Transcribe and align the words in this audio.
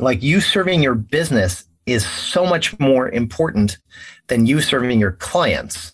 Like 0.00 0.22
you 0.22 0.40
serving 0.40 0.82
your 0.82 0.94
business 0.94 1.64
is 1.86 2.06
so 2.06 2.46
much 2.46 2.78
more 2.78 3.08
important 3.08 3.78
than 4.28 4.46
you 4.46 4.60
serving 4.60 5.00
your 5.00 5.12
clients 5.12 5.92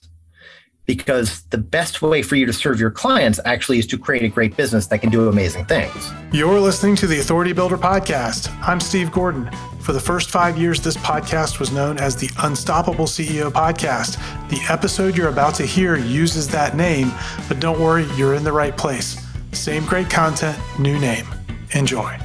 because 0.87 1.43
the 1.45 1.59
best 1.59 2.03
way 2.03 2.23
for 2.23 2.37
you 2.37 2.45
to 2.45 2.53
serve 2.53 2.79
your 2.79 2.91
clients 2.91 3.41
actually 3.47 3.79
is 3.79 3.87
to 3.87 3.97
create 3.97 4.23
a 4.23 4.29
great 4.29 4.55
business 4.57 4.87
that 4.89 4.99
can 4.99 5.09
do 5.09 5.29
amazing 5.29 5.65
things. 5.65 6.11
You're 6.33 6.61
listening 6.61 6.95
to 6.97 7.07
the 7.07 7.21
Authority 7.21 7.55
Builder 7.55 7.79
Podcast. 7.79 8.55
I'm 8.61 8.81
Steve 8.81 9.11
Gordon. 9.11 9.51
For 9.81 9.93
the 9.93 10.01
first 10.01 10.31
five 10.31 10.59
years, 10.59 10.83
this 10.83 10.97
podcast 10.99 11.59
was 11.59 11.73
known 11.73 11.99
as 11.99 12.17
the 12.17 12.29
Unstoppable 12.43 13.07
CEO 13.07 13.51
Podcast. 13.51 14.19
The 14.51 14.61
episode 14.71 15.17
you're 15.17 15.29
about 15.29 15.55
to 15.57 15.65
hear 15.65 15.97
uses 15.97 16.49
that 16.49 16.77
name, 16.77 17.13
but 17.49 17.61
don't 17.61 17.81
worry, 17.81 18.05
you're 18.17 18.35
in 18.35 18.45
the 18.45 18.53
right 18.53 18.77
place. 18.77 19.17
Same 19.53 19.87
great 19.87 20.11
content, 20.11 20.59
new 20.79 20.99
name. 20.99 21.27
Enjoy. 21.73 22.19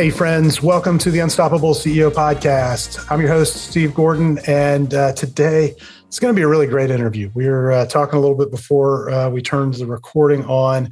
Hey, 0.00 0.08
friends, 0.08 0.62
welcome 0.62 0.96
to 0.96 1.10
the 1.10 1.18
Unstoppable 1.18 1.74
CEO 1.74 2.10
Podcast. 2.10 3.04
I'm 3.10 3.20
your 3.20 3.28
host, 3.28 3.68
Steve 3.68 3.92
Gordon, 3.92 4.38
and 4.46 4.94
uh, 4.94 5.12
today, 5.12 5.74
it's 6.06 6.18
going 6.18 6.34
to 6.34 6.38
be 6.38 6.40
a 6.40 6.48
really 6.48 6.66
great 6.66 6.90
interview. 6.90 7.30
We 7.34 7.46
were 7.46 7.70
uh, 7.70 7.84
talking 7.84 8.16
a 8.16 8.18
little 8.18 8.34
bit 8.34 8.50
before 8.50 9.10
uh, 9.10 9.28
we 9.28 9.42
turned 9.42 9.74
the 9.74 9.84
recording 9.84 10.42
on, 10.46 10.88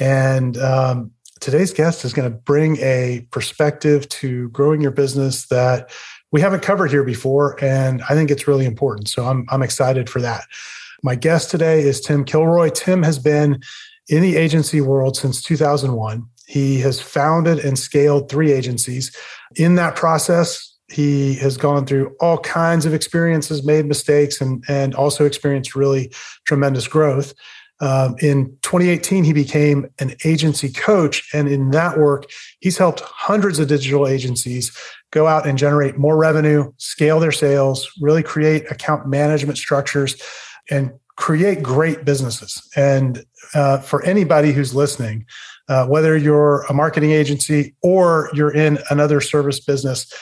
and 0.00 0.56
um, 0.56 1.12
today's 1.38 1.72
guest 1.72 2.04
is 2.04 2.12
going 2.12 2.28
to 2.28 2.36
bring 2.36 2.78
a 2.78 3.24
perspective 3.30 4.08
to 4.08 4.48
growing 4.48 4.80
your 4.80 4.90
business 4.90 5.46
that 5.46 5.92
we 6.32 6.40
haven't 6.40 6.62
covered 6.62 6.90
here 6.90 7.04
before, 7.04 7.62
and 7.62 8.02
I 8.10 8.14
think 8.14 8.28
it's 8.28 8.48
really 8.48 8.66
important. 8.66 9.06
So 9.06 9.24
I'm 9.24 9.46
I'm 9.50 9.62
excited 9.62 10.10
for 10.10 10.20
that. 10.22 10.42
My 11.04 11.14
guest 11.14 11.52
today 11.52 11.82
is 11.82 12.00
Tim 12.00 12.24
Kilroy. 12.24 12.70
Tim 12.70 13.04
has 13.04 13.20
been 13.20 13.60
in 14.08 14.20
the 14.20 14.34
agency 14.34 14.80
world 14.80 15.16
since 15.16 15.40
2001. 15.42 16.28
He 16.48 16.80
has 16.80 16.98
founded 16.98 17.58
and 17.58 17.78
scaled 17.78 18.30
three 18.30 18.52
agencies. 18.52 19.14
In 19.56 19.74
that 19.74 19.96
process, 19.96 20.76
he 20.90 21.34
has 21.34 21.58
gone 21.58 21.84
through 21.84 22.16
all 22.20 22.38
kinds 22.38 22.86
of 22.86 22.94
experiences, 22.94 23.64
made 23.64 23.84
mistakes, 23.84 24.40
and, 24.40 24.64
and 24.66 24.94
also 24.94 25.26
experienced 25.26 25.74
really 25.74 26.10
tremendous 26.46 26.88
growth. 26.88 27.34
Um, 27.80 28.16
in 28.20 28.56
2018, 28.62 29.24
he 29.24 29.32
became 29.32 29.88
an 29.98 30.14
agency 30.24 30.70
coach. 30.70 31.28
And 31.34 31.48
in 31.48 31.70
that 31.70 31.98
work, 31.98 32.24
he's 32.60 32.78
helped 32.78 33.00
hundreds 33.00 33.58
of 33.58 33.68
digital 33.68 34.08
agencies 34.08 34.76
go 35.10 35.26
out 35.26 35.46
and 35.46 35.58
generate 35.58 35.98
more 35.98 36.16
revenue, 36.16 36.72
scale 36.78 37.20
their 37.20 37.32
sales, 37.32 37.88
really 38.00 38.22
create 38.22 38.70
account 38.70 39.06
management 39.06 39.58
structures, 39.58 40.20
and 40.70 40.92
create 41.16 41.62
great 41.62 42.04
businesses. 42.04 42.62
And 42.74 43.24
uh, 43.54 43.78
for 43.78 44.04
anybody 44.04 44.52
who's 44.52 44.74
listening, 44.74 45.26
uh, 45.68 45.86
whether 45.86 46.16
you're 46.16 46.62
a 46.68 46.74
marketing 46.74 47.10
agency 47.10 47.74
or 47.82 48.30
you're 48.32 48.54
in 48.54 48.78
another 48.90 49.20
service 49.20 49.60
business, 49.60 50.12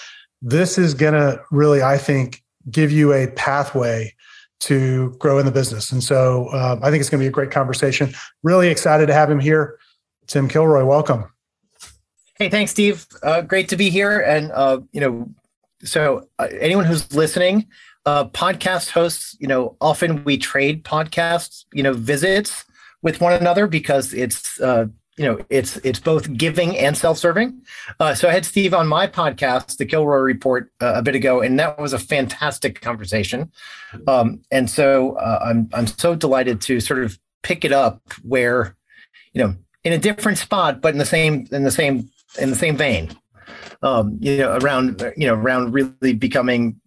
this 0.42 0.78
is 0.78 0.94
going 0.94 1.14
to 1.14 1.40
really, 1.50 1.82
I 1.82 1.98
think, 1.98 2.42
give 2.70 2.90
you 2.90 3.12
a 3.12 3.28
pathway 3.28 4.12
to 4.58 5.14
grow 5.18 5.38
in 5.38 5.46
the 5.46 5.52
business. 5.52 5.92
And 5.92 6.02
so 6.02 6.48
um, 6.52 6.80
I 6.82 6.90
think 6.90 7.00
it's 7.00 7.10
going 7.10 7.20
to 7.20 7.24
be 7.24 7.28
a 7.28 7.32
great 7.32 7.50
conversation. 7.50 8.14
Really 8.42 8.68
excited 8.68 9.06
to 9.06 9.12
have 9.12 9.30
him 9.30 9.40
here. 9.40 9.78
Tim 10.26 10.48
Kilroy, 10.48 10.84
welcome. 10.84 11.30
Hey, 12.38 12.48
thanks, 12.48 12.70
Steve. 12.70 13.06
Uh, 13.22 13.42
great 13.42 13.68
to 13.68 13.76
be 13.76 13.90
here. 13.90 14.20
And, 14.20 14.50
uh, 14.52 14.80
you 14.92 15.00
know, 15.00 15.28
so 15.84 16.28
uh, 16.38 16.48
anyone 16.60 16.84
who's 16.84 17.14
listening, 17.14 17.66
uh, 18.04 18.26
podcast 18.26 18.90
hosts, 18.90 19.36
you 19.40 19.46
know, 19.46 19.76
often 19.80 20.24
we 20.24 20.36
trade 20.36 20.84
podcasts, 20.84 21.64
you 21.72 21.82
know, 21.82 21.92
visits 21.92 22.64
with 23.02 23.20
one 23.20 23.32
another 23.32 23.66
because 23.66 24.12
it's 24.12 24.60
you 25.16 25.24
know 25.24 25.38
it's 25.48 25.76
it's 25.78 25.98
both 25.98 26.36
giving 26.36 26.76
and 26.76 26.96
self-serving. 26.96 27.62
Uh, 28.00 28.14
so 28.14 28.28
i 28.28 28.32
had 28.32 28.44
steve 28.44 28.74
on 28.74 28.86
my 28.86 29.06
podcast 29.06 29.78
the 29.78 29.86
kilroy 29.86 30.18
report 30.18 30.70
uh, 30.80 30.94
a 30.96 31.02
bit 31.02 31.14
ago 31.14 31.40
and 31.40 31.58
that 31.58 31.78
was 31.78 31.92
a 31.92 31.98
fantastic 31.98 32.80
conversation. 32.80 33.50
Um, 34.06 34.42
and 34.50 34.68
so 34.68 35.16
uh, 35.16 35.40
i'm 35.44 35.68
i'm 35.72 35.86
so 35.86 36.14
delighted 36.14 36.60
to 36.62 36.80
sort 36.80 37.02
of 37.02 37.18
pick 37.42 37.64
it 37.64 37.72
up 37.72 38.02
where 38.22 38.76
you 39.32 39.42
know 39.42 39.54
in 39.84 39.92
a 39.92 39.98
different 39.98 40.38
spot 40.38 40.80
but 40.80 40.92
in 40.92 40.98
the 40.98 41.06
same 41.06 41.46
in 41.50 41.64
the 41.64 41.70
same 41.70 42.10
in 42.38 42.50
the 42.50 42.56
same 42.56 42.76
vein. 42.76 43.10
Um, 43.82 44.18
you 44.20 44.38
know 44.38 44.58
around 44.60 45.12
you 45.16 45.26
know 45.26 45.34
around 45.34 45.72
really 45.72 46.14
becoming 46.14 46.80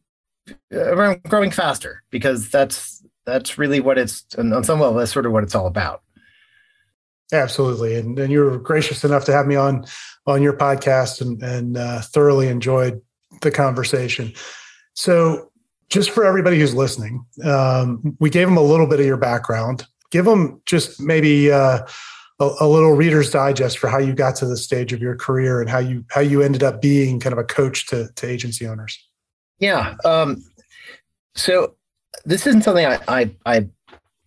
around 0.72 1.22
growing 1.24 1.52
faster 1.52 2.03
because 2.09 2.50
that's 2.50 3.03
that's 3.26 3.58
really 3.58 3.80
what 3.80 3.98
it's 3.98 4.26
on 4.38 4.64
some 4.64 4.80
level 4.80 4.96
that's 4.96 5.12
sort 5.12 5.26
of 5.26 5.32
what 5.32 5.44
it's 5.44 5.56
all 5.56 5.68
about 5.68 6.02
Absolutely, 7.31 7.95
and 7.95 8.17
and 8.17 8.31
you 8.31 8.44
were 8.44 8.57
gracious 8.57 9.03
enough 9.03 9.25
to 9.25 9.31
have 9.31 9.45
me 9.45 9.56
on 9.56 9.85
on 10.25 10.41
your 10.41 10.53
podcast, 10.53 11.22
and 11.22 11.41
and 11.44 11.78
uh, 11.78 12.01
thoroughly 12.01 12.47
enjoyed 12.47 13.01
the 13.41 13.51
conversation. 13.51 14.34
So, 14.95 15.51
just 15.90 16.09
for 16.09 16.25
everybody 16.25 16.59
who's 16.59 16.73
listening, 16.73 17.23
um, 17.44 18.17
we 18.19 18.29
gave 18.29 18.47
them 18.47 18.57
a 18.57 18.63
little 18.63 18.88
bit 18.88 19.00
of 19.00 19.06
your 19.06 19.17
background. 19.17 19.85
Give 20.12 20.25
them 20.25 20.59
just 20.66 21.00
maybe 21.00 21.51
uh, 21.51 21.85
a, 22.40 22.50
a, 22.62 22.67
little 22.67 22.94
Reader's 22.94 23.29
Digest 23.29 23.78
for 23.78 23.90
how 23.90 24.00
you 24.00 24.13
got 24.13 24.35
to 24.38 24.47
the 24.47 24.57
stage 24.57 24.91
of 24.91 25.00
your 25.00 25.16
career 25.16 25.61
and 25.61 25.69
how 25.69 25.79
you 25.79 26.03
how 26.09 26.22
you 26.22 26.41
ended 26.41 26.63
up 26.63 26.81
being 26.81 27.19
kind 27.19 27.34
of 27.34 27.40
a 27.40 27.44
coach 27.44 27.85
to 27.88 28.09
to 28.16 28.28
agency 28.28 28.66
owners. 28.66 28.97
Yeah. 29.59 29.96
Um, 30.03 30.44
so 31.35 31.75
this 32.25 32.47
isn't 32.47 32.63
something 32.63 32.85
I, 32.85 33.00
I, 33.07 33.31
I 33.46 33.67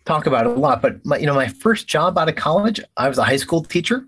talk 0.04 0.26
about 0.26 0.46
it 0.46 0.52
a 0.52 0.60
lot, 0.60 0.82
but 0.82 1.04
my, 1.04 1.18
you 1.18 1.26
know, 1.26 1.34
my 1.34 1.48
first 1.48 1.86
job 1.86 2.18
out 2.18 2.28
of 2.28 2.36
college, 2.36 2.80
I 2.96 3.08
was 3.08 3.18
a 3.18 3.24
high 3.24 3.36
school 3.36 3.62
teacher, 3.62 4.06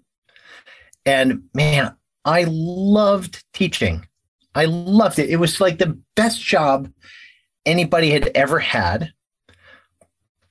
and 1.06 1.42
man, 1.54 1.94
I 2.24 2.46
loved 2.48 3.44
teaching. 3.52 4.06
I 4.54 4.66
loved 4.66 5.18
it. 5.18 5.28
It 5.28 5.36
was 5.36 5.60
like 5.60 5.78
the 5.78 5.98
best 6.14 6.42
job 6.42 6.90
anybody 7.66 8.10
had 8.10 8.30
ever 8.34 8.58
had. 8.58 9.12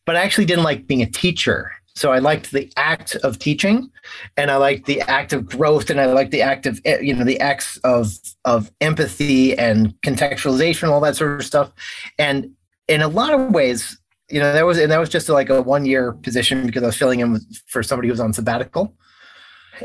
But 0.05 0.17
I 0.17 0.21
actually 0.21 0.45
didn't 0.45 0.65
like 0.65 0.87
being 0.87 1.01
a 1.01 1.09
teacher. 1.09 1.71
So 1.95 2.11
I 2.11 2.19
liked 2.19 2.51
the 2.51 2.71
act 2.75 3.15
of 3.17 3.37
teaching, 3.37 3.89
and 4.35 4.49
I 4.49 4.57
liked 4.57 4.87
the 4.87 5.01
act 5.01 5.31
of 5.31 5.45
growth, 5.45 5.91
and 5.91 6.01
I 6.01 6.07
liked 6.07 6.31
the 6.31 6.41
act 6.41 6.65
of 6.65 6.81
eh, 6.85 6.99
you 7.01 7.13
know 7.13 7.23
the 7.23 7.39
acts 7.39 7.77
of 7.83 8.17
of 8.45 8.71
empathy 8.81 9.55
and 9.57 9.93
contextualization, 10.01 10.89
all 10.89 11.01
that 11.01 11.15
sort 11.15 11.39
of 11.39 11.45
stuff. 11.45 11.71
And 12.17 12.49
in 12.87 13.01
a 13.01 13.07
lot 13.07 13.33
of 13.33 13.51
ways, 13.51 13.99
you 14.29 14.39
know 14.39 14.53
that 14.53 14.65
was 14.65 14.77
and 14.77 14.91
that 14.91 14.99
was 14.99 15.09
just 15.09 15.29
like 15.29 15.49
a 15.49 15.61
one 15.61 15.85
year 15.85 16.13
position 16.13 16.65
because 16.65 16.83
I 16.83 16.87
was 16.87 16.97
filling 16.97 17.19
in 17.19 17.39
for 17.67 17.83
somebody 17.83 18.07
who 18.07 18.13
was 18.13 18.19
on 18.19 18.33
sabbatical. 18.33 18.95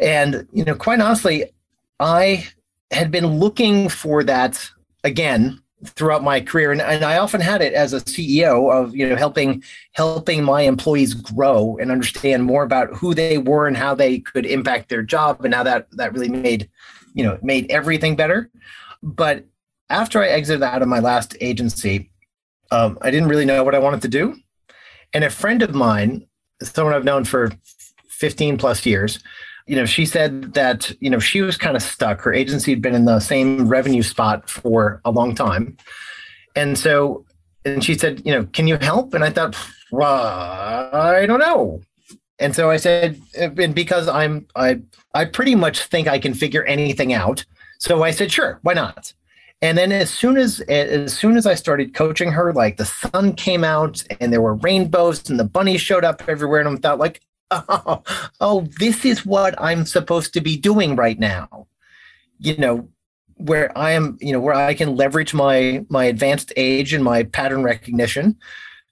And 0.01 0.47
you 0.53 0.65
know, 0.65 0.75
quite 0.75 1.01
honestly, 1.01 1.45
I 1.99 2.47
had 2.91 3.11
been 3.11 3.27
looking 3.27 3.89
for 3.89 4.25
that 4.25 4.71
again 5.05 5.61
throughout 5.85 6.25
my 6.25 6.41
career 6.41 6.73
and, 6.73 6.81
and 6.81 7.05
i 7.05 7.19
often 7.19 7.41
had 7.41 7.63
it 7.63 7.73
as 7.73 7.93
a 7.93 8.01
ceo 8.01 8.73
of 8.73 8.97
you 8.97 9.09
know 9.09 9.15
helping 9.15 9.63
helping 9.93 10.43
my 10.43 10.63
employees 10.63 11.15
grow 11.15 11.77
and 11.81 11.93
understand 11.93 12.43
more 12.43 12.65
about 12.65 12.93
who 12.97 13.15
they 13.15 13.39
were 13.39 13.69
and 13.69 13.77
how 13.77 13.95
they 13.95 14.19
could 14.19 14.45
impact 14.45 14.89
their 14.89 15.05
job 15.05 15.45
and 15.45 15.55
how 15.55 15.63
that 15.63 15.87
that 15.93 16.13
really 16.13 16.29
made 16.29 16.69
you 17.15 17.23
know 17.23 17.39
made 17.43 17.71
everything 17.71 18.17
better 18.17 18.51
but 19.05 19.45
after 19.89 20.21
i 20.21 20.27
exited 20.27 20.65
out 20.65 20.83
of 20.83 20.89
my 20.89 20.99
last 20.99 21.37
agency 21.41 22.11
um, 22.71 22.99
I 23.03 23.11
didn't 23.11 23.29
really 23.29 23.45
know 23.45 23.65
what 23.65 23.75
I 23.75 23.79
wanted 23.79 24.03
to 24.03 24.09
do. 24.09 24.37
And 25.15 25.25
a 25.25 25.31
friend 25.31 25.63
of 25.63 25.75
mine, 25.75 26.27
someone 26.63 26.95
I've 26.95 27.05
known 27.05 27.25
for 27.25 27.51
15 28.09 28.59
plus 28.59 28.85
years, 28.85 29.21
you 29.67 29.77
know, 29.77 29.85
she 29.85 30.07
said 30.07 30.55
that, 30.55 30.91
you 31.01 31.11
know, 31.11 31.19
she 31.19 31.43
was 31.43 31.57
kind 31.57 31.77
of 31.77 31.83
stuck. 31.83 32.23
Her 32.23 32.33
agency 32.33 32.73
had 32.73 32.83
been 32.83 32.95
in 32.95 33.05
the 33.05 33.21
same 33.21 33.69
revenue 33.69 34.03
spot 34.03 34.49
for 34.49 35.01
a 35.05 35.11
long 35.11 35.35
time. 35.35 35.77
And 36.57 36.77
so, 36.79 37.27
and 37.65 37.85
she 37.85 37.95
said, 37.95 38.23
you 38.25 38.33
know, 38.33 38.45
can 38.47 38.67
you 38.67 38.79
help? 38.79 39.13
And 39.13 39.23
I 39.23 39.31
thought, 39.31 39.57
well, 39.91 40.15
I 40.95 41.27
don't 41.27 41.39
know. 41.39 41.83
And 42.39 42.55
so 42.55 42.71
I 42.71 42.77
said, 42.77 43.21
and 43.37 43.75
because 43.75 44.09
I'm, 44.09 44.47
I, 44.57 44.81
I 45.13 45.25
pretty 45.27 45.55
much 45.55 45.83
think 45.85 46.09
I 46.09 46.19
can 46.19 46.35
figure 46.35 46.65
anything 46.65 47.13
out. 47.13 47.45
So 47.79 48.03
I 48.03 48.11
said, 48.11 48.33
sure, 48.33 48.61
why 48.63 48.75
not? 48.75 49.13
And 49.61 49.77
then 49.77 49.91
as 49.91 50.11
soon 50.11 50.37
as 50.37 50.61
as 50.61 51.17
soon 51.17 51.37
as 51.37 51.47
I 51.47 51.55
started 51.55 51.93
coaching 51.93 52.31
her, 52.31 52.53
like 52.53 52.77
the 52.77 52.85
sun 52.85 53.35
came 53.35 53.65
out 53.65 54.05
and 54.21 54.33
there 54.33 54.41
were 54.41 54.55
rainbows 54.55 55.29
and 55.29 55.39
the 55.39 55.45
bunnies 55.45 55.81
showed 55.81 56.05
up 56.05 56.29
everywhere, 56.29 56.61
and 56.61 56.69
I 56.69 56.81
thought 56.81 56.99
like, 56.99 57.21
oh, 57.51 58.03
oh, 58.41 58.69
this 58.79 59.05
is 59.05 59.27
what 59.27 59.61
I'm 59.61 59.85
supposed 59.85 60.33
to 60.35 60.41
be 60.41 60.57
doing 60.57 60.95
right 60.95 61.19
now. 61.19 61.67
You 62.39 62.57
know, 62.57 62.89
where 63.35 63.77
I 63.77 63.93
am, 63.93 64.17
you 64.21 64.33
know, 64.33 64.39
where 64.39 64.55
I 64.55 64.75
can 64.75 64.95
leverage 64.95 65.35
my 65.35 65.85
my 65.89 66.05
advanced 66.05 66.53
age 66.57 66.93
and 66.93 67.03
my 67.03 67.25
pattern 67.25 67.65
recognition 67.65 68.37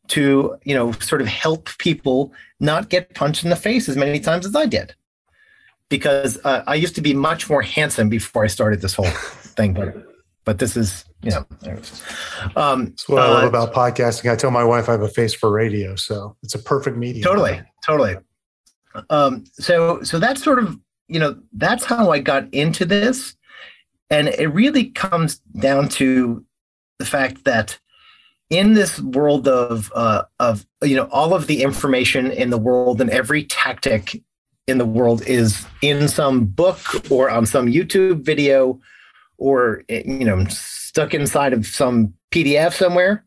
to, 0.08 0.56
you 0.64 0.74
know, 0.74 0.92
sort 0.92 1.20
of 1.20 1.28
help 1.28 1.70
people 1.78 2.32
not 2.58 2.88
get 2.88 3.14
punched 3.14 3.44
in 3.44 3.50
the 3.50 3.56
face 3.56 3.88
as 3.88 3.96
many 3.96 4.18
times 4.18 4.46
as 4.46 4.56
I 4.56 4.66
did. 4.66 4.94
Because 5.88 6.38
uh, 6.44 6.64
I 6.66 6.74
used 6.74 6.96
to 6.96 7.00
be 7.00 7.14
much 7.14 7.48
more 7.48 7.62
handsome 7.62 8.08
before 8.08 8.42
I 8.42 8.48
started 8.48 8.80
this 8.80 8.94
whole 8.94 9.06
thing, 9.06 9.72
but 9.72 9.94
but 10.46 10.58
this 10.58 10.76
is 10.76 11.04
you 11.22 11.30
know 11.30 11.44
um, 12.56 12.86
that's 12.86 13.06
what 13.08 13.20
uh, 13.20 13.26
i 13.26 13.28
love 13.28 13.44
uh, 13.44 13.48
about 13.48 13.74
podcasting. 13.74 14.32
I 14.32 14.36
tell 14.36 14.50
my 14.50 14.64
wife 14.64 14.88
i 14.88 14.92
have 14.92 15.02
a 15.02 15.08
face 15.08 15.34
for 15.34 15.50
radio 15.50 15.94
so 15.96 16.36
it's 16.42 16.54
a 16.54 16.58
perfect 16.58 16.96
medium. 16.96 17.22
Totally 17.22 17.60
totally. 17.84 18.16
Um, 19.10 19.44
so 19.52 20.02
so 20.02 20.18
that's 20.18 20.42
sort 20.42 20.58
of 20.58 20.78
you 21.08 21.20
know 21.20 21.38
that's 21.52 21.84
how 21.84 22.10
i 22.10 22.18
got 22.18 22.52
into 22.54 22.86
this. 22.86 23.36
And 24.08 24.28
it 24.28 24.46
really 24.48 24.90
comes 24.90 25.40
down 25.58 25.88
to 26.00 26.44
the 26.98 27.04
fact 27.04 27.44
that 27.44 27.78
in 28.50 28.74
this 28.74 29.00
world 29.00 29.48
of 29.48 29.92
uh, 29.94 30.22
of 30.38 30.64
you 30.82 30.96
know 30.96 31.08
all 31.10 31.34
of 31.34 31.46
the 31.46 31.62
information 31.62 32.30
in 32.30 32.50
the 32.50 32.58
world 32.58 33.00
and 33.00 33.10
every 33.10 33.44
tactic 33.44 34.22
in 34.66 34.78
the 34.78 34.86
world 34.86 35.22
is 35.26 35.66
in 35.82 36.08
some 36.08 36.44
book 36.44 36.80
or 37.10 37.30
on 37.30 37.46
some 37.46 37.66
YouTube 37.66 38.24
video 38.24 38.80
or 39.38 39.82
eh, 39.88 40.02
you 40.04 40.24
know 40.24 40.44
stuck 40.46 41.14
inside 41.14 41.52
of 41.52 41.66
some 41.66 42.12
PDF 42.30 42.74
somewhere. 42.74 43.24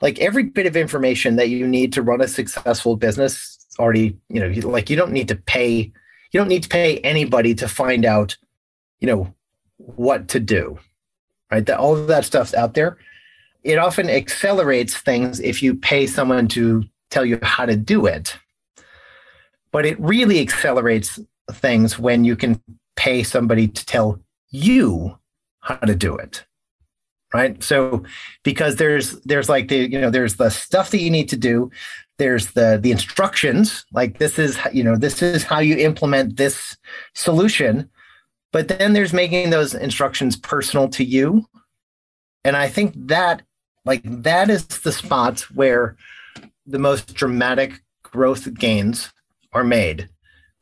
Like 0.00 0.18
every 0.18 0.44
bit 0.44 0.66
of 0.66 0.76
information 0.76 1.36
that 1.36 1.48
you 1.48 1.66
need 1.66 1.92
to 1.92 2.02
run 2.02 2.20
a 2.20 2.28
successful 2.28 2.96
business 2.96 3.58
already, 3.78 4.18
you 4.28 4.40
know, 4.40 4.68
like 4.68 4.90
you 4.90 4.96
don't 4.96 5.12
need 5.12 5.28
to 5.28 5.36
pay 5.36 5.92
you 6.32 6.40
don't 6.40 6.48
need 6.48 6.62
to 6.62 6.68
pay 6.68 6.98
anybody 6.98 7.54
to 7.54 7.68
find 7.68 8.06
out, 8.06 8.36
you 9.00 9.06
know, 9.06 9.34
what 9.76 10.28
to 10.28 10.40
do. 10.40 10.78
Right? 11.50 11.64
That 11.66 11.78
all 11.78 11.94
of 11.94 12.06
that 12.06 12.24
stuff's 12.24 12.54
out 12.54 12.72
there. 12.72 12.96
It 13.62 13.76
often 13.76 14.08
accelerates 14.08 14.96
things 14.96 15.40
if 15.40 15.62
you 15.62 15.74
pay 15.74 16.06
someone 16.06 16.48
to 16.48 16.84
tell 17.10 17.26
you 17.26 17.38
how 17.42 17.66
to 17.66 17.76
do 17.76 18.06
it 18.06 18.38
but 19.72 19.86
it 19.86 19.98
really 19.98 20.38
accelerates 20.38 21.18
things 21.50 21.98
when 21.98 22.24
you 22.24 22.36
can 22.36 22.62
pay 22.94 23.24
somebody 23.24 23.66
to 23.66 23.84
tell 23.84 24.20
you 24.50 25.18
how 25.62 25.76
to 25.76 25.94
do 25.94 26.14
it 26.16 26.44
right? 27.32 27.62
So 27.62 28.04
because 28.42 28.76
there's 28.76 29.12
there's 29.20 29.48
like 29.48 29.68
the 29.68 29.90
you 29.90 30.00
know 30.00 30.10
there's 30.10 30.36
the 30.36 30.50
stuff 30.50 30.90
that 30.90 31.00
you 31.00 31.10
need 31.10 31.28
to 31.30 31.36
do. 31.36 31.70
There's 32.18 32.52
the 32.52 32.78
the 32.80 32.90
instructions 32.90 33.84
like 33.92 34.18
this 34.18 34.38
is 34.38 34.58
you 34.72 34.84
know 34.84 34.96
this 34.96 35.22
is 35.22 35.44
how 35.44 35.60
you 35.60 35.76
implement 35.76 36.36
this 36.36 36.76
solution. 37.14 37.90
But 38.52 38.68
then 38.68 38.92
there's 38.92 39.12
making 39.14 39.50
those 39.50 39.74
instructions 39.74 40.36
personal 40.36 40.88
to 40.90 41.04
you. 41.04 41.46
And 42.44 42.56
i 42.56 42.68
think 42.68 42.94
that 42.96 43.42
like 43.84 44.02
that 44.04 44.50
is 44.50 44.66
the 44.66 44.92
spot 44.92 45.40
where 45.54 45.96
the 46.66 46.78
most 46.78 47.14
dramatic 47.14 47.80
growth 48.02 48.52
gains 48.54 49.12
are 49.52 49.64
made. 49.64 50.08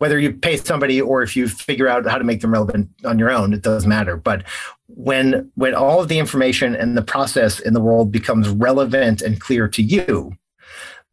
Whether 0.01 0.19
you 0.19 0.33
pay 0.33 0.57
somebody 0.57 0.99
or 0.99 1.23
if 1.23 1.37
you 1.37 1.47
figure 1.47 1.87
out 1.87 2.07
how 2.07 2.17
to 2.17 2.25
make 2.25 2.41
them 2.41 2.53
relevant 2.53 2.89
on 3.05 3.19
your 3.19 3.31
own, 3.31 3.53
it 3.53 3.61
doesn't 3.61 3.89
matter. 3.89 4.17
But 4.17 4.45
when 4.87 5.53
when 5.57 5.75
all 5.75 6.01
of 6.01 6.09
the 6.09 6.19
information 6.19 6.75
and 6.75 6.97
the 6.97 7.03
process 7.03 7.61
in 7.61 7.75
the 7.75 7.83
world 7.83 8.11
becomes 8.11 8.49
relevant 8.49 9.21
and 9.21 9.39
clear 9.39 9.69
to 9.69 9.83
you, 9.83 10.33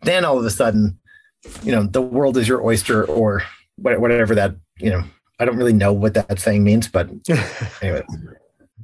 then 0.03 0.23
all 0.23 0.39
of 0.39 0.45
a 0.45 0.49
sudden, 0.49 0.97
you 1.63 1.71
know, 1.71 1.83
the 1.83 2.01
world 2.01 2.37
is 2.37 2.47
your 2.47 2.63
oyster 2.65 3.03
or 3.03 3.43
whatever 3.75 4.33
that, 4.35 4.55
you 4.79 4.89
know, 4.89 5.03
I 5.39 5.45
don't 5.45 5.57
really 5.57 5.73
know 5.73 5.93
what 5.93 6.13
that 6.13 6.39
saying 6.39 6.63
means, 6.63 6.87
but 6.87 7.09
anyway. 7.81 8.03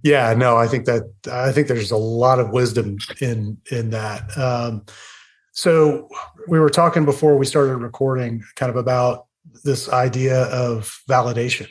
yeah, 0.04 0.34
no, 0.34 0.58
I 0.58 0.68
think 0.68 0.86
that 0.86 1.10
I 1.32 1.52
think 1.52 1.68
there's 1.68 1.92
a 1.92 1.98
lot 1.98 2.40
of 2.40 2.52
wisdom 2.52 2.98
in 3.22 3.58
in 3.72 3.92
that. 3.92 4.38
Um, 4.38 4.86
so 5.54 6.10
we 6.48 6.60
were 6.60 6.70
talking 6.70 7.06
before 7.06 7.38
we 7.38 7.46
started 7.46 7.78
recording 7.78 8.44
kind 8.56 8.70
of 8.70 8.76
about 8.76 9.28
this 9.64 9.90
idea 9.90 10.44
of 10.46 11.00
validation. 11.10 11.70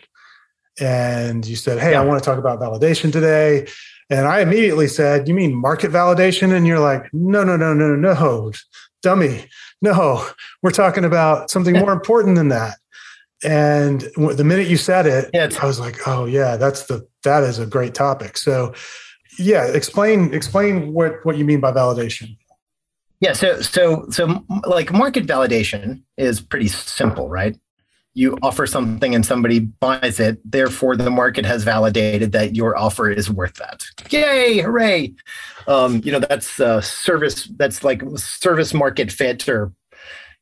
And 0.81 1.47
you 1.47 1.57
said, 1.57 1.79
Hey. 1.79 1.95
I 1.95 2.05
want 2.05 2.23
to 2.23 2.25
talk 2.25 2.39
about 2.39 2.61
validation 2.61 3.13
today. 3.13 3.67
And 4.11 4.27
I 4.27 4.41
immediately 4.41 4.89
said, 4.89 5.29
You 5.29 5.35
mean 5.35 5.55
market 5.55 5.91
validation? 5.91 6.55
And 6.55 6.67
you're 6.67 6.81
like, 6.81 7.13
No, 7.13 7.45
no, 7.45 7.57
no, 7.57 7.75
no, 7.75 7.95
no, 7.95 8.53
dummy. 9.03 9.47
No, 9.81 10.27
we're 10.63 10.71
talking 10.71 11.05
about 11.05 11.51
something 11.51 11.77
more 11.77 11.93
important 11.93 12.37
than 12.37 12.49
that. 12.49 12.79
And 13.45 14.03
the 14.17 14.45
minute 14.45 14.69
you 14.69 14.77
said 14.77 15.07
it, 15.07 15.31
yeah, 15.35 15.51
I 15.61 15.67
was 15.67 15.81
like, 15.81 16.07
Oh, 16.07 16.25
yeah, 16.25 16.57
that's 16.57 16.85
the, 16.85 17.07
that 17.25 17.43
is 17.43 17.59
a 17.59 17.67
great 17.67 17.95
topic. 17.95 18.37
So, 18.37 18.73
yeah, 19.39 19.67
explain, 19.67 20.33
explain 20.33 20.93
what, 20.93 21.25
what 21.25 21.37
you 21.37 21.45
mean 21.45 21.61
by 21.61 21.73
validation. 21.73 22.37
Yeah, 23.23 23.35
so 23.35 23.61
so 23.61 24.07
so 24.11 24.45
like 24.67 24.93
market 24.93 25.27
validation 25.29 26.03
is 26.17 26.41
pretty 26.41 26.67
simple, 26.67 27.29
right? 27.29 27.57
You 28.15 28.37
offer 28.43 28.67
something 28.67 29.15
and 29.15 29.25
somebody 29.25 29.61
buys 29.61 30.21
it, 30.21 30.39
therefore 30.51 30.97
the 30.97 31.11
market 31.11 31.47
has 31.47 31.65
validated 31.65 32.33
that 32.33 32.55
your 32.55 32.77
offer 32.77 33.11
is 33.11 33.31
worth 33.31 33.55
that. 33.55 33.85
Yay, 34.11 34.61
hooray! 34.61 35.15
Um, 35.67 36.03
you 36.05 36.13
know 36.13 36.19
that's 36.21 36.61
uh, 36.61 36.81
service. 36.83 37.45
That's 37.57 37.83
like 37.83 38.03
service 38.17 38.75
market 38.75 39.11
fit, 39.11 39.49
or 39.49 39.73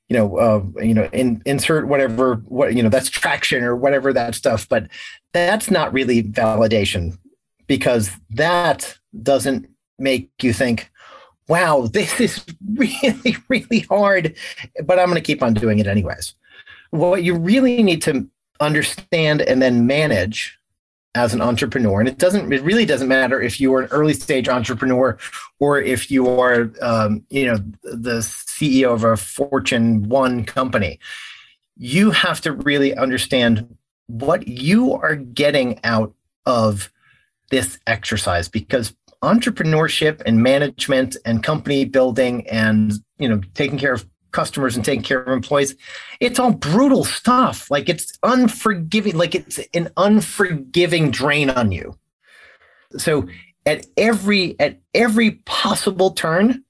you 0.09 0.17
know, 0.17 0.37
uh, 0.39 0.83
you 0.83 0.93
know, 0.93 1.09
in, 1.13 1.41
insert 1.47 1.87
whatever 1.87 2.37
what 2.47 2.75
you 2.75 2.83
know 2.83 2.89
that's 2.89 3.09
traction 3.09 3.63
or 3.63 3.77
whatever 3.77 4.13
that 4.13 4.35
stuff. 4.35 4.69
But 4.69 4.89
that's 5.33 5.71
not 5.71 5.93
really 5.93 6.25
validation 6.25 7.17
because 7.69 8.11
that 8.31 8.99
doesn't 9.23 9.69
make 10.01 10.31
you 10.43 10.53
think, 10.53 10.91
wow, 11.47 11.87
this 11.87 12.21
is 12.21 12.45
really, 12.75 13.37
really 13.49 13.81
hard, 13.89 14.37
but 14.85 14.99
I'm 14.99 15.07
going 15.07 15.15
to 15.15 15.21
keep 15.21 15.43
on 15.43 15.55
doing 15.55 15.79
it 15.79 15.87
anyways. 15.87 16.35
What 16.91 17.23
you 17.23 17.37
really 17.37 17.83
need 17.83 18.03
to 18.03 18.29
understand 18.61 19.43
and 19.43 19.63
then 19.63 19.87
manage 19.87 20.59
as 21.15 21.35
an 21.35 21.41
entrepreneur, 21.41 21.99
and 21.99 22.09
it 22.09 22.19
doesn't, 22.19 22.53
it 22.53 22.63
really 22.63 22.87
doesn't 22.87 23.09
matter 23.09 23.41
if 23.41 23.61
you 23.61 23.75
are 23.75 23.83
an 23.83 23.89
early 23.91 24.15
stage 24.15 24.49
entrepreneur 24.49 25.19
or 25.59 25.81
if 25.81 26.11
you 26.11 26.29
are, 26.29 26.71
um, 26.81 27.25
you 27.31 27.47
know, 27.47 27.57
the 27.83 28.19
CEO 28.21 28.93
of 28.93 29.03
a 29.03 29.17
Fortune 29.17 30.09
One 30.09 30.45
company. 30.45 31.01
You 31.77 32.11
have 32.11 32.41
to 32.43 32.53
really 32.53 32.95
understand 32.95 33.77
what 34.07 34.47
you 34.47 34.93
are 34.93 35.17
getting 35.17 35.81
out 35.85 36.15
of 36.47 36.93
this 37.51 37.79
exercise 37.87 38.49
because 38.49 38.95
entrepreneurship 39.23 40.23
and 40.25 40.43
management 40.43 41.17
and 41.25 41.43
company 41.43 41.85
building 41.85 42.49
and 42.49 42.95
you 43.19 43.29
know 43.29 43.41
taking 43.55 43.79
care 43.79 43.93
of 43.93 44.07
customers 44.33 44.77
and 44.77 44.85
taking 44.85 45.03
care 45.03 45.23
of 45.23 45.29
employees 45.29 45.75
it's 46.21 46.39
all 46.39 46.53
brutal 46.53 47.05
stuff. 47.05 47.71
Like 47.71 47.89
it's 47.89 48.19
unforgiving 48.23 49.17
like 49.17 49.35
it's 49.35 49.59
an 49.75 49.89
unforgiving 49.97 51.11
drain 51.11 51.51
on 51.51 51.73
you. 51.73 51.99
So 52.97 53.27
at 53.67 53.87
every 53.97 54.59
at 54.61 54.79
every 54.95 55.33
possible 55.47 56.11
turn 56.11 56.63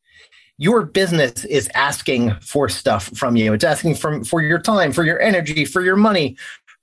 your 0.56 0.82
business 0.84 1.44
is 1.46 1.70
asking 1.74 2.34
for 2.40 2.68
stuff 2.68 3.10
from 3.16 3.34
you. 3.34 3.52
It's 3.52 3.64
asking 3.64 3.96
from 3.96 4.24
for 4.24 4.40
your 4.40 4.60
time 4.60 4.92
for 4.92 5.04
your 5.04 5.20
energy 5.20 5.64
for 5.64 5.82
your 5.82 5.96
money 5.96 6.36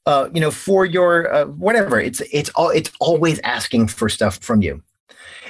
uh, 0.06 0.29
you 0.33 0.41
know 0.41 0.51
for 0.51 0.85
your 0.85 1.33
uh, 1.33 1.45
whatever. 1.45 2.00
It's 2.00 2.21
it's 2.31 2.50
all 2.51 2.69
it's 2.69 2.91
always 3.00 3.39
asking 3.39 3.88
for 3.88 4.09
stuff 4.09 4.39
from 4.39 4.62
you 4.62 4.81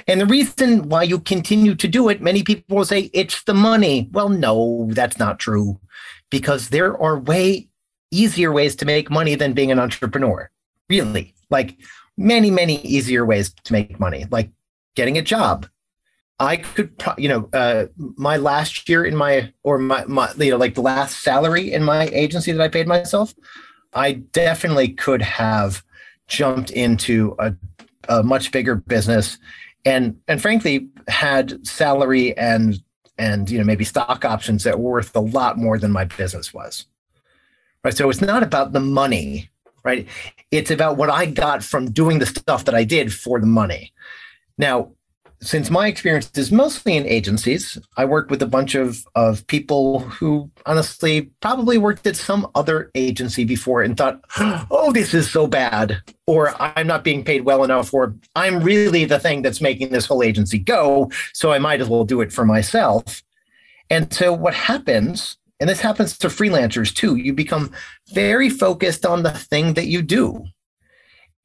and 0.06 0.20
the 0.20 0.26
reason 0.26 0.88
why 0.88 1.02
you 1.02 1.18
continue 1.18 1.74
to 1.74 1.88
do 1.88 2.08
it, 2.08 2.22
many 2.22 2.42
people 2.42 2.76
will 2.76 2.84
say 2.84 3.10
it's 3.12 3.42
the 3.42 3.54
money. 3.54 4.08
Well, 4.12 4.28
no, 4.28 4.88
that's 4.90 5.18
not 5.18 5.38
true 5.38 5.80
because 6.30 6.68
there 6.68 7.00
are 7.00 7.18
way 7.18 7.68
easier 8.10 8.52
ways 8.52 8.74
to 8.76 8.86
make 8.86 9.10
money 9.10 9.34
than 9.34 9.52
being 9.52 9.70
an 9.70 9.78
entrepreneur. 9.78 10.50
Really, 10.88 11.34
like 11.50 11.76
many, 12.16 12.50
many 12.50 12.80
easier 12.80 13.24
ways 13.24 13.54
to 13.64 13.72
make 13.72 14.00
money, 14.00 14.26
like 14.30 14.50
getting 14.94 15.18
a 15.18 15.22
job. 15.22 15.66
I 16.40 16.56
could, 16.56 16.92
you 17.18 17.28
know, 17.28 17.48
uh, 17.52 17.86
my 17.96 18.36
last 18.36 18.88
year 18.88 19.04
in 19.04 19.16
my, 19.16 19.52
or 19.64 19.78
my, 19.78 20.04
my, 20.06 20.32
you 20.38 20.52
know, 20.52 20.56
like 20.56 20.74
the 20.74 20.82
last 20.82 21.22
salary 21.22 21.72
in 21.72 21.82
my 21.82 22.06
agency 22.06 22.52
that 22.52 22.62
I 22.62 22.68
paid 22.68 22.86
myself, 22.86 23.34
I 23.92 24.12
definitely 24.12 24.88
could 24.88 25.20
have 25.20 25.82
jumped 26.28 26.70
into 26.70 27.34
a, 27.38 27.54
a 28.08 28.22
much 28.22 28.50
bigger 28.52 28.74
business 28.74 29.38
and 29.84 30.18
and 30.28 30.42
frankly 30.42 30.88
had 31.08 31.66
salary 31.66 32.36
and 32.36 32.82
and 33.18 33.50
you 33.50 33.58
know 33.58 33.64
maybe 33.64 33.84
stock 33.84 34.24
options 34.24 34.64
that 34.64 34.78
were 34.80 34.92
worth 34.92 35.14
a 35.14 35.20
lot 35.20 35.58
more 35.58 35.78
than 35.78 35.92
my 35.92 36.04
business 36.04 36.52
was. 36.52 36.86
Right? 37.84 37.96
So 37.96 38.10
it's 38.10 38.20
not 38.20 38.42
about 38.42 38.72
the 38.72 38.80
money 38.80 39.50
right? 39.84 40.06
It's 40.50 40.70
about 40.70 40.96
what 40.96 41.08
i 41.08 41.24
got 41.24 41.62
from 41.62 41.90
doing 41.90 42.18
the 42.18 42.26
stuff 42.26 42.64
that 42.64 42.74
i 42.74 42.84
did 42.84 43.12
for 43.12 43.40
the 43.40 43.46
money. 43.46 43.92
Now 44.58 44.92
since 45.40 45.70
my 45.70 45.86
experience 45.86 46.30
is 46.36 46.50
mostly 46.50 46.96
in 46.96 47.06
agencies, 47.06 47.78
I 47.96 48.04
work 48.04 48.30
with 48.30 48.42
a 48.42 48.46
bunch 48.46 48.74
of, 48.74 49.06
of 49.14 49.46
people 49.46 50.00
who 50.00 50.50
honestly 50.66 51.30
probably 51.40 51.78
worked 51.78 52.06
at 52.06 52.16
some 52.16 52.50
other 52.54 52.90
agency 52.94 53.44
before 53.44 53.82
and 53.82 53.96
thought, 53.96 54.20
oh, 54.70 54.92
this 54.92 55.14
is 55.14 55.30
so 55.30 55.46
bad, 55.46 56.02
or 56.26 56.54
I'm 56.60 56.86
not 56.86 57.04
being 57.04 57.24
paid 57.24 57.44
well 57.44 57.62
enough, 57.62 57.94
or 57.94 58.14
I'm 58.34 58.60
really 58.60 59.04
the 59.04 59.20
thing 59.20 59.42
that's 59.42 59.60
making 59.60 59.90
this 59.90 60.06
whole 60.06 60.22
agency 60.22 60.58
go, 60.58 61.10
so 61.32 61.52
I 61.52 61.58
might 61.58 61.80
as 61.80 61.88
well 61.88 62.04
do 62.04 62.20
it 62.20 62.32
for 62.32 62.44
myself. 62.44 63.22
And 63.90 64.12
so 64.12 64.32
what 64.32 64.54
happens, 64.54 65.36
and 65.60 65.70
this 65.70 65.80
happens 65.80 66.18
to 66.18 66.28
freelancers 66.28 66.92
too, 66.92 67.14
you 67.14 67.32
become 67.32 67.72
very 68.12 68.50
focused 68.50 69.06
on 69.06 69.22
the 69.22 69.30
thing 69.30 69.74
that 69.74 69.86
you 69.86 70.02
do. 70.02 70.44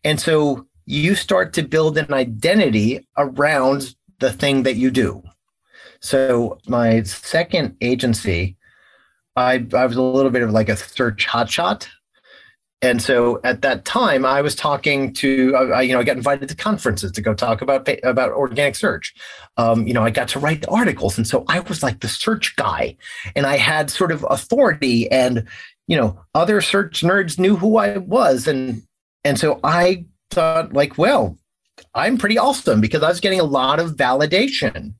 And 0.03 0.19
so 0.19 0.67
you 0.85 1.15
start 1.15 1.53
to 1.53 1.63
build 1.63 1.97
an 1.97 2.13
identity 2.13 3.07
around 3.17 3.95
the 4.19 4.31
thing 4.31 4.63
that 4.63 4.75
you 4.75 4.91
do. 4.91 5.23
So 5.99 6.57
my 6.67 7.03
second 7.03 7.77
agency, 7.81 8.57
I, 9.35 9.65
I 9.73 9.85
was 9.85 9.95
a 9.95 10.01
little 10.01 10.31
bit 10.31 10.41
of 10.41 10.51
like 10.51 10.69
a 10.69 10.75
search 10.75 11.25
hotshot. 11.25 11.87
and 12.81 13.01
so 13.01 13.39
at 13.45 13.61
that 13.61 13.85
time, 13.85 14.25
I 14.25 14.41
was 14.41 14.55
talking 14.55 15.13
to, 15.13 15.55
I, 15.55 15.81
you 15.83 15.93
know, 15.93 16.01
I 16.01 16.03
got 16.03 16.17
invited 16.17 16.49
to 16.49 16.55
conferences 16.55 17.13
to 17.13 17.21
go 17.21 17.33
talk 17.33 17.61
about 17.61 17.87
about 18.03 18.33
organic 18.33 18.75
search. 18.75 19.13
Um, 19.55 19.87
you 19.87 19.93
know, 19.93 20.03
I 20.03 20.09
got 20.09 20.27
to 20.29 20.39
write 20.39 20.65
articles, 20.67 21.17
and 21.17 21.25
so 21.25 21.45
I 21.47 21.61
was 21.61 21.81
like 21.81 22.01
the 22.01 22.09
search 22.09 22.55
guy, 22.57 22.97
and 23.37 23.45
I 23.45 23.55
had 23.55 23.89
sort 23.89 24.11
of 24.11 24.25
authority, 24.29 25.09
and 25.09 25.47
you 25.87 25.95
know, 25.95 26.19
other 26.35 26.59
search 26.59 27.01
nerds 27.01 27.39
knew 27.39 27.55
who 27.55 27.77
I 27.77 27.97
was, 27.97 28.47
and 28.47 28.83
and 29.23 29.39
so 29.39 29.61
I 29.63 30.05
thought, 30.33 30.73
like, 30.73 30.97
well, 30.97 31.37
I'm 31.95 32.17
pretty 32.17 32.37
awesome 32.37 32.81
because 32.81 33.03
I 33.03 33.09
was 33.09 33.19
getting 33.19 33.39
a 33.39 33.45
lot 33.45 33.79
of 33.79 33.91
validation 33.91 34.93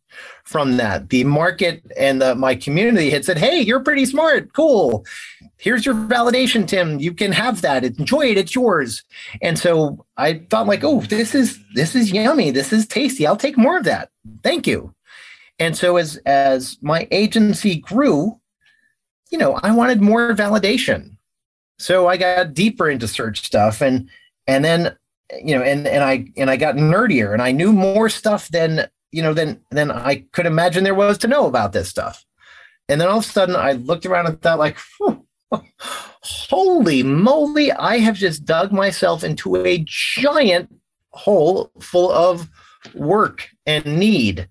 from 0.44 0.78
that. 0.78 1.10
The 1.10 1.24
market 1.24 1.84
and 1.98 2.22
the, 2.22 2.36
my 2.36 2.56
community 2.56 3.10
had 3.10 3.26
said, 3.26 3.38
"Hey, 3.38 3.62
you're 3.62 3.80
pretty 3.80 4.06
smart. 4.06 4.54
Cool. 4.54 5.06
Here's 5.58 5.86
your 5.86 5.96
validation, 5.96 6.68
Tim. 6.68 7.00
You 7.00 7.14
can 7.14 7.32
have 7.32 7.62
that. 7.62 7.84
Enjoy 7.84 8.26
it. 8.28 8.38
It's 8.38 8.56
yours." 8.56 9.04
And 9.42 9.58
so 9.58 10.06
I 10.18 10.46
thought, 10.50 10.68
like, 10.68 10.84
"Oh, 10.84 11.02
this 11.02 11.34
is 11.36 11.60
this 11.74 11.96
is 11.96 12.12
yummy. 12.12 12.52
This 12.52 12.74
is 12.74 12.88
tasty. 12.88 13.26
I'll 13.26 13.38
take 13.38 13.58
more 13.58 13.78
of 13.78 13.86
that. 13.86 14.10
Thank 14.44 14.68
you." 14.68 14.94
And 15.60 15.78
so 15.78 15.98
as 15.98 16.18
as 16.26 16.78
my 16.82 17.08
agency 17.12 17.78
grew, 17.78 18.40
you 19.32 19.38
know, 19.38 19.60
I 19.64 19.72
wanted 19.72 20.02
more 20.02 20.34
validation. 20.34 21.18
So 21.80 22.08
I 22.08 22.18
got 22.18 22.54
deeper 22.54 22.90
into 22.90 23.08
search 23.08 23.42
stuff 23.42 23.82
and 23.82 24.10
and 24.48 24.64
then 24.64 24.96
you 25.42 25.56
know 25.56 25.64
and 25.64 25.88
and 25.88 26.04
I 26.04 26.26
and 26.38 26.50
I 26.50 26.58
got 26.58 26.76
nerdier 26.76 27.34
and 27.34 27.42
I 27.42 27.52
knew 27.52 27.72
more 27.72 28.10
stuff 28.10 28.50
than 28.50 28.88
you 29.14 29.22
know, 29.22 29.34
than 29.34 29.62
than 29.70 29.92
I 29.92 30.26
could 30.34 30.48
imagine 30.48 30.84
there 30.84 30.96
was 30.96 31.18
to 31.20 31.28
know 31.28 31.46
about 31.46 31.72
this 31.72 31.88
stuff. 31.88 32.26
And 32.90 33.00
then 33.00 33.08
all 33.08 33.20
of 33.20 33.26
a 33.26 33.28
sudden, 33.28 33.56
I 33.56 33.74
looked 33.74 34.06
around 34.06 34.26
and 34.26 34.42
thought, 34.42 34.60
like, 34.60 34.78
holy 36.22 37.04
moly, 37.04 37.72
I 37.72 38.00
have 38.00 38.16
just 38.16 38.44
dug 38.44 38.74
myself 38.74 39.24
into 39.24 39.56
a 39.56 39.86
giant 39.88 40.74
hole 41.12 41.72
full 41.80 42.12
of 42.12 42.50
work 42.96 43.48
and 43.66 43.86
need. 43.86 44.50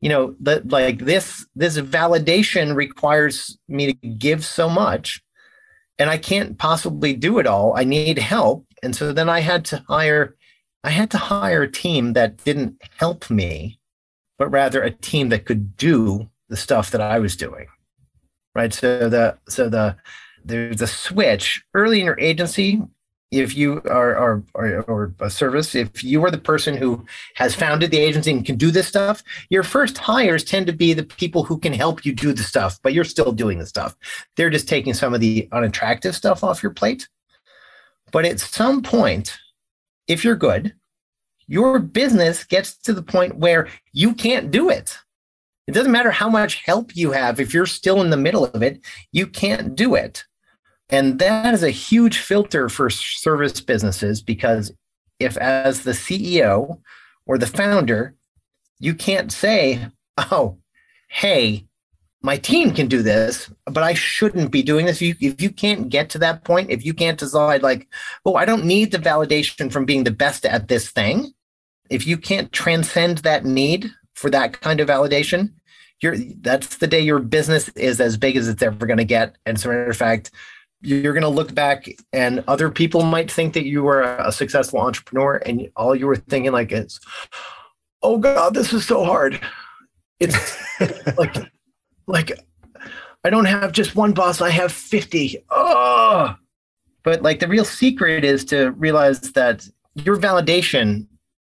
You 0.00 0.08
know, 0.08 0.36
that 0.40 0.70
like 0.70 1.00
this 1.00 1.44
this 1.56 1.76
validation 1.76 2.76
requires 2.76 3.58
me 3.68 3.92
to 3.92 4.08
give 4.08 4.44
so 4.44 4.68
much, 4.68 5.20
and 5.98 6.08
I 6.08 6.16
can't 6.16 6.56
possibly 6.58 7.12
do 7.12 7.40
it 7.40 7.46
all. 7.48 7.76
I 7.76 7.82
need 7.82 8.18
help, 8.18 8.65
and 8.82 8.94
so 8.94 9.12
then 9.12 9.28
I 9.28 9.40
had 9.40 9.64
to 9.66 9.84
hire 9.88 10.36
I 10.84 10.90
had 10.90 11.10
to 11.12 11.18
hire 11.18 11.62
a 11.62 11.70
team 11.70 12.12
that 12.12 12.44
didn't 12.44 12.80
help 12.98 13.30
me 13.30 13.78
but 14.38 14.48
rather 14.48 14.82
a 14.82 14.90
team 14.90 15.28
that 15.30 15.44
could 15.44 15.76
do 15.76 16.28
the 16.48 16.56
stuff 16.56 16.90
that 16.90 17.00
I 17.00 17.18
was 17.18 17.36
doing. 17.36 17.66
Right. 18.54 18.72
So 18.72 19.08
the 19.08 19.36
so 19.48 19.68
the 19.68 19.96
there's 20.44 20.80
a 20.80 20.86
switch 20.86 21.64
early 21.74 22.00
in 22.00 22.06
your 22.06 22.18
agency. 22.20 22.82
If 23.32 23.56
you 23.56 23.82
are, 23.86 24.16
are, 24.16 24.42
are 24.54 24.82
or 24.82 25.12
a 25.18 25.28
service, 25.28 25.74
if 25.74 26.04
you 26.04 26.24
are 26.24 26.30
the 26.30 26.38
person 26.38 26.76
who 26.76 27.04
has 27.34 27.56
founded 27.56 27.90
the 27.90 27.98
agency 27.98 28.30
and 28.30 28.46
can 28.46 28.56
do 28.56 28.70
this 28.70 28.86
stuff, 28.86 29.24
your 29.50 29.64
first 29.64 29.98
hires 29.98 30.44
tend 30.44 30.68
to 30.68 30.72
be 30.72 30.92
the 30.92 31.02
people 31.02 31.42
who 31.42 31.58
can 31.58 31.72
help 31.72 32.06
you 32.06 32.14
do 32.14 32.32
the 32.32 32.44
stuff, 32.44 32.78
but 32.84 32.94
you're 32.94 33.02
still 33.02 33.32
doing 33.32 33.58
the 33.58 33.66
stuff. 33.66 33.96
They're 34.36 34.48
just 34.48 34.68
taking 34.68 34.94
some 34.94 35.12
of 35.12 35.20
the 35.20 35.48
unattractive 35.50 36.14
stuff 36.14 36.44
off 36.44 36.62
your 36.62 36.72
plate. 36.72 37.08
But 38.12 38.24
at 38.24 38.40
some 38.40 38.82
point, 38.82 39.36
if 40.06 40.24
you're 40.24 40.36
good, 40.36 40.74
your 41.46 41.78
business 41.78 42.44
gets 42.44 42.76
to 42.78 42.92
the 42.92 43.02
point 43.02 43.36
where 43.36 43.68
you 43.92 44.14
can't 44.14 44.50
do 44.50 44.70
it. 44.70 44.98
It 45.66 45.72
doesn't 45.72 45.92
matter 45.92 46.10
how 46.10 46.28
much 46.28 46.62
help 46.64 46.94
you 46.96 47.12
have. 47.12 47.40
If 47.40 47.52
you're 47.52 47.66
still 47.66 48.00
in 48.00 48.10
the 48.10 48.16
middle 48.16 48.44
of 48.44 48.62
it, 48.62 48.80
you 49.12 49.26
can't 49.26 49.74
do 49.74 49.94
it. 49.94 50.24
And 50.88 51.18
that 51.18 51.52
is 51.52 51.64
a 51.64 51.70
huge 51.70 52.18
filter 52.18 52.68
for 52.68 52.88
service 52.90 53.60
businesses 53.60 54.22
because 54.22 54.72
if, 55.18 55.36
as 55.36 55.82
the 55.82 55.92
CEO 55.92 56.80
or 57.26 57.38
the 57.38 57.46
founder, 57.46 58.14
you 58.78 58.94
can't 58.94 59.32
say, 59.32 59.88
oh, 60.18 60.58
hey, 61.08 61.66
my 62.22 62.36
team 62.36 62.72
can 62.72 62.88
do 62.88 63.02
this, 63.02 63.50
but 63.66 63.82
I 63.82 63.94
shouldn't 63.94 64.50
be 64.50 64.62
doing 64.62 64.86
this. 64.86 65.00
If 65.00 65.02
you, 65.20 65.30
if 65.32 65.40
you 65.40 65.50
can't 65.50 65.88
get 65.88 66.10
to 66.10 66.18
that 66.18 66.44
point, 66.44 66.70
if 66.70 66.84
you 66.84 66.94
can't 66.94 67.18
decide, 67.18 67.62
like, 67.62 67.88
oh, 68.24 68.34
I 68.34 68.44
don't 68.44 68.64
need 68.64 68.90
the 68.90 68.98
validation 68.98 69.70
from 69.70 69.84
being 69.84 70.04
the 70.04 70.10
best 70.10 70.44
at 70.44 70.68
this 70.68 70.90
thing, 70.90 71.32
if 71.90 72.06
you 72.06 72.16
can't 72.16 72.50
transcend 72.52 73.18
that 73.18 73.44
need 73.44 73.90
for 74.14 74.30
that 74.30 74.60
kind 74.60 74.80
of 74.80 74.88
validation, 74.88 75.52
you're 76.02 76.16
that's 76.40 76.76
the 76.76 76.86
day 76.86 77.00
your 77.00 77.20
business 77.20 77.68
is 77.70 78.00
as 78.00 78.16
big 78.16 78.36
as 78.36 78.48
it's 78.48 78.62
ever 78.62 78.86
going 78.86 78.98
to 78.98 79.04
get. 79.04 79.36
And 79.46 79.58
so, 79.58 79.68
matter 79.68 79.88
of 79.88 79.96
fact, 79.96 80.30
you're 80.82 81.12
going 81.12 81.22
to 81.22 81.28
look 81.28 81.54
back 81.54 81.88
and 82.12 82.44
other 82.48 82.70
people 82.70 83.02
might 83.02 83.30
think 83.30 83.54
that 83.54 83.66
you 83.66 83.82
were 83.82 84.02
a 84.02 84.30
successful 84.30 84.80
entrepreneur 84.80 85.36
and 85.36 85.68
all 85.76 85.94
you 85.94 86.06
were 86.06 86.16
thinking 86.16 86.52
like 86.52 86.70
is 86.70 87.00
oh 88.02 88.18
god 88.18 88.54
this 88.54 88.72
is 88.72 88.86
so 88.86 89.04
hard 89.04 89.40
it's 90.20 90.56
like 91.18 91.34
like 92.06 92.32
i 93.24 93.30
don't 93.30 93.46
have 93.46 93.72
just 93.72 93.96
one 93.96 94.12
boss 94.12 94.40
i 94.40 94.50
have 94.50 94.72
50 94.72 95.44
oh 95.50 96.34
but 97.02 97.22
like 97.22 97.38
the 97.40 97.48
real 97.48 97.64
secret 97.64 98.24
is 98.24 98.44
to 98.46 98.70
realize 98.72 99.20
that 99.32 99.68
your 99.94 100.16
validation 100.16 101.06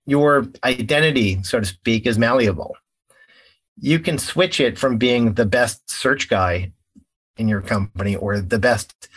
your 0.08 0.48
identity, 0.64 1.44
so 1.44 1.60
to 1.60 1.66
speak, 1.66 2.08
is 2.08 2.18
malleable. 2.18 2.76
You 3.80 4.00
can 4.00 4.18
switch 4.18 4.60
it 4.60 4.80
from 4.80 4.98
being 4.98 5.34
the 5.34 5.46
best 5.46 5.88
search 5.92 6.30
guy 6.30 6.72
in 7.36 7.48
your 7.48 7.62
company 7.62 8.16
or 8.16 8.40
the 8.40 8.58
best 8.58 9.10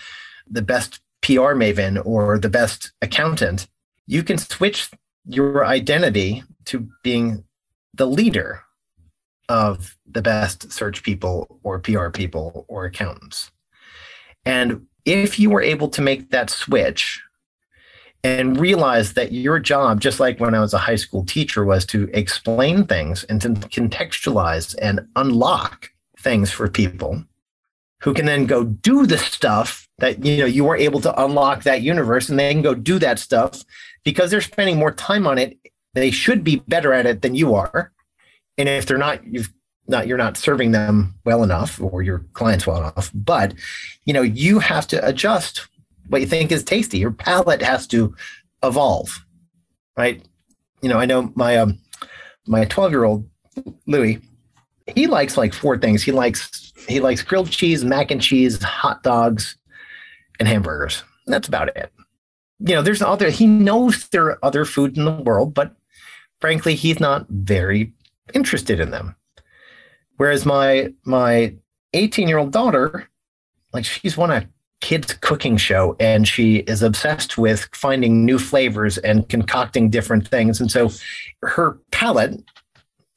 the 0.50 0.60
best 0.60 1.00
PR 1.22 1.54
maven 1.54 2.04
or 2.04 2.38
the 2.38 2.50
best 2.50 2.92
accountant. 3.00 3.68
You 4.06 4.22
can 4.24 4.36
switch 4.36 4.90
your 5.24 5.64
identity 5.64 6.42
to 6.66 6.88
being 7.04 7.44
the 7.94 8.06
leader 8.06 8.64
of 9.50 9.98
the 10.06 10.22
best 10.22 10.70
search 10.70 11.02
people 11.02 11.58
or 11.64 11.80
PR 11.80 12.08
people 12.08 12.64
or 12.68 12.84
accountants. 12.84 13.50
And 14.46 14.86
if 15.04 15.40
you 15.40 15.50
were 15.50 15.60
able 15.60 15.88
to 15.88 16.00
make 16.00 16.30
that 16.30 16.50
switch 16.50 17.20
and 18.22 18.60
realize 18.60 19.14
that 19.14 19.32
your 19.32 19.58
job, 19.58 20.00
just 20.00 20.20
like 20.20 20.38
when 20.38 20.54
I 20.54 20.60
was 20.60 20.72
a 20.72 20.78
high 20.78 20.94
school 20.94 21.24
teacher, 21.24 21.64
was 21.64 21.84
to 21.86 22.08
explain 22.12 22.84
things 22.84 23.24
and 23.24 23.42
to 23.42 23.48
contextualize 23.48 24.76
and 24.80 25.00
unlock 25.16 25.90
things 26.16 26.52
for 26.52 26.68
people 26.68 27.24
who 28.02 28.14
can 28.14 28.26
then 28.26 28.46
go 28.46 28.62
do 28.62 29.04
the 29.04 29.18
stuff 29.18 29.88
that 29.98 30.24
you 30.24 30.36
know 30.36 30.46
you 30.46 30.64
weren't 30.64 30.82
able 30.82 31.00
to 31.00 31.24
unlock 31.24 31.64
that 31.64 31.82
universe 31.82 32.28
and 32.28 32.38
they 32.38 32.52
can 32.52 32.62
go 32.62 32.74
do 32.74 32.98
that 32.98 33.18
stuff 33.18 33.62
because 34.04 34.30
they're 34.30 34.40
spending 34.40 34.78
more 34.78 34.92
time 34.92 35.26
on 35.26 35.38
it 35.38 35.58
they 35.94 36.10
should 36.10 36.44
be 36.44 36.56
better 36.68 36.92
at 36.92 37.06
it 37.06 37.22
than 37.22 37.34
you 37.34 37.54
are 37.54 37.92
and 38.60 38.68
if 38.68 38.86
they're 38.86 38.98
not 38.98 39.24
you've 39.26 39.52
not 39.88 40.06
you're 40.06 40.18
not 40.18 40.36
serving 40.36 40.70
them 40.70 41.14
well 41.24 41.42
enough 41.42 41.80
or 41.80 42.02
your 42.02 42.20
clients 42.34 42.66
well 42.66 42.76
enough 42.78 43.10
but 43.12 43.54
you 44.04 44.12
know 44.12 44.22
you 44.22 44.58
have 44.58 44.86
to 44.86 45.04
adjust 45.06 45.68
what 46.10 46.20
you 46.20 46.26
think 46.26 46.52
is 46.52 46.62
tasty. 46.62 46.98
Your 46.98 47.12
palate 47.12 47.62
has 47.62 47.86
to 47.88 48.14
evolve, 48.62 49.24
right? 49.96 50.22
You 50.82 50.88
know, 50.88 50.98
I 50.98 51.06
know 51.06 51.32
my 51.34 51.56
um, 51.56 51.78
my 52.46 52.64
12 52.64 52.90
year 52.90 53.04
old 53.04 53.28
Louis, 53.86 54.20
he 54.94 55.06
likes 55.06 55.36
like 55.36 55.54
four 55.54 55.78
things. 55.78 56.02
He 56.02 56.12
likes 56.12 56.72
he 56.88 57.00
likes 57.00 57.22
grilled 57.22 57.50
cheese, 57.50 57.84
mac 57.84 58.10
and 58.10 58.20
cheese, 58.20 58.62
hot 58.62 59.02
dogs, 59.02 59.56
and 60.38 60.48
hamburgers. 60.48 61.02
That's 61.26 61.48
about 61.48 61.68
it. 61.76 61.92
You 62.58 62.74
know, 62.74 62.82
there's 62.82 63.02
other. 63.02 63.30
He 63.30 63.46
knows 63.46 64.08
there 64.08 64.26
are 64.26 64.44
other 64.44 64.64
foods 64.64 64.98
in 64.98 65.04
the 65.04 65.12
world, 65.12 65.54
but 65.54 65.76
frankly, 66.40 66.74
he's 66.74 66.98
not 66.98 67.26
very 67.28 67.92
interested 68.34 68.80
in 68.80 68.90
them. 68.90 69.16
Whereas 70.16 70.44
my 70.44 70.92
my 71.04 71.54
18 71.94 72.28
year 72.28 72.38
old 72.38 72.52
daughter, 72.52 73.08
like 73.72 73.84
she's 73.84 74.16
won 74.16 74.30
a 74.30 74.48
kids 74.80 75.12
cooking 75.14 75.56
show 75.56 75.94
and 76.00 76.26
she 76.26 76.56
is 76.60 76.82
obsessed 76.82 77.36
with 77.36 77.68
finding 77.74 78.24
new 78.24 78.38
flavors 78.38 78.96
and 78.98 79.28
concocting 79.28 79.90
different 79.90 80.26
things. 80.26 80.60
And 80.60 80.70
so 80.70 80.90
her 81.42 81.78
palate 81.90 82.42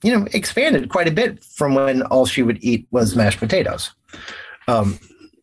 you 0.03 0.11
know 0.11 0.27
expanded 0.33 0.89
quite 0.89 1.07
a 1.07 1.11
bit 1.11 1.43
from 1.43 1.75
when 1.75 2.03
all 2.03 2.25
she 2.25 2.43
would 2.43 2.61
eat 2.61 2.85
was 2.91 3.15
mashed 3.15 3.39
potatoes. 3.39 3.91
Um, 4.67 4.99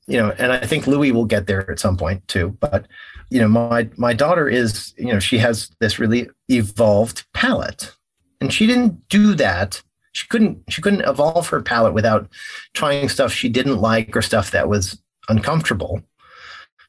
you 0.06 0.16
know 0.16 0.34
and 0.38 0.52
i 0.52 0.66
think 0.66 0.86
louis 0.86 1.12
will 1.12 1.24
get 1.24 1.46
there 1.46 1.70
at 1.70 1.78
some 1.78 1.96
point 1.96 2.26
too. 2.28 2.56
But 2.60 2.86
you 3.30 3.40
know 3.40 3.48
my 3.48 3.88
my 3.96 4.12
daughter 4.12 4.48
is 4.48 4.92
you 4.98 5.12
know 5.12 5.20
she 5.20 5.38
has 5.38 5.70
this 5.80 5.98
really 5.98 6.28
evolved 6.48 7.24
palate 7.32 7.94
and 8.40 8.52
she 8.52 8.66
didn't 8.66 9.08
do 9.08 9.34
that. 9.34 9.82
She 10.12 10.26
couldn't 10.28 10.62
she 10.68 10.82
couldn't 10.82 11.08
evolve 11.08 11.48
her 11.48 11.62
palate 11.62 11.94
without 11.94 12.28
trying 12.74 13.08
stuff 13.08 13.32
she 13.32 13.48
didn't 13.48 13.80
like 13.80 14.16
or 14.16 14.22
stuff 14.22 14.50
that 14.50 14.68
was 14.68 15.00
uncomfortable. 15.28 16.02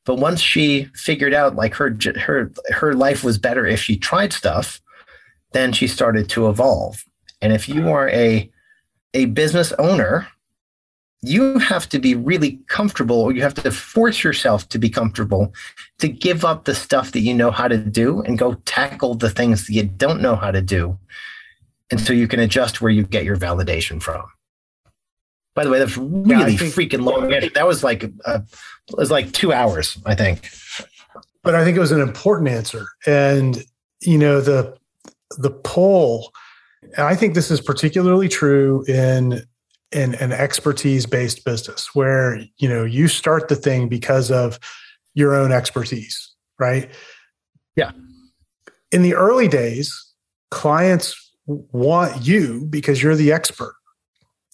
But 0.05 0.15
once 0.15 0.41
she 0.41 0.85
figured 0.95 1.33
out 1.33 1.55
like 1.55 1.75
her 1.75 1.95
her 2.19 2.51
her 2.69 2.93
life 2.93 3.23
was 3.23 3.37
better 3.37 3.65
if 3.67 3.79
she 3.79 3.97
tried 3.97 4.33
stuff, 4.33 4.81
then 5.51 5.71
she 5.73 5.87
started 5.87 6.29
to 6.29 6.49
evolve. 6.49 7.03
And 7.41 7.53
if 7.53 7.69
you 7.69 7.89
are 7.89 8.09
a 8.09 8.49
a 9.13 9.25
business 9.25 9.73
owner 9.73 10.27
you 11.23 11.59
have 11.59 11.87
to 11.89 11.99
be 11.99 12.15
really 12.15 12.59
comfortable 12.67 13.21
or 13.21 13.31
you 13.31 13.41
have 13.43 13.53
to 13.53 13.71
force 13.71 14.23
yourself 14.23 14.67
to 14.69 14.79
be 14.79 14.89
comfortable 14.89 15.53
to 15.99 16.07
give 16.07 16.43
up 16.43 16.65
the 16.65 16.73
stuff 16.73 17.11
that 17.11 17.19
you 17.19 17.33
know 17.33 17.51
how 17.51 17.67
to 17.67 17.77
do 17.77 18.21
and 18.21 18.39
go 18.39 18.55
tackle 18.65 19.13
the 19.13 19.29
things 19.29 19.67
that 19.67 19.73
you 19.73 19.83
don't 19.83 20.21
know 20.21 20.35
how 20.35 20.49
to 20.49 20.61
do 20.61 20.97
and 21.91 21.99
so 21.99 22.13
you 22.13 22.27
can 22.27 22.39
adjust 22.39 22.81
where 22.81 22.91
you 22.91 23.03
get 23.03 23.23
your 23.23 23.37
validation 23.37 24.01
from. 24.01 24.23
By 25.53 25.65
the 25.65 25.69
way 25.69 25.79
that's 25.79 25.97
really 25.97 26.53
yeah, 26.53 26.57
think, 26.57 26.73
freaking 26.73 27.03
long. 27.03 27.29
That 27.29 27.67
was 27.67 27.83
like 27.83 28.05
uh, 28.25 28.39
it 28.87 28.97
was 28.97 29.11
like 29.11 29.31
two 29.33 29.51
hours 29.51 29.97
i 30.05 30.15
think. 30.15 30.49
But 31.43 31.55
i 31.55 31.63
think 31.63 31.75
it 31.77 31.81
was 31.81 31.91
an 31.91 32.01
important 32.01 32.49
answer. 32.49 32.87
And 33.05 33.63
you 34.01 34.17
know 34.17 34.41
the 34.41 34.77
the 35.37 35.51
pull 35.51 36.33
and 36.97 37.07
i 37.07 37.15
think 37.15 37.35
this 37.35 37.49
is 37.49 37.61
particularly 37.61 38.27
true 38.27 38.83
in 38.87 39.43
in 39.93 40.15
an 40.15 40.33
expertise 40.33 41.05
based 41.05 41.45
business 41.45 41.93
where 41.93 42.41
you 42.57 42.67
know 42.67 42.83
you 42.83 43.07
start 43.07 43.47
the 43.47 43.55
thing 43.55 43.87
because 43.87 44.29
of 44.31 44.59
your 45.13 45.33
own 45.35 45.51
expertise 45.51 46.31
right? 46.61 46.89
Yeah. 47.75 47.91
In 48.91 49.01
the 49.01 49.15
early 49.15 49.49
days 49.49 50.07
clients 50.51 51.30
want 51.71 52.25
you 52.25 52.65
because 52.69 53.01
you're 53.01 53.15
the 53.15 53.31
expert 53.31 53.75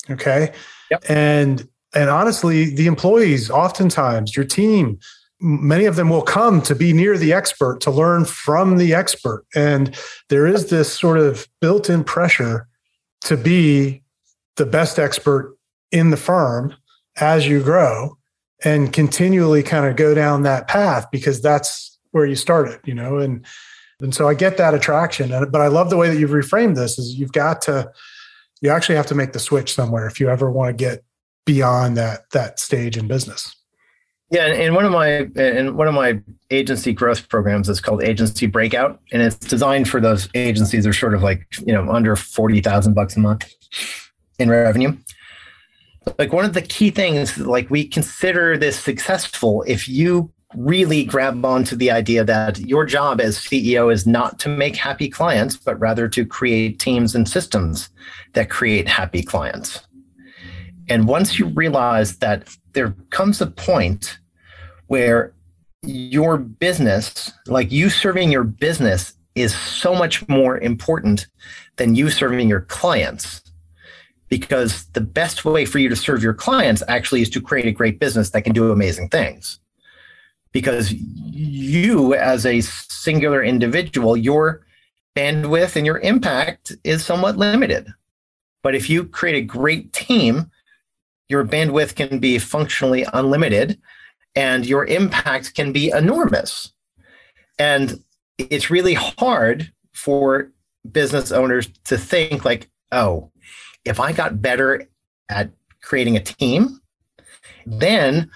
okay? 0.10 0.54
Yep. 0.90 1.04
and 1.10 1.68
and 1.94 2.10
honestly 2.10 2.74
the 2.74 2.88
employees 2.88 3.50
oftentimes 3.50 4.36
your 4.36 4.46
team 4.46 5.00
many 5.40 5.86
of 5.86 5.96
them 5.96 6.10
will 6.10 6.22
come 6.22 6.62
to 6.64 6.76
be 6.76 6.94
near 6.94 7.18
the 7.18 7.34
expert 7.34 7.80
to 7.82 7.92
learn 7.92 8.26
from 8.26 8.78
the 8.78 8.94
expert. 8.94 9.46
And 9.56 9.96
there 10.30 10.48
is 10.48 10.70
this 10.70 10.92
sort 10.92 11.20
of 11.20 11.48
built-in 11.62 12.04
pressure 12.04 12.68
to 13.22 13.38
be 13.38 14.04
the 14.56 14.66
best 14.66 14.98
expert 14.98 15.56
in 15.92 16.10
the 16.10 16.18
firm 16.18 16.74
as 17.20 17.48
you 17.48 17.62
grow 17.62 18.18
and 18.64 18.92
continually 18.92 19.62
kind 19.62 19.86
of 19.86 19.96
go 19.96 20.14
down 20.14 20.44
that 20.44 20.68
path 20.68 21.06
because 21.12 21.42
that's 21.42 22.00
where 22.12 22.26
you 22.26 22.36
started, 22.36 22.80
you 22.84 22.96
know, 22.96 23.18
and 23.18 23.46
and 24.00 24.14
so 24.14 24.28
I 24.28 24.34
get 24.34 24.58
that 24.58 24.74
attraction. 24.74 25.30
But 25.30 25.62
I 25.62 25.68
love 25.68 25.90
the 25.90 25.98
way 25.98 26.10
that 26.10 26.20
you've 26.20 26.32
reframed 26.32 26.76
this 26.76 27.00
is 27.00 27.16
you've 27.16 27.32
got 27.32 27.62
to 27.64 27.92
you 28.62 28.70
actually 28.70 28.96
have 28.96 29.06
to 29.08 29.16
make 29.16 29.34
the 29.34 29.40
switch 29.40 29.74
somewhere 29.74 30.08
if 30.08 30.20
you 30.20 30.30
ever 30.30 30.52
want 30.52 30.76
to 30.76 30.84
get 30.84 31.04
beyond 31.46 31.98
that 31.98 32.30
that 32.32 32.60
stage 32.60 32.98
in 32.98 33.08
business. 33.08 33.56
Yeah, 34.30 34.48
and 34.48 34.76
one 34.76 34.84
of 34.84 34.92
my 34.92 35.30
and 35.36 35.78
one 35.78 35.88
of 35.88 35.94
my 35.94 36.22
agency 36.52 36.92
growth 36.92 37.30
programs 37.30 37.70
is 37.70 37.80
called 37.80 38.04
Agency 38.04 38.46
Breakout, 38.46 39.00
and 39.14 39.22
it's 39.22 39.38
designed 39.38 39.88
for 39.88 40.02
those 40.02 40.28
agencies 40.36 40.84
that 40.84 40.90
are 40.90 40.94
sort 40.94 41.14
of 41.14 41.24
like 41.24 41.48
you 41.66 41.74
know 41.74 41.90
under 41.90 42.16
forty 42.16 42.62
thousand 42.62 42.94
bucks 42.94 43.16
a 43.16 43.20
month 43.20 43.50
in 44.38 44.50
revenue. 44.50 44.98
Like 46.20 46.34
one 46.34 46.46
of 46.46 46.54
the 46.54 46.62
key 46.62 46.90
things, 46.90 47.38
like 47.38 47.70
we 47.70 47.88
consider 47.88 48.58
this 48.58 48.80
successful 48.80 49.64
if 49.68 49.88
you 49.88 50.32
really 50.58 51.04
grab 51.04 51.46
onto 51.46 51.76
the 51.76 51.92
idea 51.92 52.24
that 52.24 52.58
your 52.60 52.84
job 52.86 53.22
as 53.22 53.38
CEO 53.38 53.94
is 53.94 54.08
not 54.08 54.40
to 54.40 54.50
make 54.50 54.76
happy 54.76 55.08
clients, 55.08 55.56
but 55.56 55.80
rather 55.80 56.08
to 56.08 56.26
create 56.26 56.80
teams 56.80 57.14
and 57.14 57.30
systems 57.30 57.90
that 58.34 58.50
create 58.50 58.88
happy 58.88 59.22
clients. 59.22 59.86
And 60.90 61.08
once 61.08 61.38
you 61.38 61.48
realize 61.48 62.18
that 62.18 62.48
there 62.74 62.96
comes 63.12 63.40
a 63.40 63.48
point 63.48 64.18
where 64.88 65.34
your 65.84 66.38
business, 66.38 67.32
like 67.46 67.72
you 67.72 67.90
serving 67.90 68.32
your 68.32 68.44
business, 68.44 69.14
is 69.36 69.54
so 69.56 69.94
much 69.94 70.28
more 70.28 70.58
important 70.58 71.28
than 71.76 71.94
you 71.94 72.10
serving 72.10 72.50
your 72.50 72.62
clients 72.62 73.42
because 74.30 74.86
the 74.94 75.02
best 75.02 75.46
way 75.46 75.66
for 75.66 75.78
you 75.78 75.88
to 75.88 75.96
serve 75.96 76.24
your 76.24 76.34
clients 76.34 76.82
actually 76.88 77.22
is 77.22 77.30
to 77.30 77.42
create 77.42 77.68
a 77.68 77.72
great 77.72 78.00
business 78.00 78.32
that 78.32 78.42
can 78.42 78.54
do 78.54 78.72
amazing 78.72 79.08
things. 79.10 79.60
Because 80.52 80.92
you, 80.94 82.14
as 82.14 82.46
a 82.46 82.62
singular 82.62 83.44
individual, 83.44 84.18
your 84.18 84.66
bandwidth 85.16 85.76
and 85.76 85.86
your 85.86 86.00
impact 86.00 86.76
is 86.84 87.04
somewhat 87.04 87.38
limited. 87.38 87.88
But 88.64 88.76
if 88.76 88.90
you 88.90 89.06
create 89.06 89.36
a 89.36 89.46
great 89.46 89.94
team, 89.94 90.52
your 91.30 91.46
bandwidth 91.46 91.96
can 91.96 92.20
be 92.20 92.40
functionally 92.40 93.06
unlimited 93.14 93.80
and 94.36 94.66
your 94.66 94.86
impact 94.86 95.56
can 95.56 95.72
be 95.72 95.90
enormous. 95.90 96.72
And 97.60 98.04
it's 98.38 98.70
really 98.70 98.94
hard 98.94 99.72
for 99.94 100.52
business 100.92 101.32
owners 101.32 101.68
to 101.86 101.98
think 101.98 102.46
like, 102.46 102.70
oh, 102.92 103.32
if 103.84 104.00
I 104.00 104.12
got 104.12 104.42
better 104.42 104.88
at 105.30 105.50
creating 105.82 106.18
a 106.18 106.22
team, 106.22 106.80
then 107.66 108.30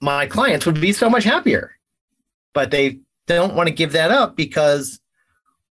my 0.00 0.26
clients 0.26 0.66
would 0.66 0.80
be 0.80 0.92
so 0.92 1.10
much 1.10 1.24
happier. 1.24 1.72
But 2.54 2.70
they 2.70 3.00
don't 3.26 3.54
want 3.54 3.68
to 3.68 3.74
give 3.74 3.92
that 3.92 4.10
up 4.10 4.36
because 4.36 5.00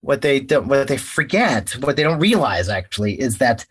what 0.01 0.21
they 0.21 0.39
don't 0.39 0.67
what 0.67 0.87
they 0.87 0.97
forget, 0.97 1.71
what 1.79 1.95
they 1.95 2.03
don't 2.03 2.19
realize 2.19 2.69
actually 2.69 3.19
is 3.19 3.39
that 3.39 3.65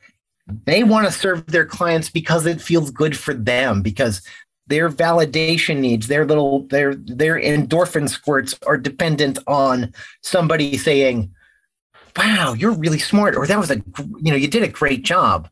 they 0.64 0.84
want 0.84 1.06
to 1.06 1.12
serve 1.12 1.46
their 1.46 1.64
clients 1.64 2.10
because 2.10 2.46
it 2.46 2.60
feels 2.60 2.90
good 2.90 3.16
for 3.16 3.34
them 3.34 3.82
because 3.82 4.22
their 4.68 4.90
validation 4.90 5.78
needs 5.78 6.08
their 6.08 6.24
little 6.24 6.66
their 6.68 6.94
their 6.94 7.40
endorphin 7.40 8.08
squirts 8.08 8.58
are 8.66 8.76
dependent 8.76 9.38
on 9.46 9.92
somebody 10.22 10.76
saying 10.76 11.32
wow 12.16 12.52
you're 12.52 12.72
really 12.72 12.98
smart 12.98 13.36
or 13.36 13.46
that 13.46 13.58
was 13.58 13.70
a 13.70 13.76
you 14.20 14.30
know 14.30 14.36
you 14.36 14.48
did 14.48 14.64
a 14.64 14.68
great 14.68 15.04
job 15.04 15.48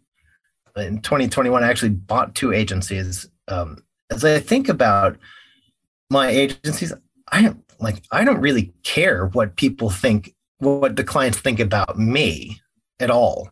in 0.77 1.01
2021, 1.01 1.63
I 1.63 1.69
actually 1.69 1.91
bought 1.91 2.35
two 2.35 2.53
agencies. 2.53 3.29
Um, 3.49 3.83
as 4.15 4.25
I 4.25 4.39
think 4.39 4.69
about 4.69 5.17
my 6.11 6.29
agencies, 6.29 6.93
I 7.29 7.43
don't 7.43 7.65
like 7.81 8.03
I 8.11 8.25
don't 8.25 8.41
really 8.41 8.73
care 8.83 9.27
what 9.27 9.57
people 9.57 9.91
think, 9.91 10.35
what 10.59 10.97
the 10.97 11.05
clients 11.05 11.39
think 11.39 11.61
about 11.61 11.99
me 11.99 12.61
at 13.01 13.11
all. 13.11 13.51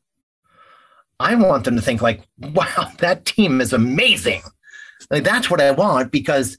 I 1.18 1.34
want 1.34 1.64
them 1.64 1.76
to 1.76 1.82
think 1.82 2.02
like, 2.02 2.22
wow, 2.38 2.90
that 2.98 3.24
team 3.24 3.60
is 3.60 3.72
amazing. 3.72 4.42
Like 5.10 5.24
that's 5.24 5.50
what 5.50 5.60
I 5.60 5.72
want 5.72 6.12
because 6.12 6.58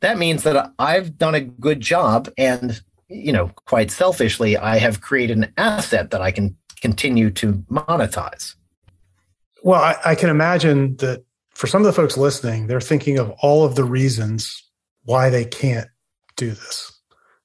that 0.00 0.18
means 0.18 0.42
that 0.44 0.72
I've 0.78 1.18
done 1.18 1.34
a 1.34 1.40
good 1.40 1.80
job 1.80 2.28
and 2.38 2.80
you 3.08 3.32
know, 3.32 3.52
quite 3.66 3.90
selfishly, 3.90 4.56
I 4.56 4.78
have 4.78 5.00
created 5.00 5.36
an 5.36 5.52
asset 5.56 6.10
that 6.10 6.20
I 6.20 6.32
can 6.32 6.56
continue 6.80 7.30
to 7.32 7.52
monetize. 7.70 8.56
Well, 9.62 9.80
I, 9.80 9.96
I 10.04 10.14
can 10.16 10.28
imagine 10.28 10.96
that 10.96 11.24
for 11.56 11.66
some 11.66 11.80
of 11.80 11.86
the 11.86 11.92
folks 11.94 12.18
listening, 12.18 12.66
they're 12.66 12.82
thinking 12.82 13.18
of 13.18 13.30
all 13.40 13.64
of 13.64 13.76
the 13.76 13.84
reasons 13.84 14.62
why 15.04 15.30
they 15.30 15.46
can't 15.46 15.88
do 16.36 16.50
this. 16.50 16.92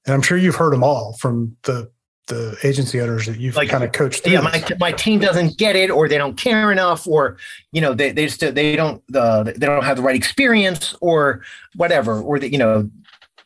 And 0.06 0.14
I'm 0.14 0.22
sure 0.22 0.38
you've 0.38 0.56
heard 0.56 0.74
them 0.74 0.84
all 0.84 1.14
from 1.14 1.56
the 1.64 1.90
the 2.28 2.58
agency 2.64 3.02
owners 3.02 3.26
that 3.26 3.40
you've 3.40 3.56
like, 3.56 3.70
kind 3.70 3.84
of 3.84 3.92
coached. 3.94 4.28
Yeah, 4.28 4.42
my, 4.42 4.64
my 4.80 4.92
team 4.92 5.20
doesn't 5.20 5.58
get 5.58 5.76
it, 5.76 5.90
or 5.90 6.08
they 6.08 6.18
don't 6.18 6.38
care 6.38 6.72
enough, 6.72 7.08
or 7.08 7.38
you 7.72 7.80
know 7.80 7.94
they 7.94 8.12
they 8.12 8.28
just 8.28 8.42
they 8.42 8.76
don't 8.76 9.02
uh, 9.16 9.44
they 9.44 9.54
don't 9.54 9.84
have 9.84 9.98
the 9.98 10.04
right 10.04 10.16
experience, 10.16 10.94
or 11.00 11.42
whatever, 11.76 12.22
or 12.22 12.38
that 12.38 12.52
you 12.52 12.58
know, 12.58 12.90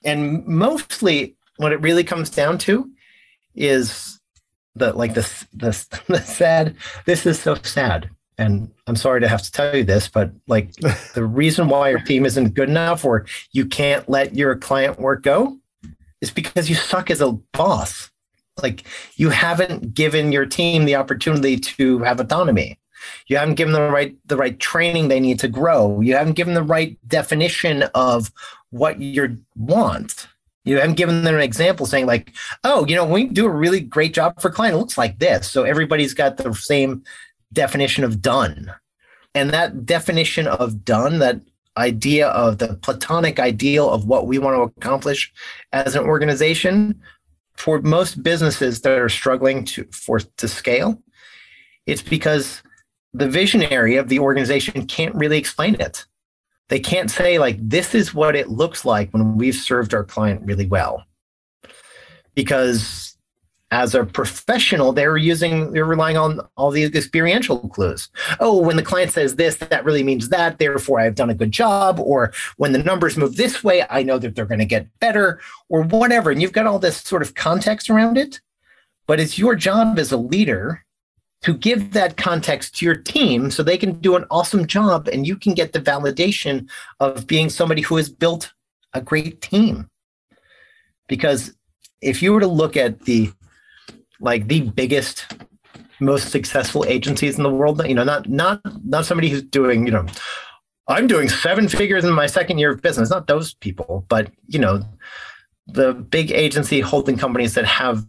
and 0.04 0.45
mostly 0.47 1.36
what 1.58 1.73
it 1.73 1.82
really 1.82 2.04
comes 2.04 2.32
down 2.32 2.58
to 2.60 2.89
is 3.54 4.19
the 4.75 4.93
like 4.93 5.13
the 5.13 5.21
the, 5.54 6.01
the 6.08 6.21
sad. 6.21 6.75
This 7.06 7.28
is 7.28 7.39
so 7.39 7.54
sad 7.56 8.10
and 8.37 8.71
I'm 8.87 8.95
sorry 8.95 9.21
to 9.21 9.27
have 9.27 9.41
to 9.43 9.51
tell 9.51 9.75
you 9.75 9.83
this, 9.83 10.07
but 10.07 10.31
like 10.47 10.71
the 11.13 11.25
reason 11.25 11.67
why 11.67 11.89
your 11.89 12.01
team 12.01 12.25
isn't 12.25 12.53
good 12.53 12.69
enough 12.69 13.05
or 13.05 13.25
you 13.51 13.65
can't 13.65 14.07
let 14.09 14.35
your 14.35 14.55
client 14.55 14.99
work 14.99 15.23
go 15.23 15.57
is 16.21 16.31
because 16.31 16.69
you 16.69 16.75
suck 16.75 17.09
as 17.09 17.21
a 17.21 17.31
boss. 17.53 18.11
Like 18.61 18.83
you 19.15 19.29
haven't 19.29 19.93
given 19.93 20.31
your 20.31 20.45
team 20.45 20.85
the 20.85 20.95
opportunity 20.95 21.57
to 21.57 21.99
have 21.99 22.19
autonomy. 22.19 22.79
You 23.27 23.37
haven't 23.37 23.55
given 23.55 23.73
them 23.73 23.83
the 23.83 23.91
right 23.91 24.15
the 24.25 24.37
right 24.37 24.57
training 24.59 25.07
they 25.07 25.19
need 25.19 25.39
to 25.39 25.47
grow. 25.47 25.99
You 25.99 26.15
haven't 26.15 26.33
given 26.33 26.53
the 26.53 26.63
right 26.63 26.97
definition 27.07 27.83
of 27.93 28.31
what 28.71 28.99
you 28.99 29.37
want. 29.55 30.27
You 30.63 30.77
haven't 30.77 30.95
given 30.95 31.23
them 31.23 31.35
an 31.35 31.41
example 31.41 31.85
saying 31.85 32.07
like, 32.07 32.33
oh, 32.63 32.87
you 32.87 32.95
know, 32.95 33.05
we 33.05 33.25
do 33.25 33.45
a 33.45 33.49
really 33.49 33.79
great 33.79 34.13
job 34.15 34.41
for 34.41 34.49
client. 34.49 34.75
It 34.75 34.79
looks 34.79 34.97
like 34.97 35.19
this. 35.19 35.49
So 35.49 35.63
everybody's 35.63 36.15
got 36.15 36.37
the 36.37 36.53
same 36.53 37.03
definition 37.55 38.03
of 38.03 38.21
done. 38.21 38.71
And 39.33 39.49
that 39.49 39.85
definition 39.85 40.45
of 40.45 40.85
done, 40.85 41.17
that 41.19 41.41
idea 41.77 42.27
of 42.29 42.59
the 42.59 42.75
platonic 42.75 43.39
ideal 43.39 43.89
of 43.89 44.05
what 44.05 44.27
we 44.27 44.37
want 44.37 44.55
to 44.55 44.61
accomplish 44.61 45.33
as 45.73 45.95
an 45.95 46.03
organization, 46.03 47.01
for 47.55 47.81
most 47.81 48.21
businesses 48.21 48.81
that 48.81 48.97
are 48.97 49.09
struggling 49.09 49.65
to 49.65 49.85
for 49.91 50.19
to 50.19 50.47
scale, 50.47 51.01
it's 51.85 52.01
because 52.01 52.61
the 53.13 53.29
visionary 53.29 53.95
of 53.95 54.09
the 54.09 54.19
organization 54.19 54.85
can't 54.87 55.15
really 55.15 55.37
explain 55.37 55.75
it. 55.75 56.05
They 56.67 56.79
can't 56.79 57.11
say 57.11 57.39
like 57.39 57.57
this 57.61 57.95
is 57.95 58.13
what 58.13 58.35
it 58.35 58.49
looks 58.49 58.85
like 58.85 59.11
when 59.11 59.37
we've 59.37 59.55
served 59.55 59.93
our 59.93 60.03
client 60.03 60.41
really 60.43 60.65
well. 60.65 61.05
Because 62.33 63.04
as 63.71 63.95
a 63.95 64.06
professional, 64.06 64.93
they're 64.93 65.17
using, 65.17 65.71
they're 65.71 65.86
relying 65.86 66.17
on 66.17 66.39
all 66.56 66.71
these 66.71 66.93
experiential 66.93 67.67
clues. 67.69 68.10
Oh, 68.39 68.62
when 68.62 68.75
the 68.75 68.84
client 68.84 69.12
says 69.12 69.36
this, 69.36 69.56
that 69.58 69.84
really 69.84 70.04
means 70.04 70.30
that. 70.30 70.60
Therefore, 70.60 70.99
I've 70.99 71.15
done 71.15 71.32
a 71.32 71.36
good 71.36 71.51
job. 71.51 71.99
Or 71.99 72.32
when 72.58 72.73
the 72.73 72.84
numbers 72.84 73.17
move 73.17 73.36
this 73.36 73.63
way, 73.63 73.84
I 73.89 74.04
know 74.04 74.19
that 74.19 74.36
they're 74.36 74.45
going 74.45 74.60
to 74.60 74.65
get 74.65 74.88
better 74.99 75.39
or 75.67 75.84
whatever. 75.84 76.30
And 76.30 76.41
you've 76.41 76.51
got 76.51 76.67
all 76.67 76.80
this 76.80 77.01
sort 77.01 77.23
of 77.23 77.34
context 77.34 77.89
around 77.89 78.17
it. 78.17 78.39
But 79.08 79.19
it's 79.19 79.38
your 79.38 79.56
job 79.56 79.99
as 79.99 80.12
a 80.12 80.17
leader 80.17 80.86
to 81.41 81.54
give 81.54 81.93
that 81.93 82.17
context 82.17 82.78
to 82.78 82.86
your 82.86 82.95
team 82.95 83.51
so 83.51 83.62
they 83.62 83.78
can 83.78 83.93
do 83.99 84.15
an 84.15 84.25
awesome 84.32 84.65
job 84.65 85.08
and 85.08 85.28
you 85.28 85.36
can 85.36 85.54
get 85.54 85.73
the 85.73 85.82
validation 85.82 86.67
of 86.99 87.28
being 87.28 87.49
somebody 87.49 87.82
who 87.82 87.97
has 87.97 88.10
built 88.10 88.54
a 88.93 89.01
great 89.01 89.41
team. 89.41 89.89
Because 91.08 91.54
if 92.01 92.23
you 92.23 92.34
were 92.34 92.39
to 92.39 92.47
look 92.47 92.75
at 92.78 93.01
the 93.01 93.32
like 94.19 94.47
the 94.47 94.62
biggest 94.62 95.34
most 95.99 96.30
successful 96.30 96.84
agencies 96.88 97.38
in 97.38 97.43
the 97.43 97.49
world 97.49 97.86
you 97.88 97.95
know 97.95 98.04
not 98.04 98.28
not 98.30 98.62
not 98.86 99.06
somebody 99.06 99.30
who's 99.30 99.43
doing 99.43 99.86
you 99.86 99.91
know 99.91 100.06
i'm 100.88 101.08
doing 101.08 101.30
seven 101.30 101.69
figures 101.69 102.04
in 102.04 102.12
my 102.12 102.25
second 102.25 102.58
year 102.58 102.71
of 102.71 102.82
business 102.82 103.10
not 103.10 103.28
those 103.28 103.54
people 103.56 104.06
but 104.10 104.30
you 104.47 104.60
know 104.60 104.84
the 105.67 105.93
big 105.93 106.32
agency 106.32 106.80
holding 106.80 107.17
companies 107.17 107.54
that 107.54 107.65
have 107.65 108.06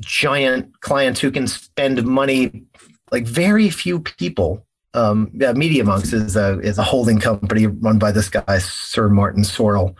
giant 0.00 0.80
clients 0.80 1.20
who 1.20 1.30
can 1.30 1.46
spend 1.46 2.04
money 2.04 2.64
like 3.10 3.26
very 3.26 3.70
few 3.70 4.00
people. 4.00 4.64
Um 4.94 5.30
yeah, 5.34 5.52
Media.Monks 5.52 6.12
is 6.12 6.36
a 6.36 6.58
is 6.60 6.78
a 6.78 6.82
holding 6.82 7.18
company 7.18 7.66
run 7.66 7.98
by 7.98 8.12
this 8.12 8.28
guy 8.28 8.58
sir 8.58 9.08
martin 9.08 9.42
sorrell 9.42 9.94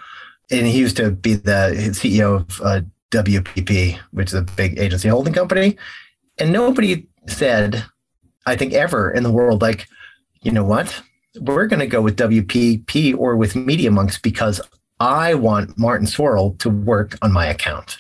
and 0.51 0.67
he 0.67 0.79
used 0.79 0.97
to 0.97 1.11
be 1.11 1.35
the 1.35 1.75
ceo 1.93 2.37
of 2.37 2.61
uh, 2.63 2.81
WPP, 3.11 3.99
which 4.11 4.29
is 4.29 4.35
a 4.35 4.43
big 4.43 4.79
agency 4.79 5.09
holding 5.09 5.33
company. 5.33 5.77
And 6.39 6.53
nobody 6.53 7.07
said, 7.27 7.85
I 8.47 8.57
think 8.57 8.73
ever 8.73 9.11
in 9.11 9.23
the 9.23 9.33
world, 9.33 9.63
like, 9.63 9.87
you 10.43 10.53
know 10.53 10.65
what? 10.65 11.03
We're 11.41 11.67
going 11.67 11.81
to 11.81 11.87
go 11.87 12.01
with 12.01 12.17
WPP 12.17 13.17
or 13.17 13.37
with 13.37 13.57
Media 13.57 13.91
Monks 13.91 14.19
because 14.19 14.61
I 15.01 15.35
want 15.35 15.79
Martin 15.79 16.07
Sorrell 16.07 16.59
to 16.59 16.71
work 16.71 17.17
on 17.23 17.33
my 17.33 17.47
account. 17.47 17.99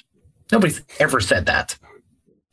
Nobody's 0.50 0.82
ever 0.98 1.20
said 1.20 1.46
that. 1.46 1.76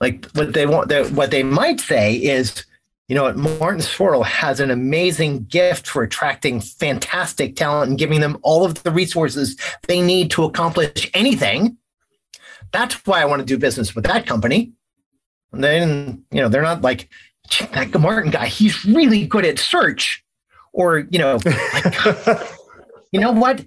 Like 0.01 0.25
what 0.33 0.53
they 0.53 0.65
want, 0.65 0.91
what 1.13 1.31
they 1.31 1.43
might 1.43 1.79
say 1.79 2.15
is, 2.15 2.65
you 3.07 3.15
know 3.15 3.23
what, 3.23 3.37
Martin 3.37 3.81
Sorrell 3.81 4.25
has 4.25 4.59
an 4.59 4.71
amazing 4.71 5.45
gift 5.45 5.87
for 5.87 6.03
attracting 6.03 6.59
fantastic 6.59 7.55
talent 7.55 7.89
and 7.89 7.97
giving 7.97 8.19
them 8.19 8.37
all 8.41 8.65
of 8.65 8.83
the 8.83 8.91
resources 8.91 9.55
they 9.83 10.01
need 10.01 10.31
to 10.31 10.43
accomplish 10.43 11.09
anything. 11.13 11.77
That's 12.71 12.95
why 13.05 13.21
I 13.21 13.25
want 13.25 13.39
to 13.39 13.45
do 13.45 13.57
business 13.57 13.95
with 13.95 14.05
that 14.05 14.25
company. 14.25 14.73
And 15.51 15.63
then, 15.63 16.23
you 16.31 16.41
know, 16.41 16.49
they're 16.49 16.61
not 16.61 16.81
like, 16.81 17.09
that 17.71 17.99
Martin 17.99 18.31
guy, 18.31 18.47
he's 18.47 18.85
really 18.85 19.25
good 19.27 19.45
at 19.45 19.59
search. 19.59 20.23
Or, 20.73 20.99
you 21.09 21.19
know, 21.19 21.39
like, 21.45 21.95
you 23.11 23.19
know 23.19 23.31
what? 23.31 23.65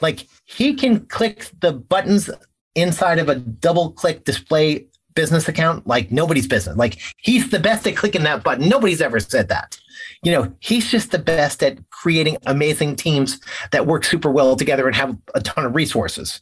Like 0.00 0.26
he 0.44 0.74
can 0.74 1.06
click 1.06 1.50
the 1.60 1.72
buttons 1.72 2.30
inside 2.74 3.18
of 3.18 3.28
a 3.28 3.36
DoubleClick 3.36 4.24
display 4.24 4.86
business 5.14 5.48
account 5.48 5.86
like 5.86 6.10
nobody's 6.10 6.46
business. 6.46 6.76
Like 6.76 6.98
he's 7.18 7.50
the 7.50 7.58
best 7.58 7.86
at 7.86 7.96
clicking 7.96 8.22
that 8.24 8.44
button. 8.44 8.68
Nobody's 8.68 9.00
ever 9.00 9.20
said 9.20 9.48
that. 9.48 9.78
You 10.22 10.32
know, 10.32 10.54
he's 10.60 10.90
just 10.90 11.10
the 11.10 11.18
best 11.18 11.62
at 11.62 11.78
creating 11.90 12.36
amazing 12.46 12.96
teams 12.96 13.40
that 13.72 13.86
work 13.86 14.04
super 14.04 14.30
well 14.30 14.56
together 14.56 14.86
and 14.86 14.94
have 14.94 15.16
a 15.34 15.40
ton 15.40 15.64
of 15.64 15.74
resources. 15.74 16.40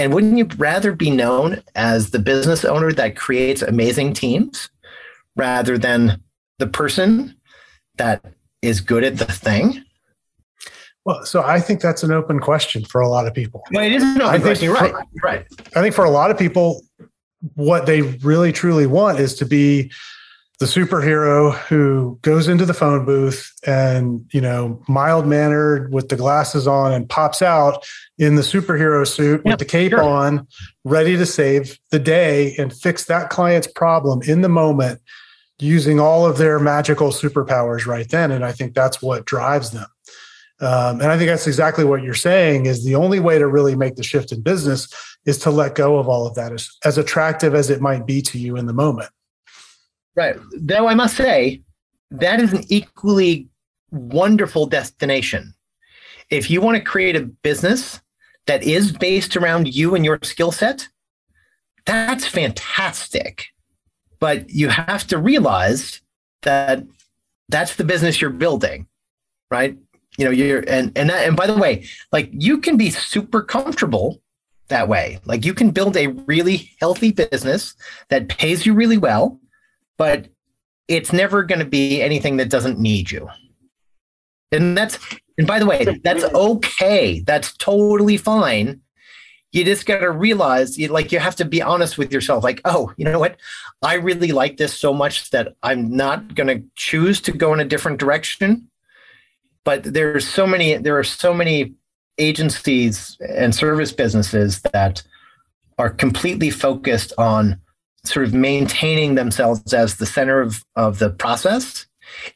And 0.00 0.14
wouldn't 0.14 0.38
you 0.38 0.48
rather 0.56 0.94
be 0.94 1.10
known 1.10 1.62
as 1.74 2.10
the 2.10 2.18
business 2.18 2.64
owner 2.64 2.90
that 2.90 3.16
creates 3.16 3.60
amazing 3.60 4.14
teams 4.14 4.70
rather 5.36 5.76
than 5.76 6.22
the 6.58 6.66
person 6.66 7.36
that 7.98 8.24
is 8.62 8.80
good 8.80 9.04
at 9.04 9.18
the 9.18 9.26
thing? 9.26 9.84
Well, 11.04 11.26
so 11.26 11.42
I 11.42 11.60
think 11.60 11.82
that's 11.82 12.02
an 12.02 12.12
open 12.12 12.40
question 12.40 12.82
for 12.82 13.02
a 13.02 13.08
lot 13.08 13.26
of 13.26 13.34
people. 13.34 13.62
Well, 13.72 13.84
it 13.84 13.92
is 13.92 14.02
an 14.02 14.22
open 14.22 14.40
question. 14.40 14.70
right. 14.70 14.94
right. 15.22 15.46
I 15.76 15.82
think 15.82 15.94
for 15.94 16.06
a 16.06 16.10
lot 16.10 16.30
of 16.30 16.38
people, 16.38 16.80
what 17.54 17.84
they 17.84 18.00
really 18.00 18.52
truly 18.52 18.86
want 18.86 19.20
is 19.20 19.34
to 19.34 19.44
be 19.44 19.92
the 20.60 20.66
superhero 20.66 21.56
who 21.68 22.18
goes 22.20 22.46
into 22.46 22.66
the 22.66 22.74
phone 22.74 23.06
booth 23.06 23.50
and 23.66 24.24
you 24.30 24.42
know 24.42 24.80
mild 24.88 25.26
mannered 25.26 25.90
with 25.90 26.10
the 26.10 26.16
glasses 26.16 26.66
on 26.66 26.92
and 26.92 27.08
pops 27.08 27.40
out 27.40 27.84
in 28.18 28.34
the 28.34 28.42
superhero 28.42 29.06
suit 29.08 29.40
yep, 29.44 29.52
with 29.52 29.58
the 29.58 29.64
cape 29.64 29.90
sure. 29.90 30.02
on 30.02 30.46
ready 30.84 31.16
to 31.16 31.24
save 31.24 31.78
the 31.90 31.98
day 31.98 32.54
and 32.58 32.74
fix 32.74 33.06
that 33.06 33.30
client's 33.30 33.66
problem 33.66 34.20
in 34.22 34.42
the 34.42 34.50
moment 34.50 35.00
using 35.58 35.98
all 35.98 36.26
of 36.26 36.36
their 36.36 36.58
magical 36.58 37.08
superpowers 37.08 37.86
right 37.86 38.10
then. 38.10 38.30
And 38.30 38.44
i 38.44 38.52
think 38.52 38.74
that's 38.74 39.02
what 39.02 39.24
drives 39.24 39.70
them. 39.70 39.86
Um, 40.60 41.00
and 41.00 41.10
i 41.10 41.16
think 41.16 41.30
that's 41.30 41.46
exactly 41.46 41.84
what 41.84 42.02
you're 42.02 42.12
saying 42.12 42.66
is 42.66 42.84
the 42.84 42.96
only 42.96 43.18
way 43.18 43.38
to 43.38 43.48
really 43.48 43.74
make 43.74 43.96
the 43.96 44.02
shift 44.02 44.30
in 44.30 44.42
business 44.42 44.88
is 45.24 45.38
to 45.38 45.50
let 45.50 45.74
go 45.74 45.96
of 45.96 46.06
all 46.06 46.26
of 46.26 46.34
that 46.34 46.52
as, 46.52 46.70
as 46.84 46.98
attractive 46.98 47.54
as 47.54 47.70
it 47.70 47.80
might 47.80 48.06
be 48.06 48.20
to 48.20 48.38
you 48.38 48.56
in 48.56 48.66
the 48.66 48.74
moment 48.74 49.08
Right. 50.14 50.36
Though 50.52 50.88
I 50.88 50.94
must 50.94 51.16
say, 51.16 51.62
that 52.10 52.40
is 52.40 52.52
an 52.52 52.64
equally 52.68 53.48
wonderful 53.90 54.66
destination. 54.66 55.54
If 56.30 56.50
you 56.50 56.60
want 56.60 56.76
to 56.76 56.82
create 56.82 57.16
a 57.16 57.20
business 57.20 58.00
that 58.46 58.62
is 58.62 58.92
based 58.92 59.36
around 59.36 59.74
you 59.74 59.94
and 59.94 60.04
your 60.04 60.18
skill 60.22 60.52
set, 60.52 60.88
that's 61.86 62.26
fantastic. 62.26 63.46
But 64.18 64.50
you 64.50 64.68
have 64.68 65.06
to 65.08 65.18
realize 65.18 66.00
that 66.42 66.84
that's 67.48 67.76
the 67.76 67.84
business 67.84 68.20
you're 68.20 68.30
building, 68.30 68.86
right? 69.50 69.76
You 70.18 70.24
know, 70.24 70.30
you're 70.30 70.64
and 70.68 70.92
and 70.96 71.10
that, 71.10 71.26
and 71.26 71.36
by 71.36 71.46
the 71.46 71.56
way, 71.56 71.86
like 72.12 72.28
you 72.32 72.58
can 72.58 72.76
be 72.76 72.90
super 72.90 73.42
comfortable 73.42 74.20
that 74.68 74.88
way. 74.88 75.20
Like 75.24 75.44
you 75.44 75.54
can 75.54 75.70
build 75.70 75.96
a 75.96 76.08
really 76.08 76.70
healthy 76.80 77.12
business 77.12 77.74
that 78.08 78.28
pays 78.28 78.66
you 78.66 78.74
really 78.74 78.98
well 78.98 79.40
but 80.00 80.28
it's 80.88 81.12
never 81.12 81.42
going 81.42 81.58
to 81.58 81.66
be 81.66 82.00
anything 82.00 82.38
that 82.38 82.48
doesn't 82.48 82.78
need 82.78 83.10
you. 83.10 83.28
And 84.50 84.74
that's, 84.74 84.98
and 85.36 85.46
by 85.46 85.58
the 85.58 85.66
way, 85.66 86.00
that's 86.02 86.24
okay. 86.24 87.20
That's 87.26 87.54
totally 87.58 88.16
fine. 88.16 88.80
You 89.52 89.62
just 89.62 89.84
got 89.84 89.98
to 89.98 90.10
realize, 90.10 90.78
you, 90.78 90.88
like, 90.88 91.12
you 91.12 91.18
have 91.18 91.36
to 91.36 91.44
be 91.44 91.60
honest 91.60 91.98
with 91.98 92.14
yourself. 92.14 92.42
Like, 92.42 92.62
oh, 92.64 92.94
you 92.96 93.04
know 93.04 93.18
what? 93.18 93.36
I 93.82 93.96
really 93.96 94.32
like 94.32 94.56
this 94.56 94.72
so 94.72 94.94
much 94.94 95.28
that 95.32 95.54
I'm 95.62 95.94
not 95.94 96.34
going 96.34 96.46
to 96.46 96.66
choose 96.76 97.20
to 97.20 97.32
go 97.32 97.52
in 97.52 97.60
a 97.60 97.66
different 97.66 97.98
direction. 97.98 98.70
But 99.64 99.84
there's 99.84 100.26
so 100.26 100.46
many, 100.46 100.78
there 100.78 100.98
are 100.98 101.04
so 101.04 101.34
many 101.34 101.74
agencies 102.16 103.18
and 103.20 103.54
service 103.54 103.92
businesses 103.92 104.62
that 104.72 105.02
are 105.76 105.90
completely 105.90 106.48
focused 106.48 107.12
on 107.18 107.60
sort 108.04 108.26
of 108.26 108.34
maintaining 108.34 109.14
themselves 109.14 109.72
as 109.74 109.96
the 109.96 110.06
center 110.06 110.40
of, 110.40 110.64
of 110.76 110.98
the 110.98 111.10
process 111.10 111.86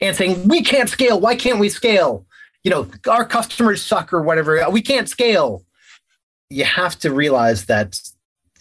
and 0.01 0.15
saying, 0.17 0.47
we 0.47 0.63
can't 0.63 0.89
scale. 0.89 1.19
Why 1.21 1.37
can't 1.37 1.59
we 1.59 1.69
scale? 1.69 2.27
You 2.63 2.71
know, 2.71 2.89
our 3.09 3.25
customers 3.25 3.83
suck 3.83 4.13
or 4.13 4.23
whatever. 4.23 4.63
We 4.71 4.83
can't 4.83 5.09
scale. 5.09 5.65
You 6.51 6.65
have 6.65 6.99
to 7.01 7.13
realize 7.13 7.67
that, 7.67 8.01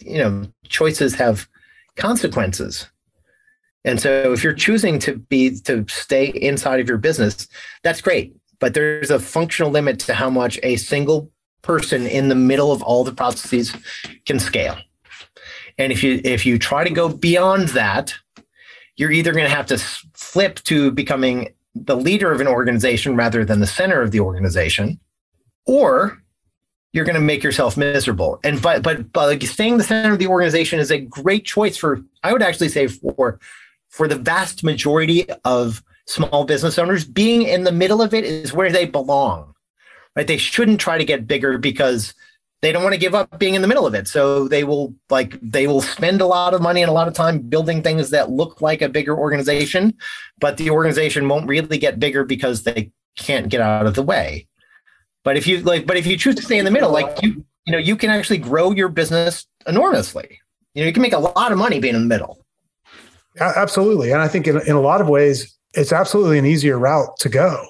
you 0.00 0.18
know, 0.18 0.46
choices 0.68 1.14
have 1.14 1.48
consequences. 1.96 2.88
And 3.84 4.00
so 4.00 4.32
if 4.32 4.42
you're 4.42 4.54
choosing 4.54 4.98
to 5.00 5.16
be 5.16 5.58
to 5.60 5.84
stay 5.88 6.26
inside 6.26 6.80
of 6.80 6.88
your 6.88 6.98
business, 6.98 7.46
that's 7.82 8.00
great. 8.00 8.34
But 8.58 8.72
there's 8.72 9.10
a 9.10 9.18
functional 9.18 9.70
limit 9.70 10.00
to 10.00 10.14
how 10.14 10.30
much 10.30 10.58
a 10.62 10.76
single 10.76 11.30
person 11.60 12.06
in 12.06 12.28
the 12.28 12.34
middle 12.34 12.72
of 12.72 12.82
all 12.82 13.04
the 13.04 13.12
processes 13.12 13.74
can 14.24 14.38
scale. 14.38 14.76
And 15.78 15.92
if 15.92 16.02
you 16.02 16.20
if 16.24 16.46
you 16.46 16.58
try 16.58 16.84
to 16.84 16.90
go 16.90 17.08
beyond 17.08 17.68
that, 17.70 18.14
you're 18.96 19.10
either 19.10 19.32
going 19.32 19.44
to 19.44 19.54
have 19.54 19.66
to 19.66 19.78
flip 19.78 20.56
to 20.64 20.90
becoming 20.92 21.52
the 21.74 21.96
leader 21.96 22.30
of 22.30 22.40
an 22.40 22.46
organization 22.46 23.16
rather 23.16 23.44
than 23.44 23.60
the 23.60 23.66
center 23.66 24.00
of 24.00 24.12
the 24.12 24.20
organization, 24.20 25.00
or 25.66 26.22
you're 26.92 27.04
going 27.04 27.14
to 27.14 27.20
make 27.20 27.42
yourself 27.42 27.76
miserable. 27.76 28.38
And 28.44 28.62
but 28.62 28.82
but 28.82 29.12
but 29.12 29.42
staying 29.42 29.78
the 29.78 29.84
center 29.84 30.12
of 30.12 30.18
the 30.18 30.28
organization 30.28 30.78
is 30.78 30.92
a 30.92 30.98
great 30.98 31.44
choice 31.44 31.76
for 31.76 32.00
I 32.22 32.32
would 32.32 32.42
actually 32.42 32.68
say 32.68 32.86
for 32.86 33.40
for 33.88 34.08
the 34.08 34.16
vast 34.16 34.64
majority 34.64 35.26
of 35.44 35.82
small 36.06 36.44
business 36.44 36.78
owners, 36.78 37.04
being 37.04 37.42
in 37.42 37.64
the 37.64 37.72
middle 37.72 38.00
of 38.00 38.14
it 38.14 38.24
is 38.24 38.52
where 38.52 38.70
they 38.70 38.86
belong. 38.86 39.54
Right? 40.14 40.26
They 40.26 40.36
shouldn't 40.36 40.80
try 40.80 40.98
to 40.98 41.04
get 41.04 41.26
bigger 41.26 41.58
because 41.58 42.14
they 42.64 42.72
don't 42.72 42.82
want 42.82 42.94
to 42.94 43.00
give 43.00 43.14
up 43.14 43.38
being 43.38 43.54
in 43.54 43.62
the 43.62 43.68
middle 43.68 43.86
of 43.86 43.94
it. 43.94 44.08
So 44.08 44.48
they 44.48 44.64
will 44.64 44.94
like 45.10 45.38
they 45.42 45.66
will 45.66 45.82
spend 45.82 46.20
a 46.20 46.26
lot 46.26 46.54
of 46.54 46.62
money 46.62 46.82
and 46.82 46.88
a 46.88 46.94
lot 46.94 47.08
of 47.08 47.14
time 47.14 47.40
building 47.40 47.82
things 47.82 48.10
that 48.10 48.30
look 48.30 48.62
like 48.62 48.80
a 48.80 48.88
bigger 48.88 49.16
organization, 49.16 49.94
but 50.40 50.56
the 50.56 50.70
organization 50.70 51.28
won't 51.28 51.46
really 51.46 51.76
get 51.78 52.00
bigger 52.00 52.24
because 52.24 52.62
they 52.62 52.90
can't 53.18 53.50
get 53.50 53.60
out 53.60 53.86
of 53.86 53.94
the 53.94 54.02
way. 54.02 54.48
But 55.24 55.36
if 55.36 55.46
you 55.46 55.60
like, 55.60 55.86
but 55.86 55.96
if 55.96 56.06
you 56.06 56.16
choose 56.16 56.34
to 56.36 56.42
stay 56.42 56.58
in 56.58 56.64
the 56.64 56.70
middle, 56.70 56.90
like 56.90 57.22
you, 57.22 57.44
you 57.66 57.72
know, 57.72 57.78
you 57.78 57.96
can 57.96 58.10
actually 58.10 58.38
grow 58.38 58.72
your 58.72 58.88
business 58.88 59.46
enormously. 59.66 60.40
You 60.74 60.82
know, 60.82 60.86
you 60.86 60.92
can 60.92 61.02
make 61.02 61.12
a 61.12 61.18
lot 61.18 61.52
of 61.52 61.58
money 61.58 61.80
being 61.80 61.94
in 61.94 62.02
the 62.02 62.08
middle. 62.08 62.44
Absolutely. 63.38 64.12
And 64.12 64.22
I 64.22 64.28
think 64.28 64.46
in, 64.46 64.60
in 64.66 64.76
a 64.76 64.80
lot 64.80 65.00
of 65.00 65.08
ways, 65.08 65.56
it's 65.72 65.92
absolutely 65.92 66.38
an 66.38 66.46
easier 66.46 66.78
route 66.78 67.16
to 67.20 67.28
go 67.28 67.64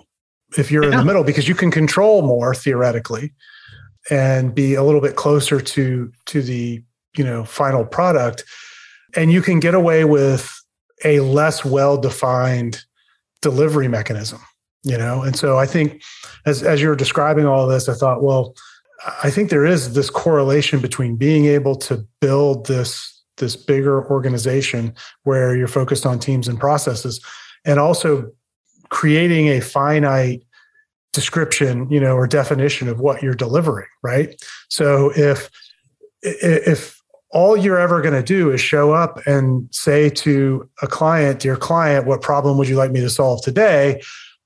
if 0.57 0.71
you're 0.71 0.85
yeah. 0.85 0.93
in 0.93 0.99
the 0.99 1.05
middle 1.05 1.25
because 1.25 1.49
you 1.49 1.55
can 1.55 1.71
control 1.71 2.23
more 2.23 2.55
theoretically 2.55 3.33
and 4.11 4.55
be 4.55 4.75
a 4.75 4.83
little 4.83 5.01
bit 5.01 5.17
closer 5.17 5.61
to 5.61 6.13
to 6.27 6.43
the 6.43 6.83
you 7.17 7.25
know 7.25 7.45
final 7.45 7.85
product. 7.85 8.45
And 9.17 9.31
you 9.31 9.43
can 9.43 9.61
get 9.61 9.75
away 9.75 10.05
with 10.05 10.53
a 11.05 11.21
less 11.21 11.65
well 11.65 11.97
defined 11.97 12.85
delivery 13.41 13.89
mechanism 13.89 14.41
you 14.85 14.99
know? 14.99 15.23
And 15.23 15.35
so 15.35 15.59
i 15.59 15.67
think 15.67 16.03
as 16.47 16.63
as 16.63 16.81
you're 16.81 16.95
describing 16.95 17.47
all 17.47 17.67
this 17.67 17.89
i 17.89 17.95
thought 17.95 18.23
well 18.23 18.55
i 19.23 19.31
think 19.31 19.51
there 19.51 19.65
is 19.65 19.95
this 19.95 20.11
correlation 20.11 20.81
between 20.81 21.17
being 21.17 21.47
able 21.47 21.75
to 21.77 22.07
build 22.21 22.67
this 22.67 23.23
this 23.39 23.57
bigger 23.57 24.09
organization 24.11 24.95
where 25.25 25.57
you're 25.57 25.67
focused 25.67 26.07
on 26.07 26.21
teams 26.21 26.47
and 26.47 26.61
processes 26.61 27.21
and 27.65 27.81
also 27.81 28.31
creating 28.91 29.49
a 29.49 29.61
finite 29.61 30.45
description 31.15 31.89
you 31.91 32.01
know 32.01 32.15
or 32.15 32.27
definition 32.27 32.89
of 32.89 33.01
what 33.01 33.23
you're 33.23 33.35
delivering 33.35 33.87
right 34.03 34.43
so 34.69 35.13
if 35.17 35.51
if 36.23 37.01
all 37.31 37.57
you're 37.57 37.79
ever 37.79 38.01
going 38.01 38.15
to 38.15 38.23
do 38.23 38.51
is 38.51 38.61
show 38.61 38.93
up 38.93 39.19
and 39.27 39.69
say 39.73 40.11
to 40.11 40.69
a 40.83 40.87
client 40.87 41.41
dear 41.41 41.57
client 41.57 42.07
what 42.07 42.21
problem 42.21 42.59
would 42.59 42.69
you 42.69 42.77
like 42.77 42.91
me 42.91 43.01
to 43.01 43.11
solve 43.11 43.43
today 43.43 44.01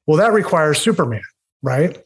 well 0.07 0.17
that 0.17 0.33
requires 0.33 0.79
superman 0.79 1.23
right 1.63 1.99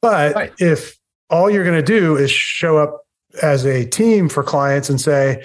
but 0.00 0.34
right. 0.34 0.52
if 0.58 0.96
all 1.30 1.50
you're 1.50 1.64
going 1.64 1.76
to 1.76 1.82
do 1.82 2.16
is 2.16 2.30
show 2.30 2.76
up 2.76 3.06
as 3.42 3.64
a 3.64 3.86
team 3.86 4.28
for 4.28 4.42
clients 4.42 4.90
and 4.90 5.00
say 5.00 5.42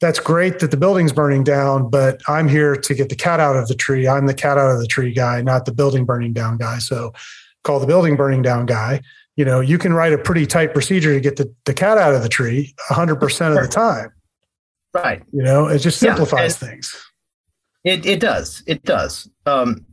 that's 0.00 0.20
great 0.20 0.58
that 0.58 0.70
the 0.70 0.76
building's 0.76 1.12
burning 1.12 1.42
down, 1.42 1.88
but 1.88 2.20
I'm 2.28 2.48
here 2.48 2.76
to 2.76 2.94
get 2.94 3.08
the 3.08 3.16
cat 3.16 3.40
out 3.40 3.56
of 3.56 3.68
the 3.68 3.74
tree. 3.74 4.06
I'm 4.06 4.26
the 4.26 4.34
cat 4.34 4.58
out 4.58 4.70
of 4.70 4.78
the 4.78 4.86
tree 4.86 5.12
guy, 5.12 5.40
not 5.40 5.64
the 5.64 5.72
building 5.72 6.04
burning 6.04 6.34
down 6.34 6.58
guy. 6.58 6.78
So 6.78 7.12
call 7.66 7.80
the 7.80 7.86
building 7.86 8.16
burning 8.16 8.42
down 8.42 8.64
guy. 8.64 9.02
You 9.36 9.44
know, 9.44 9.60
you 9.60 9.76
can 9.76 9.92
write 9.92 10.12
a 10.12 10.18
pretty 10.18 10.46
tight 10.46 10.72
procedure 10.72 11.12
to 11.12 11.20
get 11.20 11.36
the, 11.36 11.52
the 11.66 11.74
cat 11.74 11.98
out 11.98 12.14
of 12.14 12.22
the 12.22 12.28
tree 12.28 12.74
100% 12.90 13.56
of 13.56 13.62
the 13.62 13.68
time. 13.68 14.12
Right. 14.94 15.22
You 15.32 15.42
know, 15.42 15.66
it 15.66 15.80
just 15.80 15.98
simplifies 15.98 16.60
yeah, 16.62 16.68
things. 16.68 16.96
It, 17.84 18.06
it 18.06 18.20
does. 18.20 18.62
It 18.66 18.82
does. 18.84 19.28
Um, 19.44 19.84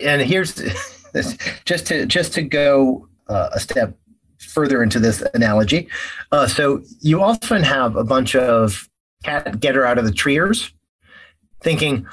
and 0.00 0.22
here's 0.22 0.54
just 1.64 1.86
to 1.86 2.06
just 2.06 2.32
to 2.34 2.42
go 2.42 3.08
uh, 3.28 3.50
a 3.52 3.60
step 3.60 3.96
further 4.38 4.82
into 4.82 4.98
this 4.98 5.22
analogy. 5.34 5.88
Uh, 6.32 6.46
so 6.46 6.82
you 7.00 7.22
often 7.22 7.62
have 7.62 7.96
a 7.96 8.04
bunch 8.04 8.34
of 8.34 8.88
cat 9.24 9.60
get 9.60 9.74
her 9.74 9.84
out 9.84 9.98
of 9.98 10.04
the 10.04 10.12
treers, 10.12 10.72
thinking, 11.60 12.06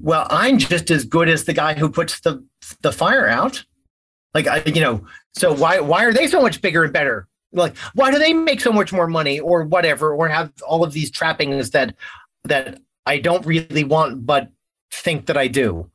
well, 0.00 0.26
I'm 0.30 0.58
just 0.58 0.90
as 0.90 1.04
good 1.04 1.28
as 1.28 1.44
the 1.44 1.52
guy 1.52 1.74
who 1.74 1.90
puts 1.90 2.20
the 2.20 2.44
the 2.82 2.92
fire 2.92 3.28
out. 3.28 3.64
Like 4.34 4.46
I, 4.46 4.62
you 4.64 4.80
know, 4.80 5.04
so 5.34 5.54
why 5.54 5.80
why 5.80 6.04
are 6.04 6.12
they 6.12 6.26
so 6.26 6.40
much 6.40 6.62
bigger 6.62 6.84
and 6.84 6.92
better? 6.92 7.28
Like 7.52 7.76
why 7.94 8.10
do 8.10 8.18
they 8.18 8.32
make 8.32 8.60
so 8.60 8.72
much 8.72 8.92
more 8.92 9.06
money 9.06 9.40
or 9.40 9.64
whatever, 9.64 10.14
or 10.14 10.28
have 10.28 10.52
all 10.66 10.84
of 10.84 10.92
these 10.92 11.10
trappings 11.10 11.70
that 11.70 11.94
that 12.44 12.80
I 13.06 13.18
don't 13.18 13.44
really 13.44 13.84
want 13.84 14.26
but 14.26 14.50
think 14.90 15.26
that 15.26 15.36
I 15.36 15.48
do? 15.48 15.90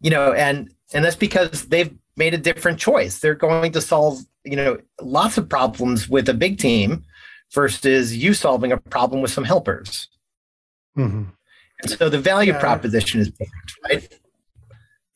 You 0.00 0.10
know, 0.10 0.32
and 0.32 0.72
and 0.92 1.04
that's 1.04 1.16
because 1.16 1.66
they've 1.66 1.94
made 2.16 2.34
a 2.34 2.38
different 2.38 2.78
choice. 2.78 3.18
They're 3.18 3.34
going 3.34 3.72
to 3.72 3.80
solve, 3.80 4.20
you 4.44 4.56
know, 4.56 4.78
lots 5.00 5.36
of 5.38 5.48
problems 5.48 6.08
with 6.08 6.28
a 6.28 6.34
big 6.34 6.58
team 6.58 7.04
versus 7.52 8.16
you 8.16 8.34
solving 8.34 8.72
a 8.72 8.76
problem 8.76 9.20
with 9.20 9.30
some 9.30 9.44
helpers. 9.44 10.08
Mm-hmm. 10.96 11.24
And 11.82 11.90
so 11.90 12.08
the 12.08 12.20
value 12.20 12.52
yeah. 12.52 12.60
proposition 12.60 13.20
is 13.20 13.30
different, 13.30 13.72
right? 13.84 14.20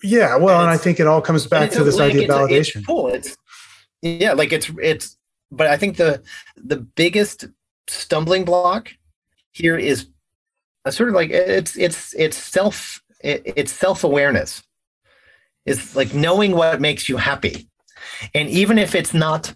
Yeah, 0.03 0.37
well, 0.37 0.61
and, 0.61 0.71
and 0.71 0.71
I 0.71 0.77
think 0.77 1.01
it 1.01 1.07
all 1.07 1.21
comes 1.21 1.47
back 1.47 1.71
to 1.73 1.85
this 1.85 1.97
like 1.97 2.15
idea 2.15 2.33
of 2.33 2.49
validation. 2.49 2.77
It's 2.77 2.87
cool. 2.87 3.09
It's 3.09 3.37
yeah, 4.03 4.33
like 4.33 4.53
it's 4.53 4.71
it's 4.81 5.17
but 5.51 5.67
I 5.67 5.77
think 5.77 5.97
the 5.97 6.23
the 6.57 6.77
biggest 6.77 7.47
stumbling 7.89 8.45
block 8.45 8.91
here 9.53 9.77
is 9.77 10.09
a 10.85 10.93
sort 10.93 11.09
of 11.09 11.15
like 11.15 11.31
it's 11.31 11.77
it's 11.77 12.15
it's 12.15 12.37
self 12.37 13.03
it, 13.21 13.43
it's 13.57 13.73
self-awareness. 13.73 14.63
It's 15.67 15.97
like 15.97 16.15
knowing 16.15 16.53
what 16.53 16.81
makes 16.81 17.09
you 17.09 17.17
happy. 17.17 17.69
And 18.35 18.49
even 18.49 18.79
if 18.79 18.95
it's 18.95 19.13
not 19.13 19.55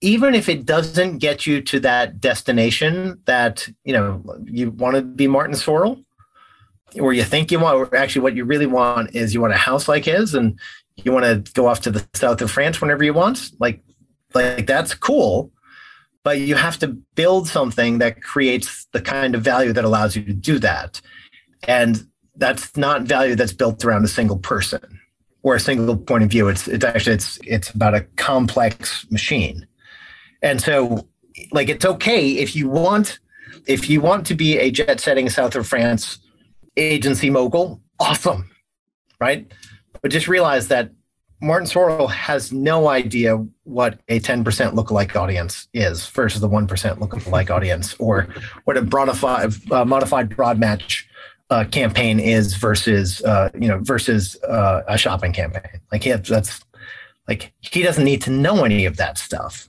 even 0.00 0.34
if 0.34 0.48
it 0.48 0.64
doesn't 0.64 1.18
get 1.18 1.46
you 1.46 1.60
to 1.62 1.80
that 1.80 2.20
destination 2.20 3.20
that 3.24 3.68
you 3.84 3.92
know 3.92 4.22
you 4.44 4.70
want 4.70 4.96
to 4.96 5.02
be 5.02 5.26
Martin 5.26 5.56
Sorrell, 5.56 6.04
or 7.00 7.12
you 7.12 7.24
think 7.24 7.50
you 7.50 7.58
want, 7.60 7.76
or 7.76 7.94
actually 7.96 8.22
what 8.22 8.36
you 8.36 8.44
really 8.44 8.66
want 8.66 9.14
is 9.14 9.34
you 9.34 9.40
want 9.40 9.52
a 9.52 9.56
house 9.56 9.88
like 9.88 10.04
his, 10.04 10.34
and 10.34 10.58
you 10.96 11.12
want 11.12 11.24
to 11.24 11.52
go 11.52 11.66
off 11.66 11.80
to 11.82 11.90
the 11.90 12.06
south 12.14 12.40
of 12.40 12.50
France 12.50 12.80
whenever 12.80 13.04
you 13.04 13.12
want. 13.12 13.50
Like, 13.60 13.82
like 14.34 14.66
that's 14.66 14.94
cool, 14.94 15.52
but 16.22 16.40
you 16.40 16.54
have 16.54 16.78
to 16.78 16.88
build 16.88 17.48
something 17.48 17.98
that 17.98 18.22
creates 18.22 18.86
the 18.92 19.00
kind 19.00 19.34
of 19.34 19.42
value 19.42 19.72
that 19.72 19.84
allows 19.84 20.16
you 20.16 20.24
to 20.24 20.32
do 20.32 20.58
that, 20.58 21.00
and 21.66 22.06
that's 22.36 22.76
not 22.76 23.02
value 23.02 23.34
that's 23.34 23.52
built 23.52 23.84
around 23.84 24.04
a 24.04 24.08
single 24.08 24.38
person 24.38 25.00
or 25.42 25.54
a 25.54 25.60
single 25.60 25.96
point 25.96 26.24
of 26.24 26.30
view. 26.30 26.48
It's 26.48 26.68
it's 26.68 26.84
actually 26.84 27.14
it's 27.14 27.38
it's 27.44 27.70
about 27.70 27.94
a 27.94 28.02
complex 28.16 29.06
machine. 29.10 29.66
And 30.42 30.60
so, 30.60 31.08
like, 31.50 31.68
it's 31.68 31.84
okay 31.84 32.32
if 32.32 32.54
you 32.54 32.68
want 32.68 33.18
if 33.66 33.90
you 33.90 34.00
want 34.00 34.26
to 34.26 34.34
be 34.34 34.58
a 34.58 34.70
jet 34.70 35.00
setting 35.00 35.28
south 35.28 35.56
of 35.56 35.66
France 35.66 36.18
agency 36.78 37.30
mogul, 37.30 37.80
awesome, 38.00 38.50
right? 39.20 39.50
But 40.00 40.10
just 40.10 40.28
realize 40.28 40.68
that 40.68 40.90
Martin 41.40 41.68
Sorrell 41.68 42.10
has 42.10 42.52
no 42.52 42.88
idea 42.88 43.36
what 43.64 44.00
a 44.08 44.18
10% 44.18 44.42
lookalike 44.74 45.14
audience 45.14 45.68
is 45.72 46.08
versus 46.08 46.40
the 46.40 46.48
1% 46.48 46.66
lookalike 46.98 47.50
audience, 47.50 47.94
or 47.98 48.28
what 48.64 48.76
a 48.76 48.82
modified, 48.82 49.52
uh, 49.70 49.84
modified 49.84 50.34
broad 50.34 50.58
match 50.58 51.08
uh, 51.50 51.64
campaign 51.70 52.20
is 52.20 52.54
versus 52.54 53.22
uh, 53.22 53.48
you 53.54 53.68
know 53.68 53.78
versus 53.80 54.36
uh, 54.44 54.82
a 54.86 54.98
shopping 54.98 55.32
campaign. 55.32 55.80
Like 55.90 56.02
he 56.02 56.10
has, 56.10 56.28
that's 56.28 56.60
like 57.26 57.52
he 57.60 57.82
doesn't 57.82 58.04
need 58.04 58.22
to 58.22 58.30
know 58.30 58.64
any 58.64 58.84
of 58.84 58.96
that 58.96 59.16
stuff 59.16 59.68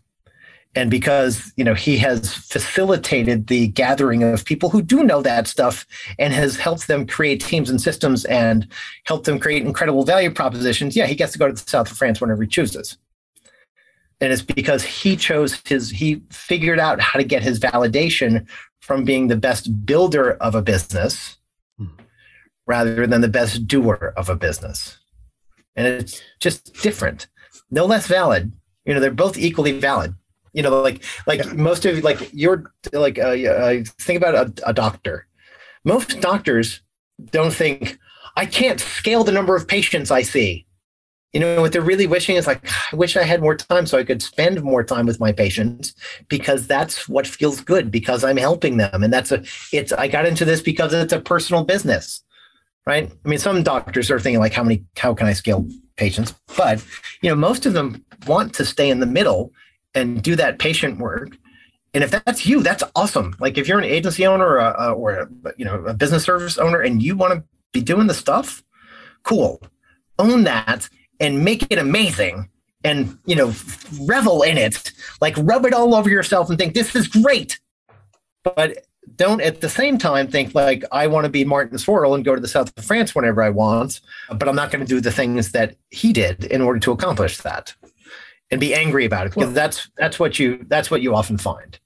and 0.75 0.91
because 0.91 1.51
you 1.55 1.63
know 1.63 1.73
he 1.73 1.97
has 1.97 2.34
facilitated 2.34 3.47
the 3.47 3.67
gathering 3.69 4.23
of 4.23 4.45
people 4.45 4.69
who 4.69 4.82
do 4.82 5.03
know 5.03 5.21
that 5.21 5.47
stuff 5.47 5.86
and 6.19 6.34
has 6.34 6.58
helped 6.58 6.88
them 6.88 7.08
create 7.08 7.41
teams 7.41 7.69
and 7.69 7.82
systems 7.82 8.25
and 8.25 8.67
helped 9.05 9.25
them 9.25 9.39
create 9.39 9.63
incredible 9.63 10.03
value 10.03 10.32
propositions 10.32 10.95
yeah 10.95 11.05
he 11.05 11.15
gets 11.15 11.34
to 11.34 11.39
go 11.39 11.47
to 11.47 11.53
the 11.53 11.69
south 11.69 11.91
of 11.91 11.97
france 11.97 12.21
whenever 12.21 12.43
he 12.43 12.49
chooses. 12.49 12.97
And 14.21 14.34
it's 14.34 14.41
because 14.41 14.84
he 14.84 15.15
chose 15.15 15.62
his 15.65 15.89
he 15.89 16.21
figured 16.29 16.79
out 16.79 16.99
how 16.99 17.19
to 17.19 17.23
get 17.23 17.41
his 17.41 17.60
validation 17.60 18.47
from 18.82 19.05
being 19.05 19.27
the 19.27 19.38
best 19.38 19.86
builder 19.86 20.34
of 20.34 20.55
a 20.55 20.62
business 20.62 21.38
hmm. 21.77 21.88
rather 22.67 23.08
than 23.08 23.21
the 23.21 23.29
best 23.29 23.65
doer 23.65 24.13
of 24.17 24.27
a 24.29 24.36
business. 24.36 24.97
And 25.77 25.88
it's 25.88 26.21
just 26.41 26.73
different. 26.82 27.27
No 27.71 27.86
less 27.86 28.08
valid. 28.08 28.51
You 28.86 28.93
know 28.93 28.99
they're 28.99 29.12
both 29.12 29.38
equally 29.38 29.71
valid 29.71 30.15
you 30.53 30.63
know 30.63 30.81
like 30.81 31.03
like 31.27 31.43
yeah. 31.43 31.53
most 31.53 31.85
of 31.85 32.03
like 32.03 32.29
you're 32.33 32.71
like 32.93 33.19
uh, 33.19 33.29
uh, 33.29 33.83
think 33.99 34.17
about 34.17 34.35
a, 34.35 34.69
a 34.69 34.73
doctor. 34.73 35.27
Most 35.85 36.19
doctors 36.19 36.81
don't 37.31 37.53
think 37.53 37.97
i 38.35 38.45
can't 38.45 38.79
scale 38.79 39.23
the 39.23 39.31
number 39.31 39.55
of 39.55 39.67
patients 39.67 40.12
i 40.12 40.21
see. 40.21 40.65
You 41.33 41.39
know 41.39 41.62
what 41.62 41.71
they're 41.71 41.81
really 41.81 42.07
wishing 42.07 42.35
is 42.38 42.47
like 42.47 42.67
i 42.91 42.95
wish 42.95 43.15
i 43.15 43.23
had 43.23 43.41
more 43.41 43.55
time 43.55 43.85
so 43.85 43.97
i 43.97 44.03
could 44.03 44.21
spend 44.21 44.63
more 44.63 44.83
time 44.83 45.05
with 45.05 45.19
my 45.19 45.31
patients 45.31 45.93
because 46.27 46.65
that's 46.65 47.07
what 47.07 47.27
feels 47.27 47.62
good 47.62 47.91
because 47.91 48.23
i'm 48.23 48.38
helping 48.38 48.77
them. 48.77 49.03
And 49.03 49.13
that's 49.13 49.31
a 49.31 49.43
it's 49.71 49.91
i 49.91 50.07
got 50.07 50.25
into 50.25 50.45
this 50.45 50.62
because 50.62 50.93
it's 50.93 51.13
a 51.13 51.19
personal 51.19 51.63
business. 51.63 52.23
Right? 52.85 53.12
I 53.25 53.29
mean 53.29 53.39
some 53.39 53.62
doctors 53.62 54.09
are 54.09 54.19
thinking 54.19 54.39
like 54.39 54.53
how 54.53 54.63
many 54.63 54.85
how 54.97 55.13
can 55.13 55.27
i 55.27 55.33
scale 55.33 55.67
patients? 55.97 56.33
But 56.57 56.83
you 57.21 57.29
know 57.29 57.35
most 57.35 57.65
of 57.65 57.73
them 57.73 58.03
want 58.25 58.53
to 58.55 58.65
stay 58.65 58.89
in 58.89 58.99
the 58.99 59.05
middle 59.05 59.51
and 59.95 60.21
do 60.21 60.36
that 60.36 60.60
patient 60.60 60.99
work. 60.99 61.38
And 61.93 62.04
if 62.04 62.12
that's 62.12 62.45
you, 62.45 62.62
that's 62.62 62.84
awesome. 62.95 63.36
Like 63.39 63.58
if 63.58 63.67
you're 63.67 63.80
an 63.80 63.86
agency 63.86 64.25
owner 64.25 64.45
or 64.45 64.58
a, 64.60 64.93
or 64.93 65.12
a, 65.12 65.30
you 65.58 65.65
know 65.65 65.84
a 65.86 65.93
business 65.93 66.23
service 66.23 66.58
owner 66.58 66.82
and 66.82 67.02
you 67.02 67.15
want 67.15 67.34
to 67.34 67.43
be 67.71 67.82
doing 67.82 68.08
the 68.08 68.13
stuff, 68.13 68.63
cool. 69.23 69.62
Own 70.19 70.43
that 70.43 70.89
and 71.19 71.43
make 71.43 71.65
it 71.71 71.78
amazing 71.80 72.49
and 72.84 73.17
you 73.25 73.36
know 73.36 73.54
revel 74.02 74.41
in 74.41 74.58
it 74.58 74.91
like 75.21 75.36
rub 75.39 75.65
it 75.65 75.73
all 75.73 75.93
over 75.95 76.10
yourself 76.10 76.49
and 76.49 76.58
think 76.58 76.73
this 76.73 76.95
is 76.95 77.08
great 77.08 77.60
but 78.43 78.86
don't 79.15 79.41
at 79.41 79.60
the 79.60 79.69
same 79.69 79.97
time 79.97 80.28
think 80.28 80.56
like 80.56 80.84
i 80.91 81.08
want 81.08 81.25
to 81.25 81.30
be 81.30 81.43
martin 81.43 81.78
sorrell 81.78 82.15
and 82.15 82.23
go 82.23 82.36
to 82.36 82.41
the 82.41 82.47
south 82.47 82.71
of 82.78 82.86
france 82.86 83.13
whenever 83.13 83.43
i 83.43 83.49
want 83.49 83.99
but 84.38 84.47
i'm 84.47 84.56
not 84.56 84.71
going 84.71 84.84
to 84.84 84.88
do 84.88 85.02
the 85.02 85.12
things 85.12 85.52
that 85.52 85.75
he 85.89 86.13
did 86.13 86.45
in 86.45 86.62
order 86.62 86.80
to 86.80 86.91
accomplish 86.91 87.39
that 87.39 87.73
and 88.51 88.59
be 88.59 88.73
angry 88.73 89.05
about 89.05 89.27
it 89.27 89.29
because 89.29 89.47
well, 89.47 89.53
that's 89.53 89.89
that's 89.97 90.19
what 90.19 90.39
you 90.39 90.65
that's 90.67 90.89
what 90.89 91.01
you 91.01 91.15
often 91.15 91.38
find. 91.38 91.79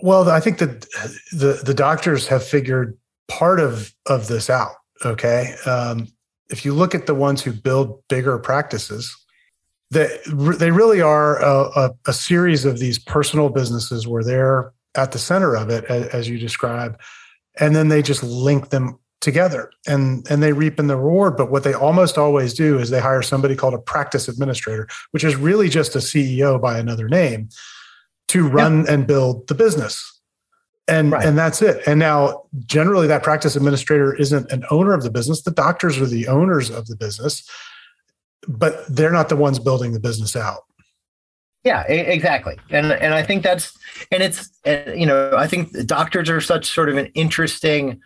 Well, 0.00 0.28
I 0.28 0.40
think 0.40 0.58
that 0.58 0.82
the 1.32 1.60
the 1.64 1.74
doctors 1.74 2.26
have 2.28 2.44
figured 2.44 2.96
part 3.28 3.60
of 3.60 3.94
of 4.06 4.28
this 4.28 4.50
out. 4.50 4.74
Okay, 5.04 5.54
um, 5.66 6.08
if 6.50 6.64
you 6.64 6.74
look 6.74 6.94
at 6.94 7.06
the 7.06 7.14
ones 7.14 7.42
who 7.42 7.52
build 7.52 8.02
bigger 8.08 8.38
practices, 8.38 9.14
they 9.90 10.18
they 10.26 10.70
really 10.70 11.00
are 11.00 11.40
a, 11.40 11.70
a, 11.76 11.90
a 12.08 12.12
series 12.12 12.64
of 12.64 12.78
these 12.78 12.98
personal 12.98 13.48
businesses 13.48 14.06
where 14.06 14.24
they're 14.24 14.72
at 14.96 15.12
the 15.12 15.18
center 15.18 15.56
of 15.56 15.70
it, 15.70 15.84
as, 15.84 16.06
as 16.08 16.28
you 16.28 16.38
describe, 16.38 17.00
and 17.58 17.74
then 17.74 17.88
they 17.88 18.02
just 18.02 18.22
link 18.22 18.70
them 18.70 18.98
together 19.20 19.70
and 19.86 20.26
and 20.30 20.42
they 20.42 20.52
reap 20.52 20.78
in 20.78 20.86
the 20.86 20.96
reward. 20.96 21.36
But 21.36 21.50
what 21.50 21.64
they 21.64 21.74
almost 21.74 22.18
always 22.18 22.54
do 22.54 22.78
is 22.78 22.90
they 22.90 23.00
hire 23.00 23.22
somebody 23.22 23.56
called 23.56 23.74
a 23.74 23.78
practice 23.78 24.28
administrator 24.28 24.88
which 25.12 25.24
is 25.24 25.36
really 25.36 25.68
just 25.68 25.94
a 25.94 25.98
ceo 25.98 26.60
by 26.60 26.78
another 26.78 27.08
name 27.08 27.48
to 28.28 28.48
run 28.48 28.88
and 28.88 29.06
build 29.06 29.48
the 29.48 29.54
business. 29.54 30.10
And 30.86 31.12
right. 31.12 31.26
and 31.26 31.38
that's 31.38 31.62
it. 31.62 31.82
And 31.86 31.98
now 31.98 32.42
generally 32.66 33.06
that 33.06 33.22
practice 33.22 33.56
administrator 33.56 34.14
isn't 34.14 34.52
an 34.52 34.64
owner 34.70 34.92
of 34.92 35.02
the 35.02 35.10
business. 35.10 35.42
The 35.42 35.50
doctors 35.50 35.98
are 35.98 36.06
the 36.06 36.28
owners 36.28 36.68
of 36.68 36.86
the 36.86 36.96
business 36.96 37.48
but 38.48 38.84
they're 38.88 39.12
not 39.12 39.28
the 39.28 39.36
ones 39.36 39.58
building 39.58 39.92
the 39.92 40.00
business 40.00 40.36
out. 40.36 40.64
Yeah 41.64 41.82
exactly. 41.86 42.56
And 42.70 42.92
and 42.92 43.14
i 43.14 43.22
think 43.22 43.42
that's 43.42 43.76
and 44.12 44.22
it's 44.22 44.50
you 44.66 45.06
know 45.06 45.32
i 45.36 45.46
think 45.46 45.72
doctors 45.86 46.28
are 46.28 46.40
such 46.40 46.70
sort 46.70 46.88
of 46.88 46.96
an 46.96 47.06
interesting 47.14 48.00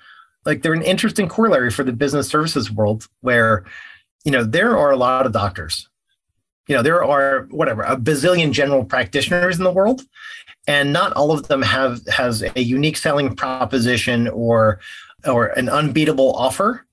like 0.48 0.62
they're 0.62 0.72
an 0.72 0.82
interesting 0.82 1.28
corollary 1.28 1.70
for 1.70 1.84
the 1.84 1.92
business 1.92 2.26
services 2.26 2.72
world 2.72 3.06
where 3.20 3.64
you 4.24 4.32
know 4.32 4.42
there 4.42 4.76
are 4.76 4.90
a 4.90 4.96
lot 4.96 5.26
of 5.26 5.32
doctors. 5.32 5.88
You 6.66 6.74
know 6.74 6.82
there 6.82 7.04
are 7.04 7.46
whatever 7.50 7.82
a 7.82 7.96
bazillion 7.96 8.52
general 8.52 8.84
practitioners 8.84 9.58
in 9.58 9.64
the 9.64 9.70
world 9.70 10.02
and 10.66 10.92
not 10.92 11.12
all 11.12 11.30
of 11.30 11.48
them 11.48 11.62
have 11.62 12.00
has 12.08 12.42
a 12.42 12.60
unique 12.60 12.96
selling 12.96 13.36
proposition 13.36 14.26
or 14.28 14.80
or 15.26 15.48
an 15.48 15.68
unbeatable 15.68 16.34
offer. 16.34 16.86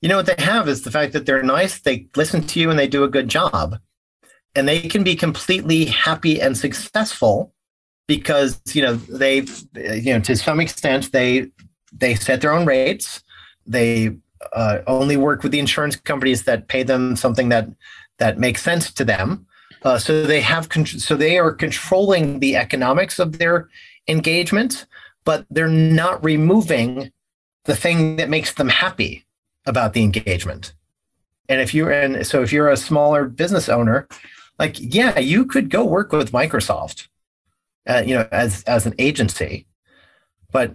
You 0.00 0.08
know 0.08 0.16
what 0.16 0.26
they 0.26 0.42
have 0.42 0.68
is 0.68 0.82
the 0.82 0.90
fact 0.90 1.12
that 1.14 1.26
they're 1.26 1.42
nice 1.42 1.80
they 1.80 2.06
listen 2.14 2.46
to 2.46 2.60
you 2.60 2.70
and 2.70 2.78
they 2.78 2.88
do 2.88 3.02
a 3.02 3.08
good 3.08 3.28
job. 3.28 3.78
And 4.54 4.68
they 4.68 4.82
can 4.82 5.02
be 5.02 5.16
completely 5.16 5.86
happy 5.86 6.40
and 6.40 6.56
successful 6.56 7.52
because 8.06 8.60
you 8.72 8.82
know 8.82 8.94
they 8.94 9.38
you 9.74 10.12
know 10.12 10.20
to 10.20 10.36
some 10.36 10.60
extent 10.60 11.10
they 11.10 11.50
they 11.96 12.14
set 12.14 12.40
their 12.40 12.52
own 12.52 12.66
rates. 12.66 13.22
They 13.66 14.16
uh, 14.52 14.78
only 14.86 15.16
work 15.16 15.42
with 15.42 15.52
the 15.52 15.58
insurance 15.58 15.96
companies 15.96 16.44
that 16.44 16.68
pay 16.68 16.82
them 16.82 17.16
something 17.16 17.48
that 17.48 17.68
that 18.18 18.38
makes 18.38 18.62
sense 18.62 18.92
to 18.92 19.04
them. 19.04 19.46
Uh, 19.82 19.98
so 19.98 20.24
they 20.24 20.40
have 20.40 20.68
con- 20.68 20.86
so 20.86 21.14
they 21.14 21.38
are 21.38 21.52
controlling 21.52 22.40
the 22.40 22.56
economics 22.56 23.18
of 23.18 23.38
their 23.38 23.68
engagement, 24.08 24.86
but 25.24 25.46
they're 25.50 25.68
not 25.68 26.22
removing 26.24 27.12
the 27.64 27.76
thing 27.76 28.16
that 28.16 28.28
makes 28.28 28.54
them 28.54 28.68
happy 28.68 29.24
about 29.66 29.92
the 29.92 30.02
engagement. 30.02 30.74
And 31.48 31.60
if 31.60 31.74
you're 31.74 31.90
and 31.90 32.26
so 32.26 32.42
if 32.42 32.52
you're 32.52 32.70
a 32.70 32.76
smaller 32.76 33.26
business 33.26 33.68
owner, 33.68 34.08
like 34.58 34.76
yeah, 34.78 35.18
you 35.18 35.44
could 35.44 35.70
go 35.70 35.84
work 35.84 36.12
with 36.12 36.32
Microsoft, 36.32 37.08
uh, 37.86 38.02
you 38.06 38.14
know, 38.14 38.28
as 38.32 38.62
as 38.64 38.86
an 38.86 38.94
agency, 38.98 39.66
but 40.50 40.74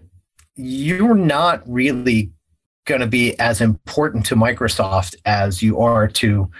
you're 0.60 1.15
not 1.15 1.63
really 1.65 2.32
going 2.86 3.00
to 3.00 3.08
be 3.08 3.39
as 3.39 3.62
important 3.62 4.26
to 4.26 4.36
Microsoft 4.36 5.15
as 5.24 5.63
you 5.63 5.80
are 5.80 6.08
to 6.08 6.52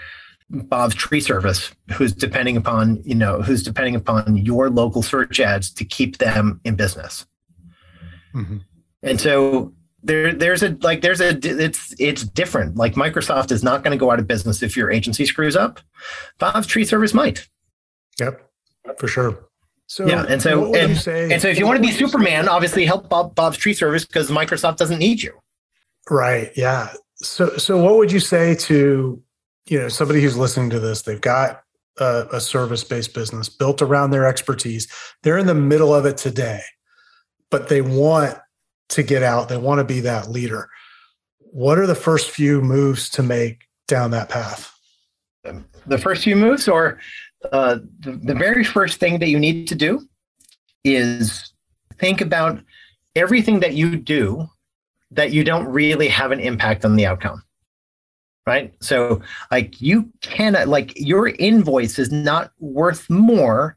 Bob's 0.48 0.94
tree 0.94 1.20
service, 1.20 1.70
who's 1.92 2.12
depending 2.12 2.56
upon, 2.56 3.02
you 3.04 3.14
know, 3.14 3.42
who's 3.42 3.62
depending 3.62 3.94
upon 3.94 4.38
your 4.38 4.70
local 4.70 5.02
search 5.02 5.38
ads 5.38 5.70
to 5.74 5.84
keep 5.84 6.16
them 6.16 6.60
in 6.64 6.76
business. 6.76 7.26
Mm-hmm. 8.34 8.58
And 9.02 9.20
so 9.20 9.74
there, 10.02 10.32
there's 10.32 10.62
a 10.62 10.70
like 10.80 11.02
there's 11.02 11.20
a 11.20 11.38
it's 11.42 11.94
it's 11.98 12.22
different. 12.22 12.76
Like 12.76 12.94
Microsoft 12.94 13.52
is 13.52 13.62
not 13.62 13.84
going 13.84 13.92
to 13.92 14.00
go 14.00 14.10
out 14.10 14.18
of 14.18 14.26
business 14.26 14.62
if 14.62 14.76
your 14.76 14.90
agency 14.90 15.26
screws 15.26 15.56
up. 15.56 15.78
Bob's 16.38 16.66
tree 16.66 16.84
service 16.84 17.12
might. 17.12 17.46
Yep, 18.18 18.50
for 18.98 19.08
sure. 19.08 19.49
So 19.90 20.06
yeah, 20.06 20.24
and 20.28 20.40
so 20.40 20.72
and, 20.72 20.92
and 20.92 21.42
so 21.42 21.48
if 21.48 21.58
you 21.58 21.66
want 21.66 21.78
to 21.78 21.82
be 21.82 21.90
Superman, 21.90 22.48
obviously 22.48 22.86
help 22.86 23.08
Bob, 23.08 23.34
Bob's 23.34 23.56
Tree 23.56 23.74
Service 23.74 24.06
because 24.06 24.30
Microsoft 24.30 24.76
doesn't 24.76 25.00
need 25.00 25.20
you. 25.20 25.32
Right. 26.08 26.52
Yeah. 26.54 26.92
So 27.16 27.56
so 27.56 27.76
what 27.76 27.96
would 27.96 28.12
you 28.12 28.20
say 28.20 28.54
to 28.54 29.20
you 29.66 29.78
know 29.80 29.88
somebody 29.88 30.22
who's 30.22 30.36
listening 30.36 30.70
to 30.70 30.78
this? 30.78 31.02
They've 31.02 31.20
got 31.20 31.64
a, 31.98 32.28
a 32.34 32.40
service 32.40 32.84
based 32.84 33.14
business 33.14 33.48
built 33.48 33.82
around 33.82 34.12
their 34.12 34.26
expertise. 34.26 34.86
They're 35.24 35.38
in 35.38 35.48
the 35.48 35.56
middle 35.56 35.92
of 35.92 36.06
it 36.06 36.16
today, 36.16 36.62
but 37.50 37.68
they 37.68 37.82
want 37.82 38.38
to 38.90 39.02
get 39.02 39.24
out. 39.24 39.48
They 39.48 39.58
want 39.58 39.80
to 39.80 39.84
be 39.84 39.98
that 40.02 40.30
leader. 40.30 40.68
What 41.40 41.80
are 41.80 41.88
the 41.88 41.96
first 41.96 42.30
few 42.30 42.60
moves 42.60 43.08
to 43.10 43.24
make 43.24 43.62
down 43.88 44.12
that 44.12 44.28
path? 44.28 44.72
The 45.86 45.98
first 45.98 46.22
few 46.22 46.36
moves, 46.36 46.68
or 46.68 47.00
uh, 47.52 47.78
the, 48.00 48.12
the 48.12 48.34
very 48.34 48.64
first 48.64 49.00
thing 49.00 49.18
that 49.18 49.28
you 49.28 49.38
need 49.38 49.66
to 49.68 49.74
do 49.74 50.06
is 50.84 51.52
think 51.98 52.20
about 52.20 52.60
everything 53.16 53.60
that 53.60 53.74
you 53.74 53.96
do 53.96 54.46
that 55.10 55.32
you 55.32 55.42
don't 55.44 55.66
really 55.66 56.08
have 56.08 56.32
an 56.32 56.40
impact 56.40 56.84
on 56.84 56.96
the 56.96 57.06
outcome 57.06 57.42
right? 58.46 58.74
So 58.80 59.22
like 59.50 59.80
you 59.80 60.10
cannot 60.22 60.68
like 60.68 60.92
your 60.96 61.28
invoice 61.28 61.98
is 61.98 62.10
not 62.10 62.52
worth 62.58 63.08
more 63.08 63.76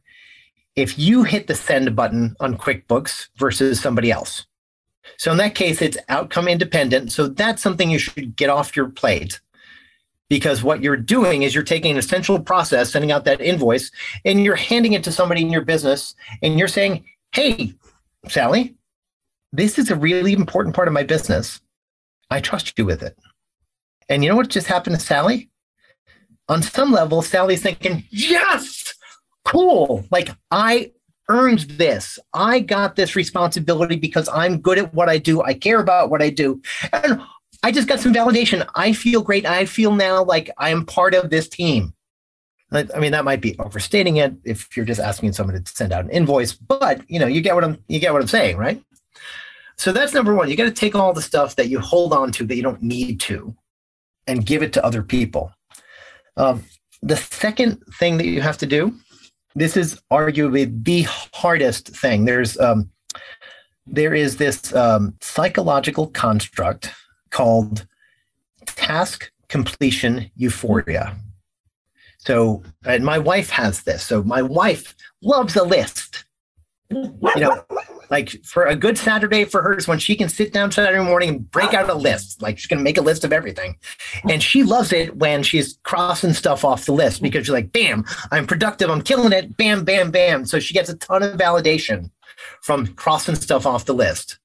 if 0.76 0.98
you 0.98 1.24
hit 1.24 1.46
the 1.46 1.56
send 1.56 1.96
button 1.96 2.36
on 2.40 2.58
quickbooks 2.58 3.28
versus 3.38 3.80
somebody 3.80 4.12
else. 4.12 4.48
So 5.18 5.32
in 5.32 5.38
that 5.38 5.54
case 5.54 5.82
it's 5.82 5.98
outcome 6.10 6.48
independent. 6.48 7.12
So 7.12 7.28
that's 7.28 7.62
something 7.62 7.92
you 7.92 8.00
should 8.00 8.36
get 8.36 8.50
off 8.50 8.76
your 8.76 8.90
plate 8.90 9.40
because 10.34 10.64
what 10.64 10.82
you're 10.82 10.98
doing 10.98 11.44
is 11.44 11.54
you're 11.54 11.64
taking 11.64 11.92
an 11.92 11.98
essential 11.98 12.40
process, 12.40 12.92
sending 12.92 13.12
out 13.12 13.24
that 13.24 13.40
invoice, 13.40 13.92
and 14.26 14.44
you're 14.44 14.56
handing 14.56 14.94
it 14.94 15.04
to 15.04 15.12
somebody 15.12 15.42
in 15.42 15.52
your 15.52 15.62
business, 15.62 16.16
and 16.42 16.58
you're 16.58 16.68
saying, 16.68 17.06
"Hey, 17.34 17.76
Sally, 18.28 18.76
this 19.52 19.78
is 19.78 19.92
a 19.92 19.96
really 19.96 20.34
important 20.34 20.74
part 20.74 20.88
of 20.88 20.94
my 20.96 21.04
business. 21.04 21.62
I 22.32 22.40
trust 22.40 22.80
you 22.80 22.86
with 22.88 23.04
it." 23.04 23.16
And 24.10 24.24
you 24.24 24.30
know 24.32 24.36
what 24.36 24.50
just 24.50 24.66
happened 24.66 24.96
to 25.00 25.06
Sally? 25.06 25.52
On 26.50 26.64
some 26.64 26.92
level, 26.92 27.22
Sally's 27.22 27.62
thinking, 27.62 28.04
"Yes, 28.10 28.96
cool! 29.46 30.04
Like 30.10 30.32
I 30.50 30.94
earned 31.30 31.60
this. 31.78 32.18
I 32.34 32.60
got 32.60 32.96
this 32.96 33.16
responsibility 33.16 33.98
because 33.98 34.28
I'm 34.30 34.62
good 34.62 34.80
at 34.80 34.96
what 34.96 35.10
I 35.10 35.20
do. 35.20 35.44
I 35.44 35.54
care 35.54 35.80
about 35.80 36.10
what 36.10 36.24
I 36.24 36.32
do. 36.32 36.60
And 36.92 37.22
I 37.64 37.72
just 37.72 37.88
got 37.88 38.02
some 38.02 38.14
validation. 38.14 38.68
I 38.76 38.92
feel 38.92 39.22
great. 39.22 39.46
I 39.46 39.66
feel 39.66 39.94
now 39.94 40.24
like 40.24 40.52
I 40.58 40.70
am 40.70 40.86
part 40.86 41.16
of 41.16 41.30
this 41.30 41.48
team. 41.48 41.94
I 42.72 43.00
mean, 43.00 43.12
that 43.12 43.24
might 43.24 43.40
be 43.40 43.58
overstating 43.60 44.18
it 44.18 44.34
if 44.44 44.76
you're 44.76 44.86
just 44.86 45.00
asking 45.00 45.34
someone 45.34 45.64
to 45.64 45.72
send 45.72 45.94
out 45.94 46.06
an 46.06 46.10
invoice, 46.10 46.54
but 46.54 47.02
you 47.10 47.20
know, 47.20 47.28
you 47.28 47.40
get 47.40 47.54
what 47.56 47.64
I'm 47.64 47.78
you 47.88 48.00
get 48.00 48.12
what 48.12 48.22
I'm 48.22 48.28
saying, 48.28 48.58
right? 48.58 48.84
So 49.78 49.92
that's 49.92 50.14
number 50.14 50.34
one. 50.34 50.50
You 50.50 50.56
got 50.56 50.66
to 50.66 50.72
take 50.72 50.96
all 50.96 51.14
the 51.14 51.22
stuff 51.22 51.56
that 51.56 51.70
you 51.70 51.80
hold 51.80 52.14
on 52.14 52.32
to 52.34 52.46
that 52.46 52.56
you 52.56 52.64
don't 52.64 52.82
need 52.82 53.20
to, 53.22 53.56
and 54.28 54.46
give 54.46 54.64
it 54.64 54.74
to 54.74 54.86
other 54.86 55.04
people. 55.04 55.52
Um, 56.36 56.64
the 57.02 57.18
second 57.18 57.84
thing 58.00 58.18
that 58.18 58.26
you 58.26 58.42
have 58.42 58.58
to 58.60 58.66
do, 58.66 58.96
this 59.56 59.78
is 59.78 60.02
arguably 60.12 60.84
the 60.84 61.04
hardest 61.34 61.90
thing. 61.90 62.26
There's 62.26 62.58
um, 62.60 62.90
there 63.86 64.16
is 64.16 64.38
this 64.38 64.74
um, 64.74 65.16
psychological 65.22 66.08
construct 66.08 66.92
called 67.34 67.86
task 68.66 69.32
completion 69.50 70.32
euphoria. 70.36 71.18
So, 72.20 72.64
and 72.86 73.04
my 73.04 73.20
wife 73.20 73.50
has 73.50 73.84
this. 73.84 74.04
So, 74.04 74.24
my 74.24 74.42
wife 74.42 74.96
loves 75.22 75.58
a 75.58 75.64
list. 75.64 76.24
You 76.90 77.12
know, 77.38 77.66
like 78.10 78.30
for 78.44 78.66
a 78.66 78.76
good 78.76 78.98
Saturday 78.98 79.46
for 79.46 79.64
her 79.64 79.74
is 79.76 79.88
when 79.88 79.98
she 79.98 80.16
can 80.16 80.30
sit 80.30 80.54
down 80.54 80.72
Saturday 80.72 81.04
morning 81.04 81.30
and 81.30 81.52
break 81.52 81.74
out 81.74 81.90
a 81.90 81.96
list. 81.96 82.42
Like 82.42 82.60
she's 82.60 82.68
going 82.68 82.78
to 82.78 82.84
make 82.84 83.00
a 83.00 83.02
list 83.02 83.24
of 83.24 83.34
everything. 83.34 83.78
And 84.30 84.44
she 84.44 84.62
loves 84.62 84.94
it 84.94 85.18
when 85.18 85.42
she's 85.42 85.80
crossing 85.84 86.34
stuff 86.34 86.64
off 86.64 86.86
the 86.86 86.92
list 86.92 87.24
because 87.24 87.46
she's 87.46 87.54
like, 87.54 87.72
bam, 87.72 88.06
I'm 88.32 88.46
productive. 88.46 88.92
I'm 88.92 89.02
killing 89.02 89.34
it. 89.34 89.58
Bam, 89.58 89.84
bam, 89.84 90.12
bam. 90.12 90.46
So 90.46 90.60
she 90.60 90.76
gets 90.76 90.90
a 90.90 90.98
ton 90.98 91.24
of 91.24 91.38
validation 91.38 92.12
from 92.62 92.88
crossing 92.94 93.36
stuff 93.36 93.66
off 93.66 93.86
the 93.86 93.96
list. 93.96 94.38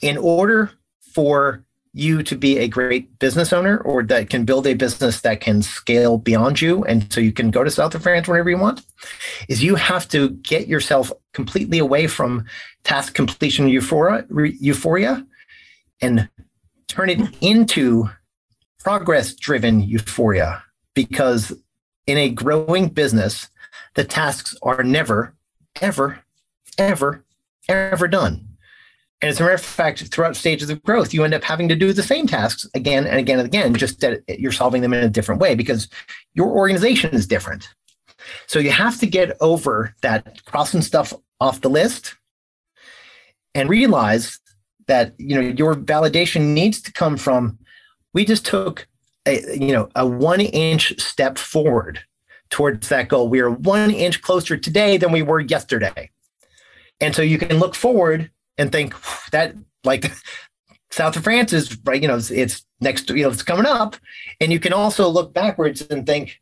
In 0.00 0.16
order 0.16 0.70
for 1.12 1.64
you 1.92 2.22
to 2.22 2.36
be 2.36 2.58
a 2.58 2.68
great 2.68 3.18
business 3.18 3.52
owner 3.52 3.78
or 3.78 4.02
that 4.02 4.30
can 4.30 4.44
build 4.44 4.66
a 4.66 4.74
business 4.74 5.20
that 5.22 5.40
can 5.40 5.62
scale 5.62 6.18
beyond 6.18 6.60
you 6.60 6.84
and 6.84 7.12
so 7.12 7.20
you 7.20 7.32
can 7.32 7.50
go 7.50 7.64
to 7.64 7.70
south 7.70 7.94
of 7.94 8.02
france 8.02 8.28
whenever 8.28 8.50
you 8.50 8.58
want 8.58 8.82
is 9.48 9.62
you 9.62 9.74
have 9.74 10.08
to 10.08 10.30
get 10.30 10.68
yourself 10.68 11.12
completely 11.32 11.78
away 11.78 12.06
from 12.06 12.44
task 12.84 13.14
completion 13.14 13.68
euphoria, 13.68 14.24
euphoria 14.60 15.26
and 16.00 16.28
turn 16.88 17.10
it 17.10 17.20
into 17.40 18.08
progress 18.78 19.34
driven 19.34 19.80
euphoria 19.80 20.62
because 20.94 21.52
in 22.06 22.18
a 22.18 22.28
growing 22.28 22.88
business 22.88 23.48
the 23.94 24.04
tasks 24.04 24.56
are 24.62 24.82
never 24.82 25.34
ever 25.80 26.20
ever 26.78 27.24
ever 27.68 28.08
done. 28.08 28.47
And 29.20 29.28
as 29.28 29.40
a 29.40 29.42
matter 29.42 29.54
of 29.54 29.60
fact, 29.60 30.00
throughout 30.12 30.36
stages 30.36 30.70
of 30.70 30.82
growth, 30.82 31.12
you 31.12 31.24
end 31.24 31.34
up 31.34 31.42
having 31.42 31.68
to 31.68 31.74
do 31.74 31.92
the 31.92 32.02
same 32.02 32.26
tasks 32.26 32.66
again 32.74 33.06
and 33.06 33.18
again 33.18 33.38
and 33.38 33.46
again, 33.46 33.74
just 33.74 34.00
that 34.00 34.22
you're 34.28 34.52
solving 34.52 34.80
them 34.82 34.92
in 34.92 35.02
a 35.02 35.10
different 35.10 35.40
way 35.40 35.54
because 35.54 35.88
your 36.34 36.48
organization 36.48 37.12
is 37.12 37.26
different. 37.26 37.68
So 38.46 38.58
you 38.58 38.70
have 38.70 38.98
to 39.00 39.06
get 39.06 39.36
over 39.40 39.94
that 40.02 40.44
crossing 40.44 40.82
stuff 40.82 41.12
off 41.40 41.60
the 41.60 41.70
list 41.70 42.16
and 43.54 43.68
realize 43.68 44.38
that 44.86 45.14
you 45.18 45.34
know 45.34 45.40
your 45.40 45.74
validation 45.74 46.54
needs 46.54 46.80
to 46.82 46.92
come 46.92 47.16
from 47.16 47.58
we 48.14 48.24
just 48.24 48.46
took 48.46 48.88
a 49.26 49.56
you 49.56 49.72
know 49.72 49.88
a 49.94 50.06
one 50.06 50.40
inch 50.40 50.98
step 51.00 51.38
forward 51.38 52.00
towards 52.50 52.88
that 52.88 53.08
goal. 53.08 53.28
We 53.28 53.40
are 53.40 53.50
one 53.50 53.90
inch 53.90 54.22
closer 54.22 54.56
today 54.56 54.96
than 54.96 55.12
we 55.12 55.22
were 55.22 55.40
yesterday. 55.40 56.10
And 57.00 57.14
so 57.14 57.22
you 57.22 57.38
can 57.38 57.58
look 57.58 57.74
forward 57.74 58.30
and 58.58 58.70
think 58.70 58.94
that 59.30 59.54
like 59.84 60.12
South 60.90 61.16
of 61.16 61.24
France 61.24 61.52
is 61.52 61.78
right, 61.84 62.00
you 62.00 62.08
know, 62.08 62.16
it's, 62.16 62.30
it's 62.30 62.64
next, 62.80 63.08
you 63.10 63.22
know, 63.22 63.30
it's 63.30 63.42
coming 63.42 63.66
up. 63.66 63.96
And 64.40 64.52
you 64.52 64.60
can 64.60 64.72
also 64.72 65.08
look 65.08 65.32
backwards 65.32 65.82
and 65.82 66.06
think, 66.06 66.40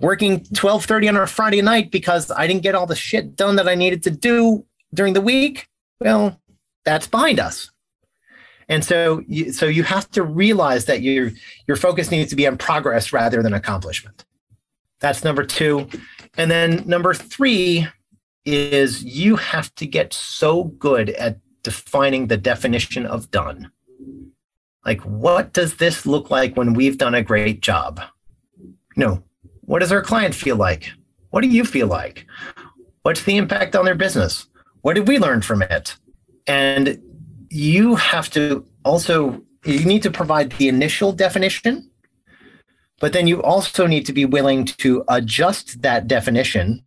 working 0.00 0.32
1230 0.32 1.08
on 1.08 1.16
a 1.16 1.26
Friday 1.26 1.62
night 1.62 1.90
because 1.90 2.30
I 2.30 2.46
didn't 2.46 2.62
get 2.62 2.74
all 2.74 2.86
the 2.86 2.94
shit 2.94 3.36
done 3.36 3.56
that 3.56 3.68
I 3.68 3.74
needed 3.74 4.02
to 4.04 4.10
do 4.10 4.64
during 4.94 5.12
the 5.12 5.20
week. 5.20 5.68
Well, 6.00 6.40
that's 6.84 7.06
behind 7.06 7.40
us. 7.40 7.70
And 8.68 8.84
so, 8.84 9.22
you, 9.26 9.52
so 9.52 9.66
you 9.66 9.82
have 9.82 10.10
to 10.10 10.22
realize 10.22 10.84
that 10.84 11.00
your 11.00 11.32
your 11.66 11.76
focus 11.76 12.10
needs 12.10 12.30
to 12.30 12.36
be 12.36 12.46
on 12.46 12.58
progress 12.58 13.12
rather 13.12 13.42
than 13.42 13.54
accomplishment. 13.54 14.24
That's 15.00 15.24
number 15.24 15.44
two. 15.44 15.88
And 16.36 16.50
then 16.50 16.84
number 16.86 17.14
three 17.14 17.88
is 18.44 19.04
you 19.04 19.36
have 19.36 19.74
to 19.76 19.86
get 19.86 20.12
so 20.12 20.64
good 20.64 21.10
at 21.10 21.38
defining 21.62 22.26
the 22.26 22.36
definition 22.36 23.06
of 23.06 23.30
done. 23.30 23.70
Like, 24.84 25.00
what 25.02 25.52
does 25.52 25.76
this 25.76 26.06
look 26.06 26.30
like 26.30 26.56
when 26.56 26.72
we've 26.72 26.98
done 26.98 27.14
a 27.14 27.22
great 27.22 27.60
job? 27.60 28.00
You 28.96 29.04
know, 29.04 29.22
what 29.62 29.80
does 29.80 29.92
our 29.92 30.02
client 30.02 30.34
feel 30.34 30.56
like? 30.56 30.90
What 31.30 31.42
do 31.42 31.48
you 31.48 31.64
feel 31.64 31.88
like? 31.88 32.26
What's 33.02 33.24
the 33.24 33.36
impact 33.36 33.76
on 33.76 33.84
their 33.84 33.94
business? 33.94 34.46
What 34.80 34.94
did 34.94 35.08
we 35.08 35.18
learn 35.18 35.42
from 35.42 35.62
it? 35.62 35.96
And 36.46 37.02
you 37.50 37.96
have 37.96 38.30
to 38.30 38.64
also, 38.84 39.42
you 39.64 39.84
need 39.84 40.02
to 40.04 40.10
provide 40.10 40.52
the 40.52 40.68
initial 40.68 41.12
definition 41.12 41.90
but 43.00 43.12
then 43.12 43.26
you 43.26 43.42
also 43.42 43.86
need 43.86 44.06
to 44.06 44.12
be 44.12 44.24
willing 44.24 44.64
to 44.64 45.04
adjust 45.08 45.82
that 45.82 46.08
definition 46.08 46.82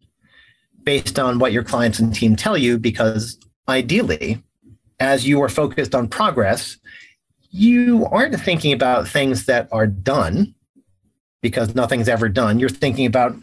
based 0.84 1.20
on 1.20 1.40
what 1.40 1.52
your 1.52 1.64
clients 1.64 2.00
and 2.00 2.14
team 2.14 2.36
tell 2.36 2.58
you, 2.58 2.78
because 2.78 3.38
ideally, 3.68 4.44
as 5.00 5.28
you 5.28 5.42
are 5.42 5.50
focused 5.50 5.96
on 5.96 6.08
progress, 6.08 6.78
you 7.50 8.06
aren't 8.12 8.40
thinking 8.40 8.72
about 8.74 9.08
things 9.08 9.46
that 9.46 9.68
are 9.72 9.88
done 9.88 10.54
because 11.42 11.76
nothing's 11.76 12.08
ever 12.08 12.30
done. 12.30 12.60
You're 12.60 12.70
thinking 12.70 13.06
about 13.06 13.36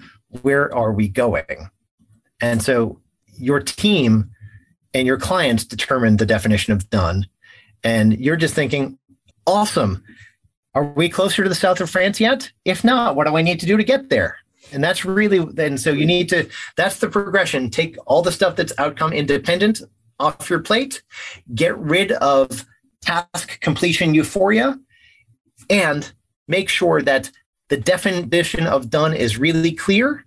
where 0.42 0.74
are 0.74 0.92
we 0.92 1.08
going? 1.08 1.70
And 2.40 2.62
so 2.62 3.00
your 3.36 3.60
team 3.60 4.30
and 4.94 5.06
your 5.06 5.18
clients 5.18 5.64
determine 5.64 6.16
the 6.16 6.26
definition 6.26 6.72
of 6.72 6.88
done. 6.90 7.26
And 7.84 8.18
you're 8.18 8.36
just 8.36 8.54
thinking, 8.54 8.98
awesome. 9.46 10.02
Are 10.74 10.84
we 10.84 11.08
closer 11.08 11.42
to 11.42 11.48
the 11.48 11.54
south 11.54 11.80
of 11.80 11.90
France 11.90 12.20
yet? 12.20 12.50
If 12.64 12.84
not, 12.84 13.16
what 13.16 13.26
do 13.26 13.36
I 13.36 13.42
need 13.42 13.60
to 13.60 13.66
do 13.66 13.76
to 13.76 13.84
get 13.84 14.10
there? 14.10 14.36
And 14.72 14.82
that's 14.82 15.04
really 15.04 15.44
then 15.44 15.78
so 15.78 15.90
you 15.90 16.06
need 16.06 16.28
to 16.30 16.48
that's 16.76 16.98
the 16.98 17.08
progression. 17.08 17.70
Take 17.70 17.96
all 18.06 18.22
the 18.22 18.32
stuff 18.32 18.56
that's 18.56 18.72
outcome 18.78 19.12
independent 19.12 19.80
off 20.20 20.50
your 20.50 20.60
plate, 20.60 21.02
get 21.54 21.76
rid 21.78 22.12
of 22.12 22.66
task 23.00 23.60
completion 23.60 24.14
euphoria, 24.14 24.78
and 25.70 26.12
make 26.48 26.68
sure 26.68 27.02
that 27.02 27.30
the 27.68 27.76
definition 27.76 28.66
of 28.66 28.90
done 28.90 29.14
is 29.14 29.38
really 29.38 29.72
clear, 29.72 30.24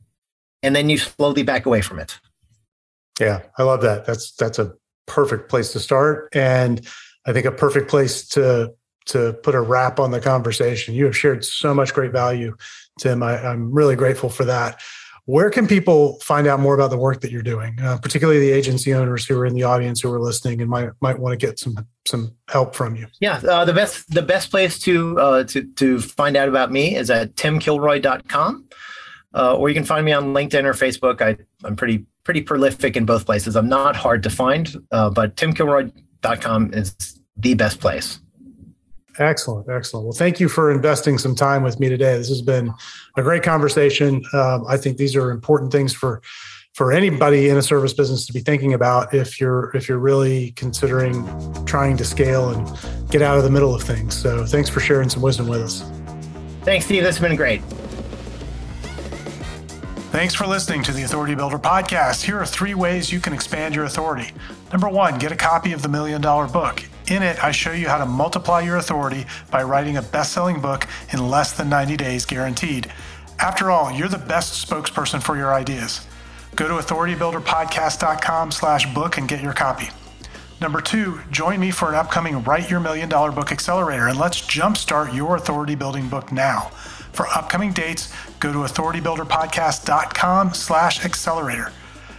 and 0.63 0.75
then 0.75 0.89
you 0.89 0.97
slowly 0.97 1.43
back 1.43 1.65
away 1.65 1.81
from 1.81 1.99
it. 1.99 2.19
Yeah, 3.19 3.41
I 3.57 3.63
love 3.63 3.81
that. 3.81 4.05
That's 4.05 4.31
that's 4.33 4.59
a 4.59 4.73
perfect 5.07 5.49
place 5.49 5.71
to 5.73 5.79
start. 5.79 6.29
And 6.33 6.87
I 7.25 7.33
think 7.33 7.45
a 7.45 7.51
perfect 7.51 7.89
place 7.89 8.27
to 8.29 8.73
to 9.07 9.33
put 9.43 9.55
a 9.55 9.61
wrap 9.61 9.99
on 9.99 10.11
the 10.11 10.21
conversation. 10.21 10.93
You 10.93 11.05
have 11.05 11.17
shared 11.17 11.43
so 11.43 11.73
much 11.73 11.93
great 11.93 12.11
value, 12.11 12.55
Tim. 12.99 13.23
I, 13.23 13.51
am 13.51 13.71
really 13.71 13.95
grateful 13.95 14.29
for 14.29 14.45
that. 14.45 14.81
Where 15.25 15.49
can 15.49 15.67
people 15.67 16.19
find 16.19 16.47
out 16.47 16.59
more 16.59 16.73
about 16.73 16.89
the 16.89 16.97
work 16.97 17.21
that 17.21 17.31
you're 17.31 17.43
doing, 17.43 17.79
uh, 17.81 17.99
particularly 17.99 18.39
the 18.39 18.51
agency 18.51 18.93
owners 18.93 19.25
who 19.25 19.39
are 19.39 19.45
in 19.45 19.53
the 19.53 19.63
audience 19.63 20.01
who 20.01 20.11
are 20.11 20.19
listening 20.19 20.61
and 20.61 20.69
might 20.69 20.89
might 20.99 21.19
want 21.19 21.39
to 21.39 21.45
get 21.45 21.59
some 21.59 21.87
some 22.07 22.35
help 22.49 22.75
from 22.75 22.95
you? 22.95 23.07
Yeah, 23.19 23.39
uh, 23.47 23.63
the 23.63 23.73
best 23.73 24.09
the 24.09 24.23
best 24.23 24.49
place 24.49 24.79
to 24.79 25.19
uh, 25.19 25.43
to 25.45 25.63
to 25.75 25.99
find 25.99 26.35
out 26.35 26.49
about 26.49 26.71
me 26.71 26.95
is 26.95 27.11
at 27.11 27.35
timkilroy.com, 27.35 28.67
uh, 29.35 29.55
or 29.55 29.69
you 29.69 29.75
can 29.75 29.85
find 29.85 30.05
me 30.05 30.11
on 30.11 30.33
LinkedIn 30.33 30.63
or 30.63 30.73
Facebook. 30.73 31.21
I 31.21 31.37
I'm 31.63 31.75
pretty 31.75 32.05
pretty 32.23 32.41
prolific 32.41 32.97
in 32.97 33.05
both 33.05 33.25
places. 33.25 33.55
I'm 33.55 33.69
not 33.69 33.95
hard 33.95 34.23
to 34.23 34.29
find, 34.29 34.75
uh, 34.91 35.11
but 35.11 35.35
timkilroy.com 35.35 36.73
is 36.73 36.95
the 37.37 37.53
best 37.53 37.79
place. 37.79 38.19
Excellent, 39.19 39.69
excellent. 39.69 40.05
Well, 40.05 40.13
thank 40.13 40.39
you 40.39 40.47
for 40.47 40.71
investing 40.71 41.17
some 41.17 41.35
time 41.35 41.63
with 41.63 41.79
me 41.79 41.89
today. 41.89 42.17
This 42.17 42.29
has 42.29 42.41
been 42.41 42.73
a 43.17 43.21
great 43.21 43.43
conversation. 43.43 44.23
Um, 44.33 44.65
I 44.67 44.77
think 44.77 44.97
these 44.97 45.15
are 45.15 45.31
important 45.31 45.71
things 45.71 45.93
for 45.93 46.21
for 46.73 46.93
anybody 46.93 47.49
in 47.49 47.57
a 47.57 47.61
service 47.61 47.91
business 47.91 48.25
to 48.25 48.31
be 48.31 48.39
thinking 48.39 48.73
about 48.73 49.13
if 49.13 49.41
you're 49.41 49.75
if 49.75 49.89
you're 49.89 49.99
really 49.99 50.51
considering 50.51 51.25
trying 51.65 51.97
to 51.97 52.05
scale 52.05 52.49
and 52.49 53.11
get 53.11 53.21
out 53.21 53.37
of 53.37 53.43
the 53.43 53.49
middle 53.49 53.75
of 53.75 53.83
things. 53.83 54.15
So, 54.15 54.45
thanks 54.45 54.69
for 54.69 54.79
sharing 54.79 55.09
some 55.09 55.21
wisdom 55.21 55.47
with 55.47 55.61
us. 55.61 55.83
Thanks, 56.61 56.85
Steve. 56.85 57.03
This 57.03 57.17
has 57.17 57.27
been 57.27 57.35
great. 57.35 57.61
Thanks 60.11 60.35
for 60.35 60.45
listening 60.45 60.83
to 60.83 60.91
the 60.91 61.03
Authority 61.03 61.35
Builder 61.35 61.57
podcast. 61.57 62.23
Here 62.23 62.37
are 62.37 62.45
three 62.45 62.73
ways 62.73 63.11
you 63.11 63.19
can 63.19 63.33
expand 63.33 63.73
your 63.73 63.85
authority. 63.85 64.31
Number 64.71 64.89
one, 64.89 65.17
get 65.17 65.31
a 65.31 65.37
copy 65.37 65.71
of 65.71 65.81
the 65.81 65.87
Million 65.87 66.21
Dollar 66.21 66.47
Book. 66.47 66.83
In 67.11 67.23
it, 67.23 67.43
I 67.43 67.51
show 67.51 67.73
you 67.73 67.89
how 67.89 67.97
to 67.97 68.05
multiply 68.05 68.61
your 68.61 68.77
authority 68.77 69.25
by 69.51 69.63
writing 69.63 69.97
a 69.97 70.01
best 70.01 70.31
selling 70.31 70.61
book 70.61 70.87
in 71.11 71.29
less 71.29 71.51
than 71.51 71.67
90 71.67 71.97
days 71.97 72.25
guaranteed. 72.25 72.89
After 73.37 73.69
all, 73.69 73.91
you're 73.91 74.07
the 74.07 74.17
best 74.17 74.65
spokesperson 74.65 75.21
for 75.21 75.35
your 75.35 75.53
ideas. 75.53 76.07
Go 76.55 76.69
to 76.69 76.75
authoritybuilderpodcast.com 76.75 78.51
slash 78.51 78.93
book 78.93 79.17
and 79.17 79.27
get 79.27 79.41
your 79.43 79.51
copy. 79.51 79.89
Number 80.61 80.79
two, 80.79 81.19
join 81.31 81.59
me 81.59 81.69
for 81.69 81.89
an 81.89 81.95
upcoming 81.95 82.45
Write 82.45 82.71
Your 82.71 82.79
Million 82.79 83.09
Dollar 83.09 83.33
Book 83.33 83.51
Accelerator 83.51 84.07
and 84.07 84.17
let's 84.17 84.39
jumpstart 84.39 85.13
your 85.13 85.35
authority 85.35 85.75
building 85.75 86.07
book 86.07 86.31
now. 86.31 86.71
For 87.11 87.27
upcoming 87.27 87.73
dates, 87.73 88.13
go 88.39 88.53
to 88.53 88.59
authoritybuilderpodcast.com 88.59 90.53
slash 90.53 91.03
accelerator. 91.03 91.73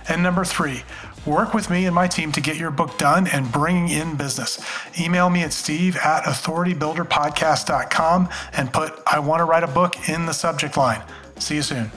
And 0.08 0.22
number 0.22 0.44
three, 0.44 0.82
Work 1.24 1.54
with 1.54 1.70
me 1.70 1.86
and 1.86 1.94
my 1.94 2.08
team 2.08 2.32
to 2.32 2.40
get 2.40 2.56
your 2.56 2.72
book 2.72 2.98
done 2.98 3.28
and 3.28 3.52
bringing 3.52 3.88
in 3.88 4.16
business. 4.16 4.60
Email 4.98 5.30
me 5.30 5.42
at 5.42 5.52
steve 5.52 5.96
at 5.96 6.24
authoritybuilderpodcast.com 6.24 8.28
and 8.54 8.72
put 8.72 9.00
I 9.06 9.20
want 9.20 9.38
to 9.40 9.44
write 9.44 9.62
a 9.62 9.68
book 9.68 10.08
in 10.08 10.26
the 10.26 10.32
subject 10.32 10.76
line. 10.76 11.02
See 11.38 11.54
you 11.56 11.62
soon. 11.62 11.92